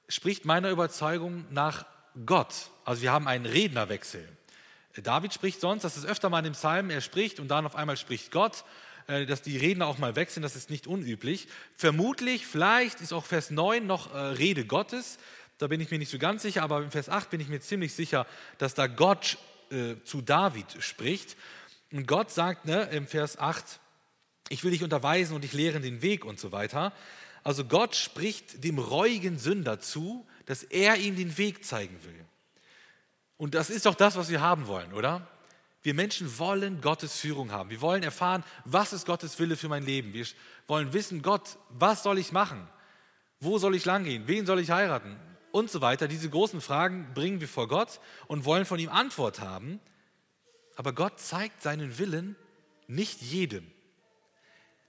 spricht 0.07 0.45
meiner 0.45 0.71
Überzeugung 0.71 1.45
nach 1.51 1.85
Gott. 2.25 2.71
Also 2.83 3.03
wir 3.03 3.11
haben 3.11 3.27
einen 3.27 3.45
Rednerwechsel. 3.45 4.27
David 4.95 5.33
spricht 5.33 5.59
sonst, 5.59 5.83
das 5.83 5.97
ist 5.97 6.05
öfter 6.05 6.29
mal 6.29 6.39
in 6.39 6.45
dem 6.45 6.53
Psalm, 6.53 6.89
er 6.89 7.01
spricht 7.01 7.39
und 7.39 7.49
dann 7.49 7.65
auf 7.65 7.75
einmal 7.75 7.97
spricht 7.97 8.31
Gott, 8.31 8.63
dass 9.07 9.41
die 9.41 9.57
Redner 9.57 9.87
auch 9.87 9.97
mal 9.97 10.15
wechseln, 10.15 10.43
das 10.43 10.55
ist 10.55 10.69
nicht 10.69 10.87
unüblich. 10.87 11.47
Vermutlich, 11.75 12.45
vielleicht 12.45 13.01
ist 13.01 13.13
auch 13.13 13.25
Vers 13.25 13.51
9 13.51 13.85
noch 13.85 14.13
äh, 14.13 14.17
Rede 14.17 14.65
Gottes, 14.65 15.17
da 15.57 15.67
bin 15.67 15.79
ich 15.79 15.89
mir 15.89 15.99
nicht 15.99 16.11
so 16.11 16.17
ganz 16.17 16.41
sicher, 16.41 16.63
aber 16.63 16.81
im 16.81 16.91
Vers 16.91 17.07
8 17.07 17.29
bin 17.29 17.39
ich 17.39 17.47
mir 17.47 17.61
ziemlich 17.61 17.93
sicher, 17.93 18.27
dass 18.57 18.73
da 18.73 18.87
Gott 18.87 19.37
äh, 19.71 19.95
zu 20.03 20.21
David 20.21 20.65
spricht. 20.79 21.37
Und 21.91 22.07
Gott 22.07 22.31
sagt 22.31 22.65
ne, 22.65 22.89
im 22.91 23.07
Vers 23.07 23.39
8, 23.39 23.79
ich 24.49 24.63
will 24.63 24.71
dich 24.71 24.83
unterweisen 24.83 25.33
und 25.33 25.43
dich 25.43 25.53
lehren 25.53 25.81
den 25.81 26.01
Weg 26.01 26.25
und 26.25 26.39
so 26.39 26.51
weiter. 26.51 26.91
Also 27.43 27.63
Gott 27.63 27.95
spricht 27.95 28.63
dem 28.63 28.79
reuigen 28.79 29.37
Sünder 29.39 29.79
zu, 29.79 30.27
dass 30.45 30.63
er 30.63 30.97
ihm 30.97 31.15
den 31.15 31.37
Weg 31.37 31.63
zeigen 31.63 32.03
will. 32.03 32.25
Und 33.37 33.55
das 33.55 33.69
ist 33.69 33.85
doch 33.85 33.95
das, 33.95 34.17
was 34.17 34.29
wir 34.29 34.41
haben 34.41 34.67
wollen, 34.67 34.93
oder? 34.93 35.27
Wir 35.85 35.93
Menschen 35.93 36.39
wollen 36.39 36.81
Gottes 36.81 37.19
Führung 37.19 37.51
haben. 37.51 37.69
Wir 37.69 37.79
wollen 37.79 38.01
erfahren, 38.01 38.43
was 38.63 38.91
ist 38.91 39.05
Gottes 39.05 39.37
Wille 39.37 39.55
für 39.55 39.69
mein 39.69 39.85
Leben. 39.85 40.13
Wir 40.13 40.25
wollen 40.65 40.93
wissen, 40.93 41.21
Gott, 41.21 41.59
was 41.69 42.01
soll 42.01 42.17
ich 42.17 42.31
machen? 42.31 42.67
Wo 43.39 43.59
soll 43.59 43.75
ich 43.75 43.85
langgehen? 43.85 44.23
Wen 44.25 44.47
soll 44.47 44.59
ich 44.59 44.71
heiraten? 44.71 45.15
Und 45.51 45.69
so 45.69 45.81
weiter. 45.81 46.07
Diese 46.07 46.27
großen 46.27 46.59
Fragen 46.59 47.13
bringen 47.13 47.39
wir 47.39 47.47
vor 47.47 47.67
Gott 47.67 47.99
und 48.25 48.45
wollen 48.45 48.65
von 48.65 48.79
ihm 48.79 48.89
Antwort 48.89 49.41
haben. 49.41 49.79
Aber 50.75 50.91
Gott 50.91 51.19
zeigt 51.19 51.61
seinen 51.61 51.99
Willen 51.99 52.35
nicht 52.87 53.21
jedem. 53.21 53.71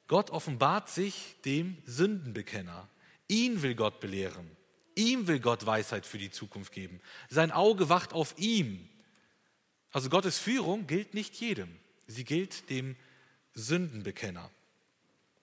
Gott 0.08 0.30
offenbart 0.30 0.88
sich 0.88 1.36
dem 1.44 1.76
Sündenbekenner. 1.84 2.88
Ihn 3.28 3.60
will 3.60 3.74
Gott 3.74 4.00
belehren. 4.00 4.50
Ihm 4.94 5.28
will 5.28 5.40
Gott 5.40 5.66
Weisheit 5.66 6.06
für 6.06 6.16
die 6.16 6.30
Zukunft 6.30 6.72
geben. 6.72 7.02
Sein 7.28 7.52
Auge 7.52 7.90
wacht 7.90 8.14
auf 8.14 8.34
ihm. 8.38 8.88
Also 9.92 10.10
Gottes 10.10 10.38
Führung 10.38 10.86
gilt 10.86 11.14
nicht 11.14 11.34
jedem. 11.36 11.76
Sie 12.06 12.24
gilt 12.24 12.70
dem 12.70 12.96
Sündenbekenner. 13.54 14.50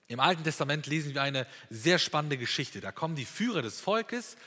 Im 0.07 0.19
Alten 0.19 0.43
Testament 0.43 0.85
lesen 0.85 1.13
wir 1.13 1.21
eine 1.21 1.47
sehr 1.69 1.97
spannende 1.97 2.37
Geschichte. 2.37 2.81
Da 2.81 2.91
kommen 2.91 3.15
die 3.15 3.25
Führer 3.25 3.61
des 3.61 3.81
Volkes 3.81 4.37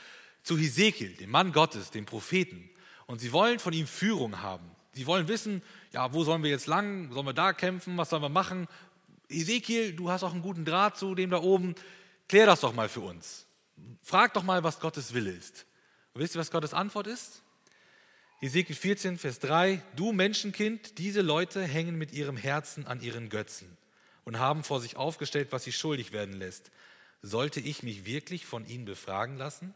zu 0.43 0.57
Hesekiel, 0.57 1.13
dem 1.15 1.29
Mann 1.29 1.51
Gottes, 1.51 1.91
dem 1.91 2.05
Propheten. 2.05 2.69
Und 3.05 3.19
sie 3.19 3.31
wollen 3.31 3.59
von 3.59 3.73
ihm 3.73 3.87
Führung 3.87 4.41
haben. 4.41 4.69
Sie 4.93 5.05
wollen 5.05 5.27
wissen, 5.27 5.61
ja, 5.91 6.13
wo 6.13 6.23
sollen 6.23 6.43
wir 6.43 6.49
jetzt 6.49 6.67
lang? 6.67 7.11
Sollen 7.11 7.25
wir 7.25 7.33
da 7.33 7.53
kämpfen? 7.53 7.97
Was 7.97 8.09
sollen 8.09 8.23
wir 8.23 8.29
machen? 8.29 8.67
Hesekiel, 9.29 9.93
du 9.93 10.09
hast 10.09 10.23
auch 10.23 10.31
einen 10.31 10.41
guten 10.41 10.65
Draht 10.65 10.97
zu 10.97 11.15
dem 11.15 11.29
da 11.29 11.41
oben. 11.41 11.75
Klär 12.27 12.45
das 12.45 12.61
doch 12.61 12.73
mal 12.73 12.89
für 12.89 13.01
uns. 13.01 13.45
Frag 14.01 14.33
doch 14.33 14.43
mal, 14.43 14.63
was 14.63 14.79
Gottes 14.79 15.13
Wille 15.13 15.31
ist. 15.31 15.65
Und 16.13 16.21
wisst 16.21 16.35
ihr, 16.35 16.39
was 16.39 16.51
Gottes 16.51 16.73
Antwort 16.73 17.07
ist? 17.07 17.43
Ezekiel 18.39 18.75
14, 18.75 19.17
Vers 19.17 19.39
3, 19.39 19.81
du 19.95 20.13
Menschenkind, 20.13 20.99
diese 20.99 21.21
Leute 21.21 21.63
hängen 21.63 21.97
mit 21.97 22.13
ihrem 22.13 22.37
Herzen 22.37 22.85
an 22.85 23.01
ihren 23.01 23.29
Götzen 23.29 23.75
und 24.25 24.37
haben 24.37 24.63
vor 24.63 24.79
sich 24.79 24.95
aufgestellt, 24.95 25.47
was 25.49 25.63
sie 25.63 25.71
schuldig 25.71 26.11
werden 26.11 26.35
lässt. 26.35 26.69
Sollte 27.23 27.59
ich 27.59 27.81
mich 27.81 28.05
wirklich 28.05 28.45
von 28.45 28.67
ihnen 28.67 28.85
befragen 28.85 29.37
lassen? 29.37 29.73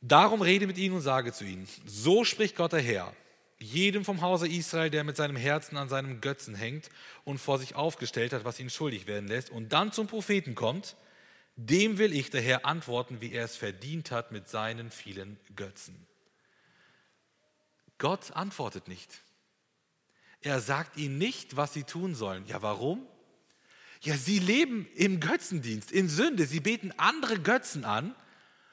Darum 0.00 0.40
rede 0.40 0.66
mit 0.66 0.78
ihnen 0.78 0.94
und 0.94 1.02
sage 1.02 1.34
zu 1.34 1.44
ihnen, 1.44 1.68
so 1.84 2.24
spricht 2.24 2.56
Gott 2.56 2.72
der 2.72 2.80
Herr. 2.80 3.12
jedem 3.58 4.06
vom 4.06 4.22
Hause 4.22 4.48
Israel, 4.48 4.88
der 4.88 5.04
mit 5.04 5.18
seinem 5.18 5.36
Herzen 5.36 5.76
an 5.76 5.90
seinem 5.90 6.22
Götzen 6.22 6.54
hängt 6.54 6.88
und 7.24 7.36
vor 7.36 7.58
sich 7.58 7.74
aufgestellt 7.74 8.32
hat, 8.32 8.46
was 8.46 8.58
ihn 8.58 8.70
schuldig 8.70 9.06
werden 9.06 9.28
lässt, 9.28 9.50
und 9.50 9.74
dann 9.74 9.92
zum 9.92 10.06
Propheten 10.06 10.54
kommt, 10.54 10.96
dem 11.56 11.98
will 11.98 12.14
ich 12.14 12.30
daher 12.30 12.64
antworten, 12.64 13.20
wie 13.20 13.32
er 13.32 13.44
es 13.44 13.56
verdient 13.56 14.10
hat 14.10 14.32
mit 14.32 14.48
seinen 14.48 14.90
vielen 14.90 15.38
Götzen. 15.54 16.06
Gott 18.00 18.32
antwortet 18.32 18.88
nicht. 18.88 19.20
Er 20.40 20.60
sagt 20.60 20.96
ihnen 20.96 21.18
nicht, 21.18 21.56
was 21.56 21.72
sie 21.72 21.84
tun 21.84 22.16
sollen. 22.16 22.44
Ja, 22.46 22.62
warum? 22.62 23.06
Ja, 24.00 24.16
sie 24.16 24.38
leben 24.38 24.88
im 24.94 25.20
Götzendienst, 25.20 25.92
in 25.92 26.08
Sünde. 26.08 26.46
Sie 26.46 26.60
beten 26.60 26.92
andere 26.96 27.38
Götzen 27.38 27.84
an 27.84 28.16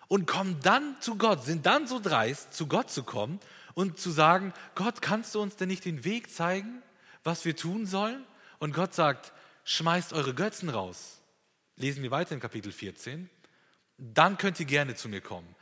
und 0.07 0.25
kommen 0.25 0.59
dann 0.63 0.99
zu 1.01 1.17
Gott, 1.17 1.43
sind 1.43 1.65
dann 1.65 1.85
so 1.85 1.99
dreist, 1.99 2.53
zu 2.53 2.67
Gott 2.67 2.89
zu 2.89 3.03
kommen 3.03 3.39
und 3.73 3.99
zu 3.99 4.09
sagen, 4.09 4.53
Gott, 4.75 5.01
kannst 5.01 5.35
du 5.35 5.41
uns 5.41 5.57
denn 5.57 5.67
nicht 5.67 5.83
den 5.83 6.05
Weg 6.05 6.31
zeigen, 6.31 6.81
was 7.23 7.43
wir 7.43 7.55
tun 7.55 7.85
sollen? 7.85 8.25
Und 8.59 8.73
Gott 8.73 8.93
sagt, 8.93 9.33
schmeißt 9.65 10.13
eure 10.13 10.33
Götzen 10.33 10.69
raus. 10.69 11.19
Lesen 11.75 12.01
wir 12.01 12.11
weiter 12.11 12.33
in 12.33 12.39
Kapitel 12.39 12.71
14. 12.71 13.29
Dann 13.97 14.37
könnt 14.37 14.59
ihr 14.61 14.65
gerne 14.65 14.95
zu 14.95 15.09
mir 15.09 15.21
kommen. 15.21 15.53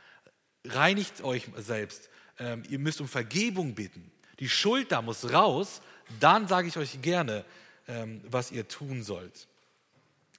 Reinigt 0.64 1.22
euch 1.22 1.50
selbst. 1.56 2.08
Ähm, 2.38 2.62
ihr 2.68 2.78
müsst 2.78 3.00
um 3.00 3.08
Vergebung 3.08 3.74
bitten. 3.74 4.10
Die 4.40 4.48
Schuld 4.48 4.92
da 4.92 5.02
muss 5.02 5.32
raus. 5.32 5.80
Dann 6.20 6.48
sage 6.48 6.68
ich 6.68 6.76
euch 6.76 7.00
gerne, 7.02 7.44
ähm, 7.88 8.20
was 8.28 8.52
ihr 8.52 8.68
tun 8.68 9.02
sollt. 9.02 9.48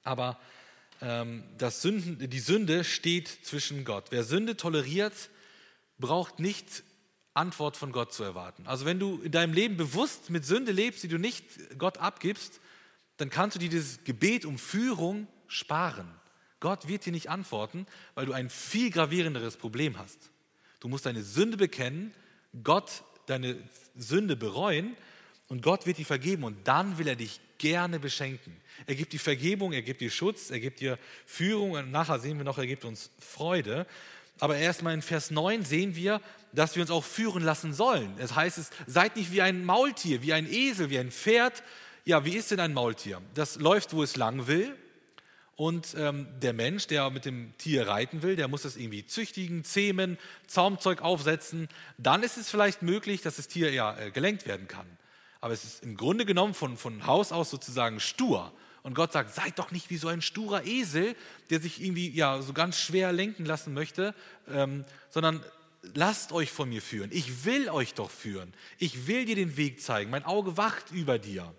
Aber 0.03 0.39
ähm, 1.01 1.43
das 1.57 1.81
Sünden, 1.81 2.29
die 2.29 2.39
Sünde 2.39 2.83
steht 2.83 3.27
zwischen 3.43 3.85
Gott. 3.85 4.05
Wer 4.09 4.23
Sünde 4.23 4.57
toleriert, 4.57 5.29
braucht 5.99 6.39
nicht 6.39 6.83
Antwort 7.33 7.77
von 7.77 7.91
Gott 7.91 8.13
zu 8.13 8.23
erwarten. 8.23 8.65
Also 8.65 8.85
wenn 8.85 8.99
du 8.99 9.21
in 9.21 9.31
deinem 9.31 9.53
Leben 9.53 9.77
bewusst 9.77 10.29
mit 10.29 10.45
Sünde 10.45 10.71
lebst, 10.71 11.03
die 11.03 11.07
du 11.07 11.19
nicht 11.19 11.43
Gott 11.77 11.99
abgibst, 11.99 12.59
dann 13.17 13.29
kannst 13.29 13.55
du 13.55 13.59
dir 13.59 13.69
dieses 13.69 14.03
Gebet 14.03 14.45
um 14.45 14.57
Führung 14.57 15.27
sparen. 15.47 16.07
Gott 16.59 16.87
wird 16.87 17.05
dir 17.05 17.11
nicht 17.11 17.29
antworten, 17.29 17.85
weil 18.15 18.25
du 18.25 18.33
ein 18.33 18.49
viel 18.49 18.89
gravierenderes 18.89 19.57
Problem 19.57 19.97
hast. 19.97 20.17
Du 20.87 20.91
musst 20.91 21.05
deine 21.05 21.21
Sünde 21.21 21.57
bekennen, 21.57 22.13
Gott 22.63 23.03
deine 23.25 23.57
Sünde 23.97 24.37
bereuen 24.37 24.95
und 25.49 25.61
Gott 25.61 25.85
wird 25.85 25.97
dir 25.97 26.05
vergeben 26.05 26.45
und 26.45 26.65
dann 26.65 26.97
will 26.97 27.09
er 27.09 27.17
dich 27.17 27.41
gerne 27.57 27.99
beschenken. 27.99 28.55
Er 28.85 28.95
gibt 28.95 29.11
dir 29.11 29.19
Vergebung, 29.19 29.73
er 29.73 29.81
gibt 29.81 29.99
dir 29.99 30.09
Schutz, 30.09 30.49
er 30.49 30.61
gibt 30.61 30.79
dir 30.79 30.97
Führung 31.25 31.71
und 31.71 31.91
nachher 31.91 32.19
sehen 32.19 32.37
wir 32.37 32.45
noch, 32.45 32.57
er 32.57 32.67
gibt 32.67 32.85
uns 32.85 33.09
Freude. 33.19 33.85
Aber 34.39 34.55
erstmal 34.55 34.93
in 34.93 35.01
Vers 35.01 35.29
9 35.29 35.65
sehen 35.65 35.93
wir, 35.97 36.21
dass 36.53 36.75
wir 36.75 36.83
uns 36.83 36.91
auch 36.91 37.03
führen 37.03 37.43
lassen 37.43 37.73
sollen. 37.73 38.13
Es 38.17 38.33
heißt 38.33 38.57
es, 38.57 38.69
seid 38.85 39.17
nicht 39.17 39.33
wie 39.33 39.41
ein 39.41 39.65
Maultier, 39.65 40.21
wie 40.21 40.31
ein 40.31 40.49
Esel, 40.49 40.89
wie 40.89 40.99
ein 40.99 41.11
Pferd. 41.11 41.63
Ja, 42.05 42.23
wie 42.23 42.37
ist 42.37 42.51
denn 42.51 42.61
ein 42.61 42.73
Maultier? 42.73 43.21
Das 43.33 43.57
läuft, 43.57 43.91
wo 43.91 44.03
es 44.03 44.15
lang 44.15 44.47
will. 44.47 44.73
Und 45.57 45.95
ähm, 45.97 46.27
der 46.39 46.53
Mensch, 46.53 46.85
der 46.85 47.09
mit 47.09 47.25
dem 47.25 47.51
Tier 47.57 47.87
reiten 47.87 48.21
will, 48.21 48.35
der 48.35 48.47
muss 48.47 48.63
es 48.63 48.77
irgendwie 48.77 49.07
züchtigen, 49.07 49.63
zähmen, 49.63 50.19
Zaumzeug 50.45 51.01
aufsetzen. 51.01 51.67
Dann 51.97 52.21
ist 52.21 52.37
es 52.37 52.47
vielleicht 52.47 52.83
möglich, 52.83 53.23
dass 53.23 53.37
das 53.37 53.47
Tier 53.47 53.71
ja 53.71 53.97
äh, 53.97 54.11
gelenkt 54.11 54.45
werden 54.45 54.67
kann. 54.67 54.85
Aber 55.41 55.55
es 55.55 55.63
ist 55.63 55.83
im 55.83 55.97
Grunde 55.97 56.25
genommen 56.25 56.53
von, 56.53 56.77
von 56.77 57.07
Haus 57.07 57.31
aus 57.31 57.49
sozusagen 57.49 57.99
stur. 57.99 58.53
Und 58.83 58.93
Gott 58.93 59.11
sagt, 59.11 59.33
seid 59.33 59.57
doch 59.57 59.71
nicht 59.71 59.89
wie 59.89 59.97
so 59.97 60.07
ein 60.09 60.21
sturer 60.21 60.63
Esel, 60.65 61.15
der 61.49 61.59
sich 61.59 61.81
irgendwie 61.81 62.09
ja 62.11 62.39
so 62.43 62.53
ganz 62.53 62.77
schwer 62.77 63.11
lenken 63.11 63.43
lassen 63.43 63.73
möchte, 63.73 64.13
ähm, 64.47 64.85
sondern 65.09 65.43
lasst 65.95 66.33
euch 66.33 66.51
von 66.51 66.69
mir 66.69 66.83
führen. 66.83 67.09
Ich 67.11 67.45
will 67.45 67.69
euch 67.71 67.95
doch 67.95 68.11
führen. 68.11 68.53
Ich 68.77 69.07
will 69.07 69.25
dir 69.25 69.35
den 69.35 69.57
Weg 69.57 69.81
zeigen. 69.81 70.11
Mein 70.11 70.23
Auge 70.23 70.55
wacht 70.55 70.91
über 70.91 71.17
dir. 71.17 71.51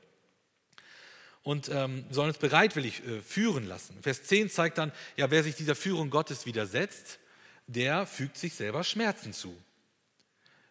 Und 1.43 1.68
ähm, 1.68 2.05
sollen 2.11 2.28
uns 2.28 2.39
bereitwillig 2.39 3.05
äh, 3.07 3.22
führen 3.22 3.66
lassen. 3.66 3.97
Vers 4.03 4.24
10 4.24 4.51
zeigt 4.51 4.78
dann, 4.78 4.93
ja, 5.16 5.30
wer 5.30 5.43
sich 5.43 5.55
dieser 5.55 5.74
Führung 5.74 6.11
Gottes 6.11 6.45
widersetzt, 6.47 7.18
der 7.66 8.07
fügt 8.07 8.36
sich 8.36 8.55
selber 8.55 8.84
Schmerzen 8.84 9.32
zu. 9.32 9.57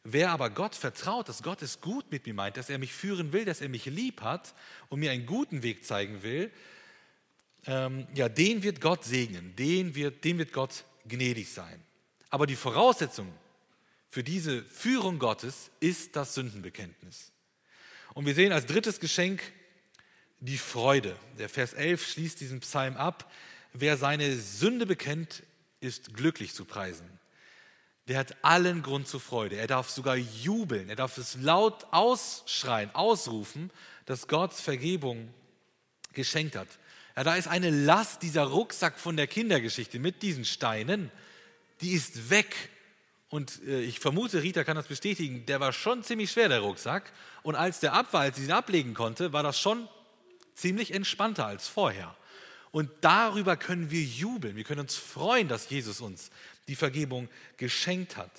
Wer 0.04 0.32
aber 0.32 0.50
Gott 0.50 0.76
vertraut, 0.76 1.28
dass 1.28 1.44
Gott 1.44 1.62
es 1.62 1.82
gut 1.82 2.12
mit 2.12 2.26
mir 2.26 2.34
meint, 2.34 2.58
dass 2.58 2.70
er 2.70 2.78
mich 2.78 2.94
führen 2.94 3.34
will, 3.34 3.44
dass 3.44 3.60
er 3.60 3.70
mich 3.70 3.86
lieb 3.86 4.22
hat 4.22 4.54
und 4.90 5.00
mir 5.00 5.12
einen 5.12 5.26
guten 5.26 5.64
Weg 5.64 5.86
zeigen 5.86 6.24
will, 6.24 6.52
ähm, 7.66 8.08
ja, 8.14 8.30
den 8.30 8.64
wird 8.64 8.80
Gott 8.80 9.04
segnen, 9.04 9.56
den 9.58 9.96
wird, 9.96 10.24
dem 10.24 10.38
wird 10.38 10.54
Gott 10.54 10.86
gnädig 11.08 11.52
sein. 11.52 11.84
Aber 12.30 12.48
die 12.48 12.56
Voraussetzung 12.56 13.32
für 14.10 14.24
diese 14.24 14.64
Führung 14.64 15.20
Gottes 15.20 15.72
ist 15.80 16.16
das 16.16 16.34
Sündenbekenntnis. 16.34 17.32
Und 18.14 18.26
wir 18.26 18.34
sehen 18.34 18.54
als 18.54 18.66
drittes 18.66 19.00
Geschenk 19.00 19.42
die 20.40 20.58
Freude. 20.58 21.16
Der 21.40 21.50
Vers 21.50 21.74
11 21.74 22.06
schließt 22.08 22.40
diesen 22.40 22.60
Psalm 22.60 22.98
ab. 22.98 23.32
Wer 23.74 23.98
seine 23.98 24.38
Sünde 24.38 24.86
bekennt, 24.86 25.44
ist 25.80 26.14
glücklich 26.14 26.54
zu 26.54 26.66
preisen 26.66 27.18
der 28.08 28.20
hat 28.20 28.36
allen 28.42 28.84
Grund 28.84 29.08
zur 29.08 29.20
Freude. 29.20 29.58
Er 29.58 29.68
darf 29.68 29.90
sogar 29.90 30.16
jubeln, 30.16 30.90
er 30.90 30.96
darf 30.96 31.18
es 31.18 31.36
laut 31.42 31.86
ausschreien, 31.92 32.94
ausrufen, 32.94 33.70
dass 34.06 34.28
Gott 34.28 34.54
Vergebung 34.54 35.34
geschenkt 36.14 36.56
hat. 36.56 36.68
Ja, 37.16 37.24
da 37.24 37.36
ist 37.36 37.48
eine 37.48 37.70
Last, 37.70 38.22
dieser 38.22 38.44
Rucksack 38.44 38.98
von 38.98 39.18
der 39.18 39.28
Kindergeschichte 39.28 40.00
mit 40.00 40.22
diesen 40.22 40.46
Steinen, 40.46 41.12
die 41.82 41.92
ist 41.92 42.30
weg. 42.30 42.56
Und 43.30 43.62
äh, 43.68 43.82
ich 43.82 44.00
vermute, 44.00 44.42
Rita 44.42 44.64
kann 44.64 44.78
das 44.78 44.88
bestätigen, 44.88 45.46
der 45.46 45.60
war 45.60 45.74
schon 45.74 46.04
ziemlich 46.04 46.32
schwer, 46.32 46.48
der 46.48 46.62
Rucksack. 46.62 47.12
Und 47.44 47.56
als 47.56 47.82
der 47.82 47.94
ab 47.94 48.14
war, 48.14 48.22
als 48.22 48.38
sie 48.38 48.46
ihn 48.46 48.52
ablegen 48.52 48.94
konnte, 48.94 49.34
war 49.34 49.44
das 49.44 49.60
schon 49.60 49.90
ziemlich 50.58 50.94
entspannter 50.94 51.46
als 51.46 51.68
vorher. 51.68 52.16
Und 52.72 52.90
darüber 53.02 53.56
können 53.56 53.92
wir 53.92 54.02
jubeln. 54.02 54.56
Wir 54.56 54.64
können 54.64 54.82
uns 54.82 54.96
freuen, 54.96 55.48
dass 55.48 55.70
Jesus 55.70 56.02
uns 56.02 56.30
die 56.68 56.76
Vergebung 56.76 57.30
geschenkt 57.56 58.18
hat. 58.18 58.32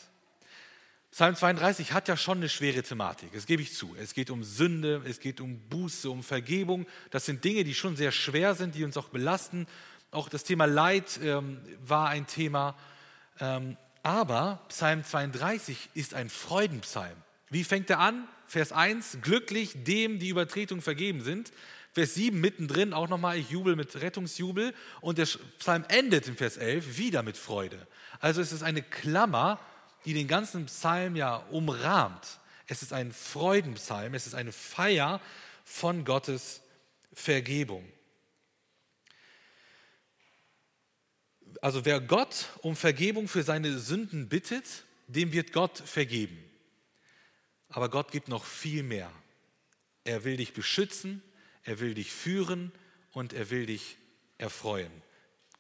Psalm 1.11 1.35
32 1.35 1.93
hat 1.93 2.07
ja 2.07 2.17
schon 2.17 2.39
eine 2.39 2.51
schwere 2.51 2.83
Thematik, 2.83 3.33
das 3.33 3.47
gebe 3.47 3.63
ich 3.63 3.73
zu. 3.73 3.97
Es 3.99 4.13
geht 4.13 4.29
um 4.29 4.45
Sünde, 4.45 5.03
es 5.07 5.21
geht 5.21 5.41
um 5.41 5.59
Buße, 5.69 6.11
um 6.11 6.23
Vergebung. 6.23 6.87
Das 7.11 7.25
sind 7.25 7.43
Dinge, 7.43 7.65
die 7.65 7.75
schon 7.75 7.97
sehr 7.97 8.13
schwer 8.13 8.55
sind, 8.55 8.75
die 8.75 8.85
uns 8.85 8.97
auch 8.99 9.09
belasten. 9.09 9.67
Auch 10.11 10.29
das 10.29 10.45
Thema 10.45 10.67
Leid 10.67 11.19
ähm, 11.23 11.61
war 11.85 12.11
ein 12.11 12.27
Thema. 12.27 12.77
Ähm, 13.41 13.77
aber 14.03 14.61
Psalm 14.69 15.03
32 15.03 15.91
ist 15.95 16.15
ein 16.15 16.29
Freudenpsalm. 16.29 17.17
Wie 17.51 17.65
fängt 17.65 17.89
er 17.91 18.01
an? 18.01 18.29
Vers 18.47 18.73
1, 18.73 19.19
glücklich 19.23 19.73
dem, 19.85 20.19
die 20.19 20.29
Übertretungen 20.29 20.83
vergeben 20.83 21.23
sind. 21.23 21.53
Vers 21.93 22.15
7 22.15 22.41
mittendrin 22.41 22.93
auch 22.93 23.09
nochmal, 23.09 23.39
ich 23.39 23.51
jubel 23.51 23.77
mit 23.77 23.95
Rettungsjubel. 24.01 24.75
Und 25.01 25.19
der 25.19 25.27
Psalm 25.59 25.85
endet 25.89 26.29
in 26.29 26.37
Vers 26.37 26.57
11 26.57 26.99
wieder 26.99 27.23
mit 27.23 27.37
Freude. 27.37 27.87
Also 28.21 28.41
es 28.41 28.53
ist 28.53 28.63
eine 28.63 28.83
Klammer, 28.83 29.61
die 30.05 30.15
den 30.15 30.29
ganzen 30.29 30.67
Psalm 30.67 31.17
ja 31.17 31.37
umrahmt. 31.51 32.41
Es 32.67 32.83
ist 32.83 32.93
ein 32.93 33.13
Freudenpsalm, 33.13 34.15
es 34.15 34.27
ist 34.27 34.35
eine 34.35 34.53
Feier 34.53 35.21
von 35.65 36.05
Gottes 36.05 36.61
Vergebung. 37.13 37.91
Also 41.61 41.85
wer 41.85 42.01
Gott 42.01 42.51
um 42.63 42.77
Vergebung 42.77 43.27
für 43.27 43.43
seine 43.43 43.79
Sünden 43.79 44.29
bittet, 44.29 44.85
dem 45.09 45.33
wird 45.33 45.53
Gott 45.53 45.79
vergeben. 45.79 46.39
Aber 47.71 47.89
Gott 47.89 48.13
gibt 48.13 48.29
noch 48.29 48.45
viel 48.45 48.83
mehr. 48.83 49.11
Er 50.05 50.25
will 50.25 50.37
dich 50.37 50.53
beschützen, 50.53 51.23
er 51.69 51.81
will 51.81 51.93
dich 51.93 52.13
führen 52.13 52.73
und 53.13 53.35
er 53.35 53.51
will 53.51 53.67
dich 53.67 53.99
erfreuen. 54.39 54.91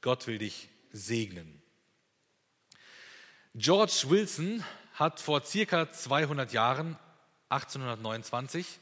Gott 0.01 0.27
will 0.27 0.39
dich 0.39 0.71
segnen. 0.91 1.61
George 3.55 4.05
Wilson 4.07 4.65
hat 4.95 5.21
vor 5.21 5.45
circa 5.45 5.93
200 5.93 6.51
Jahren, 6.53 6.99
1829, 7.51 8.81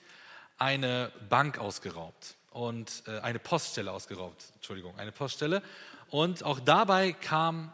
eine 0.56 1.10
Bank 1.28 1.58
ausgeraubt 1.58 2.36
und 2.50 3.02
äh, 3.08 3.18
eine 3.18 3.40
Poststelle 3.40 3.90
ausgeraubt, 3.90 4.44
Entschuldigung, 4.54 4.96
eine 4.96 5.10
Poststelle. 5.10 5.62
Und 6.10 6.44
auch 6.44 6.60
dabei 6.60 7.12
kam 7.12 7.72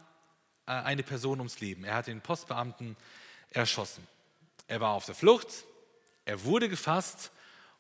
äh, 0.67 0.73
eine 0.73 1.03
Person 1.03 1.41
ums 1.41 1.61
Leben. 1.61 1.85
Er 1.85 1.97
hat 1.97 2.07
den 2.07 2.23
Postbeamten 2.23 2.97
erschossen. 3.51 4.07
Er 4.67 4.81
war 4.81 4.93
auf 4.93 5.05
der 5.05 5.15
Flucht, 5.15 5.65
er 6.25 6.43
wurde 6.45 6.71
gefasst 6.71 7.31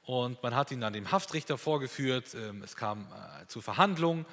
und 0.04 0.42
man 0.42 0.54
hat 0.54 0.70
ihn 0.70 0.80
dann 0.80 0.92
dem 0.92 1.10
Haftrichter 1.10 1.58
vorgeführt. 1.58 2.34
Ähm, 2.34 2.62
es 2.62 2.76
kam 2.76 3.06
äh, 3.06 3.46
zu 3.46 3.60
Verhandlungen 3.60 4.26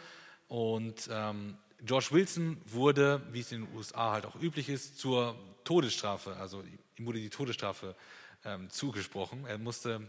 und 0.48 1.10
ähm, 1.12 1.58
George 1.82 2.08
Wilson 2.12 2.62
wurde, 2.66 3.22
wie 3.32 3.40
es 3.40 3.52
in 3.52 3.66
den 3.66 3.76
USA 3.76 4.12
halt 4.12 4.26
auch 4.26 4.36
üblich 4.36 4.68
ist, 4.68 5.00
zur 5.00 5.36
Todesstrafe, 5.64 6.36
also 6.36 6.64
ihm 6.98 7.06
wurde 7.06 7.20
die 7.20 7.30
Todesstrafe 7.30 7.96
ähm, 8.44 8.70
zugesprochen. 8.70 9.46
Er 9.46 9.58
musste 9.58 10.02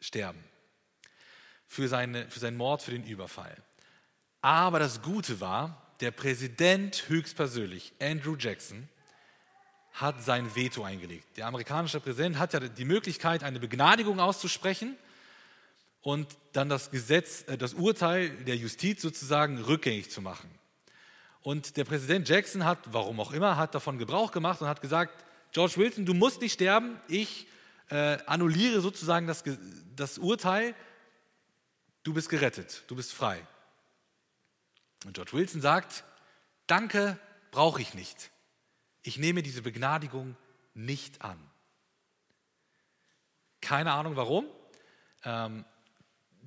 sterben 0.00 0.42
für, 1.66 1.88
seine, 1.88 2.28
für 2.30 2.40
seinen 2.40 2.56
Mord, 2.56 2.82
für 2.82 2.92
den 2.92 3.04
Überfall. 3.04 3.56
Aber 4.40 4.78
das 4.78 5.02
Gute 5.02 5.40
war, 5.40 5.94
der 6.00 6.10
Präsident 6.10 7.08
höchstpersönlich, 7.08 7.92
Andrew 8.00 8.36
Jackson, 8.36 8.88
hat 9.96 10.22
sein 10.22 10.54
Veto 10.54 10.84
eingelegt. 10.84 11.38
Der 11.38 11.46
amerikanische 11.46 12.00
Präsident 12.00 12.38
hat 12.38 12.52
ja 12.52 12.60
die 12.60 12.84
Möglichkeit, 12.84 13.42
eine 13.42 13.58
Begnadigung 13.58 14.20
auszusprechen 14.20 14.94
und 16.02 16.28
dann 16.52 16.68
das 16.68 16.90
Gesetz, 16.90 17.44
äh, 17.48 17.56
das 17.56 17.74
Urteil 17.74 18.28
der 18.44 18.56
Justiz 18.56 19.00
sozusagen 19.00 19.58
rückgängig 19.58 20.10
zu 20.10 20.20
machen. 20.20 20.50
Und 21.42 21.76
der 21.76 21.84
Präsident 21.84 22.28
Jackson 22.28 22.64
hat, 22.64 22.78
warum 22.92 23.20
auch 23.20 23.32
immer, 23.32 23.56
hat 23.56 23.74
davon 23.74 23.98
Gebrauch 23.98 24.32
gemacht 24.32 24.60
und 24.60 24.68
hat 24.68 24.82
gesagt, 24.82 25.24
George 25.52 25.74
Wilson, 25.76 26.04
du 26.04 26.12
musst 26.12 26.42
nicht 26.42 26.52
sterben, 26.52 27.00
ich 27.08 27.46
äh, 27.88 28.18
annulliere 28.26 28.80
sozusagen 28.82 29.26
das, 29.26 29.44
das 29.94 30.18
Urteil, 30.18 30.74
du 32.02 32.12
bist 32.12 32.28
gerettet, 32.28 32.82
du 32.88 32.96
bist 32.96 33.12
frei. 33.12 33.40
Und 35.06 35.14
George 35.14 35.32
Wilson 35.32 35.60
sagt, 35.62 36.04
danke, 36.66 37.18
brauche 37.50 37.80
ich 37.80 37.94
nicht. 37.94 38.30
Ich 39.06 39.18
nehme 39.18 39.44
diese 39.44 39.62
Begnadigung 39.62 40.34
nicht 40.74 41.22
an. 41.22 41.38
Keine 43.60 43.92
Ahnung 43.92 44.16
warum. 44.16 44.46
Ähm, 45.22 45.64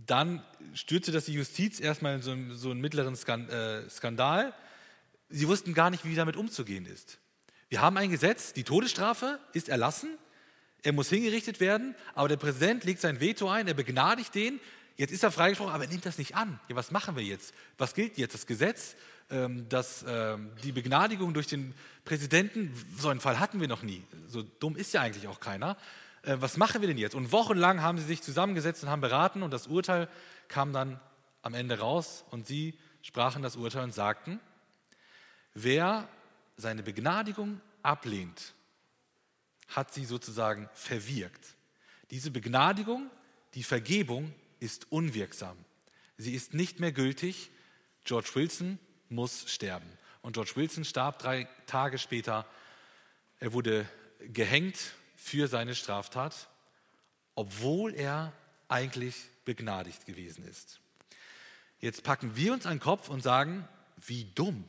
dann 0.06 0.44
stürzte 0.74 1.14
das 1.14 1.24
die 1.24 1.34
Justiz 1.36 1.80
erstmal 1.80 2.16
in 2.16 2.22
so, 2.22 2.32
einen, 2.32 2.58
so 2.58 2.72
einen 2.72 2.82
mittleren 2.82 3.14
äh, 3.14 3.90
Skandal. 3.90 4.54
Sie 5.30 5.48
wussten 5.48 5.74
gar 5.74 5.90
nicht, 5.90 6.04
wie 6.04 6.16
damit 6.16 6.36
umzugehen 6.36 6.86
ist. 6.86 7.20
Wir 7.70 7.80
haben 7.80 7.96
ein 7.96 8.12
Gesetz, 8.12 8.52
die 8.52 8.66
Todesstrafe 8.66 9.40
ist 9.54 9.70
erlassen, 9.70 10.18
er 10.84 10.92
muss 10.92 11.08
hingerichtet 11.08 11.62
werden, 11.62 11.96
aber 12.14 12.28
der 12.28 12.38
Präsident 12.38 12.84
legt 12.84 13.00
sein 13.00 13.22
Veto 13.22 13.50
ein, 13.50 13.70
er 13.70 13.74
begnadigt 13.74 14.36
den, 14.36 14.60
jetzt 15.00 15.12
ist 15.12 15.24
er 15.24 15.32
freigesprochen, 15.32 15.74
aber 15.74 15.86
er 15.86 15.90
nimmt 15.90 16.06
das 16.06 16.18
nicht 16.18 16.36
an. 16.36 16.60
Ja, 16.68 16.76
was 16.76 16.92
machen 16.92 17.16
wir 17.16 17.24
jetzt? 17.24 17.54
Was 17.78 17.94
gilt 17.94 18.18
jetzt? 18.18 18.34
Das 18.34 18.46
Gesetz, 18.46 18.96
ähm, 19.30 19.68
das, 19.70 20.04
ähm, 20.06 20.52
die 20.62 20.74
Begnadigung 20.74 21.34
durch 21.34 21.48
den 21.48 21.74
Präsidenten, 22.04 22.74
so 22.98 23.08
einen 23.08 23.22
Fall 23.22 23.40
hatten 23.40 23.62
wir 23.62 23.70
noch 23.70 23.82
nie. 23.82 24.04
So 24.28 24.44
dumm 24.44 24.76
ist 24.76 24.94
ja 24.94 25.02
eigentlich 25.02 25.28
auch 25.30 25.40
keiner. 25.40 25.78
Äh, 26.24 26.36
was 26.40 26.58
machen 26.58 26.82
wir 26.82 26.90
denn 26.90 26.98
jetzt? 26.98 27.16
Und 27.16 27.32
wochenlang 27.32 27.82
haben 27.82 27.98
sie 27.98 28.04
sich 28.04 28.22
zusammengesetzt 28.22 28.84
und 28.84 28.90
haben 28.90 29.00
beraten 29.00 29.42
und 29.42 29.52
das 29.52 29.68
Urteil 29.68 30.10
kam 30.50 30.74
dann 30.74 31.00
am 31.44 31.54
Ende 31.54 31.80
raus 31.80 32.26
und 32.30 32.46
sie 32.46 32.78
sprachen 33.02 33.42
das 33.42 33.56
Urteil 33.56 33.86
und 33.86 33.94
sagten, 33.94 34.42
wer 35.54 36.10
seine 36.58 36.84
Begnadigung 36.84 37.62
ablehnt, 37.84 38.54
hat 39.70 39.94
sie 39.94 40.04
sozusagen 40.04 40.70
verwirkt. 40.74 41.56
Diese 42.12 42.32
Begnadigung, 42.32 43.10
die 43.54 43.64
Vergebung 43.64 44.34
ist 44.60 44.92
unwirksam. 44.92 45.58
Sie 46.18 46.34
ist 46.34 46.54
nicht 46.54 46.80
mehr 46.80 46.92
gültig. 46.92 47.50
George 48.04 48.30
Wilson 48.34 48.80
muss 49.10 49.50
sterben. 49.52 49.90
Und 50.22 50.34
George 50.34 50.52
Wilson 50.56 50.84
starb 50.84 51.20
drei 51.20 51.48
Tage 51.66 51.98
später. 51.98 52.46
Er 53.40 53.54
wurde 53.54 53.88
gehängt 54.20 54.78
für 55.16 55.48
seine 55.48 55.76
Straftat, 55.76 56.50
obwohl 57.36 57.94
er 57.94 58.34
eigentlich 58.68 59.16
begnadigt 59.46 60.06
gewesen 60.06 60.46
ist. 60.48 60.80
Jetzt 61.80 62.04
packen 62.04 62.36
wir 62.36 62.54
uns 62.54 62.64
den 62.64 62.80
Kopf 62.80 63.10
und 63.10 63.22
sagen, 63.22 63.68
wie 64.06 64.26
dumm. 64.36 64.66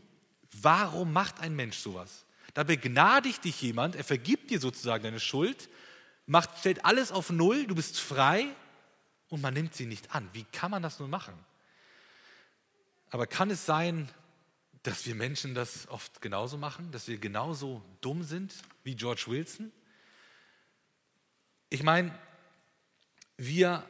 Warum 0.53 1.12
macht 1.12 1.41
ein 1.41 1.55
Mensch 1.55 1.78
sowas? 1.78 2.24
Da 2.55 2.64
begnadigt 2.64 3.45
dich 3.45 3.61
jemand, 3.62 3.97
er 3.97 4.05
vergibt 4.05 4.51
dir 4.51 4.61
sozusagen 4.61 5.05
deine 5.05 5.20
Schuld, 5.20 5.68
macht, 6.26 6.59
stellt 6.59 6.84
alles 6.84 7.12
auf 7.12 7.30
Null, 7.30 7.66
du 7.66 7.74
bist 7.74 7.99
frei 7.99 8.47
und 9.31 9.41
man 9.41 9.55
nimmt 9.55 9.74
sie 9.74 9.87
nicht 9.87 10.14
an. 10.14 10.28
Wie 10.33 10.45
kann 10.45 10.70
man 10.70 10.83
das 10.83 10.99
nun 10.99 11.09
machen? 11.09 11.35
Aber 13.11 13.26
kann 13.26 13.51
es 13.51 13.64
sein, 13.64 14.09
dass 14.83 15.07
wir 15.07 15.14
Menschen 15.14 15.55
das 15.55 15.89
oft 15.89 16.20
genauso 16.20 16.57
machen, 16.57 16.91
dass 16.93 17.09
wir 17.09 17.18
genauso 17.18 17.83
dumm 18.01 18.22
sind 18.22 18.55
wie 18.85 18.95
George 18.95 19.24
Wilson? 19.26 19.72
Ich 21.70 21.83
meine, 21.83 22.14
wir 23.37 23.85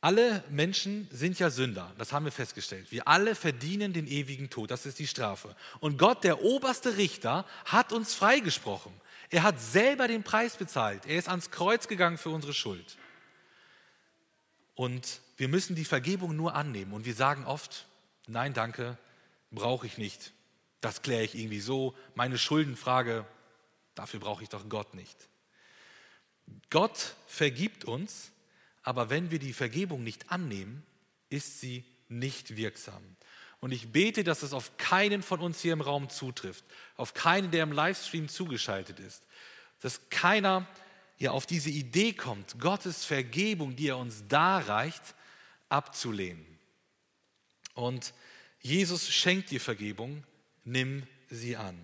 alle 0.00 0.44
Menschen 0.50 1.08
sind 1.10 1.38
ja 1.38 1.50
Sünder, 1.50 1.92
das 1.98 2.12
haben 2.12 2.26
wir 2.26 2.32
festgestellt. 2.32 2.92
Wir 2.92 3.08
alle 3.08 3.34
verdienen 3.34 3.92
den 3.92 4.06
ewigen 4.06 4.50
Tod, 4.50 4.70
das 4.70 4.86
ist 4.86 4.98
die 4.98 5.06
Strafe. 5.06 5.56
Und 5.80 5.98
Gott, 5.98 6.22
der 6.22 6.42
oberste 6.42 6.96
Richter, 6.96 7.44
hat 7.64 7.92
uns 7.92 8.14
freigesprochen. 8.14 8.92
Er 9.30 9.42
hat 9.42 9.60
selber 9.60 10.06
den 10.06 10.22
Preis 10.22 10.56
bezahlt. 10.56 11.06
Er 11.06 11.18
ist 11.18 11.28
ans 11.28 11.50
Kreuz 11.50 11.88
gegangen 11.88 12.18
für 12.18 12.30
unsere 12.30 12.54
Schuld. 12.54 12.96
Und 14.76 15.20
wir 15.36 15.48
müssen 15.48 15.74
die 15.74 15.84
Vergebung 15.84 16.36
nur 16.36 16.54
annehmen. 16.54 16.92
Und 16.92 17.04
wir 17.04 17.14
sagen 17.14 17.44
oft, 17.44 17.88
nein, 18.28 18.54
danke, 18.54 18.96
brauche 19.50 19.86
ich 19.88 19.98
nicht. 19.98 20.32
Das 20.80 21.02
kläre 21.02 21.24
ich 21.24 21.34
irgendwie 21.34 21.60
so. 21.60 21.96
Meine 22.14 22.38
Schuldenfrage, 22.38 23.26
dafür 23.96 24.20
brauche 24.20 24.44
ich 24.44 24.50
doch 24.50 24.68
Gott 24.68 24.94
nicht. 24.94 25.16
Gott 26.70 27.16
vergibt 27.26 27.84
uns 27.84 28.30
aber 28.86 29.10
wenn 29.10 29.32
wir 29.32 29.40
die 29.40 29.52
Vergebung 29.52 30.04
nicht 30.04 30.30
annehmen, 30.30 30.86
ist 31.28 31.60
sie 31.60 31.84
nicht 32.08 32.56
wirksam. 32.56 33.02
Und 33.58 33.72
ich 33.72 33.90
bete, 33.90 34.22
dass 34.22 34.44
es 34.44 34.52
auf 34.52 34.76
keinen 34.76 35.24
von 35.24 35.40
uns 35.40 35.60
hier 35.60 35.72
im 35.72 35.80
Raum 35.80 36.08
zutrifft, 36.08 36.64
auf 36.94 37.12
keinen, 37.12 37.50
der 37.50 37.64
im 37.64 37.72
Livestream 37.72 38.28
zugeschaltet 38.28 39.00
ist, 39.00 39.24
dass 39.80 40.08
keiner 40.08 40.68
ja 41.18 41.30
auf 41.30 41.46
diese 41.46 41.70
Idee 41.70 42.12
kommt, 42.12 42.58
Gottes 42.58 43.04
Vergebung, 43.04 43.76
die 43.76 43.88
er 43.88 43.98
uns 43.98 44.24
darreicht, 44.28 45.14
abzulehnen. 45.68 46.44
Und 47.74 48.12
Jesus 48.60 49.10
schenkt 49.10 49.50
dir 49.50 49.60
Vergebung, 49.60 50.24
nimm 50.64 51.06
sie 51.28 51.56
an. 51.56 51.78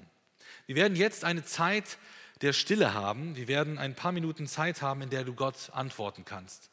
Wir 0.66 0.76
werden 0.76 0.96
jetzt 0.96 1.24
eine 1.24 1.44
Zeit 1.44 1.98
der 2.40 2.52
Stille 2.52 2.94
haben. 2.94 3.36
Wir 3.36 3.48
werden 3.48 3.78
ein 3.78 3.94
paar 3.94 4.12
Minuten 4.12 4.46
Zeit 4.46 4.82
haben, 4.82 5.02
in 5.02 5.10
der 5.10 5.24
du 5.24 5.34
Gott 5.34 5.70
antworten 5.72 6.24
kannst 6.24 6.72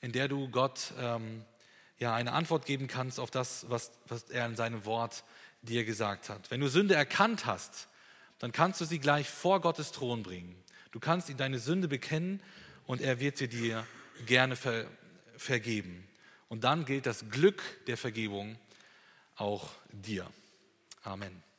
in 0.00 0.12
der 0.12 0.28
du 0.28 0.48
Gott 0.48 0.92
ähm, 0.98 1.44
ja, 1.98 2.14
eine 2.14 2.32
Antwort 2.32 2.66
geben 2.66 2.86
kannst 2.86 3.20
auf 3.20 3.30
das, 3.30 3.68
was, 3.68 3.92
was 4.06 4.24
er 4.24 4.46
in 4.46 4.56
seinem 4.56 4.84
Wort 4.84 5.24
dir 5.62 5.84
gesagt 5.84 6.28
hat. 6.30 6.50
Wenn 6.50 6.60
du 6.60 6.68
Sünde 6.68 6.94
erkannt 6.94 7.44
hast, 7.46 7.88
dann 8.38 8.52
kannst 8.52 8.80
du 8.80 8.86
sie 8.86 8.98
gleich 8.98 9.28
vor 9.28 9.60
Gottes 9.60 9.92
Thron 9.92 10.22
bringen. 10.22 10.56
Du 10.90 11.00
kannst 11.00 11.28
ihm 11.28 11.36
deine 11.36 11.58
Sünde 11.58 11.88
bekennen 11.88 12.40
und 12.86 13.00
er 13.00 13.20
wird 13.20 13.36
sie 13.36 13.48
dir 13.48 13.86
gerne 14.26 14.56
ver, 14.56 14.86
vergeben. 15.36 16.06
Und 16.48 16.64
dann 16.64 16.84
gilt 16.84 17.06
das 17.06 17.30
Glück 17.30 17.62
der 17.86 17.96
Vergebung 17.96 18.58
auch 19.36 19.70
dir. 19.92 20.26
Amen. 21.02 21.49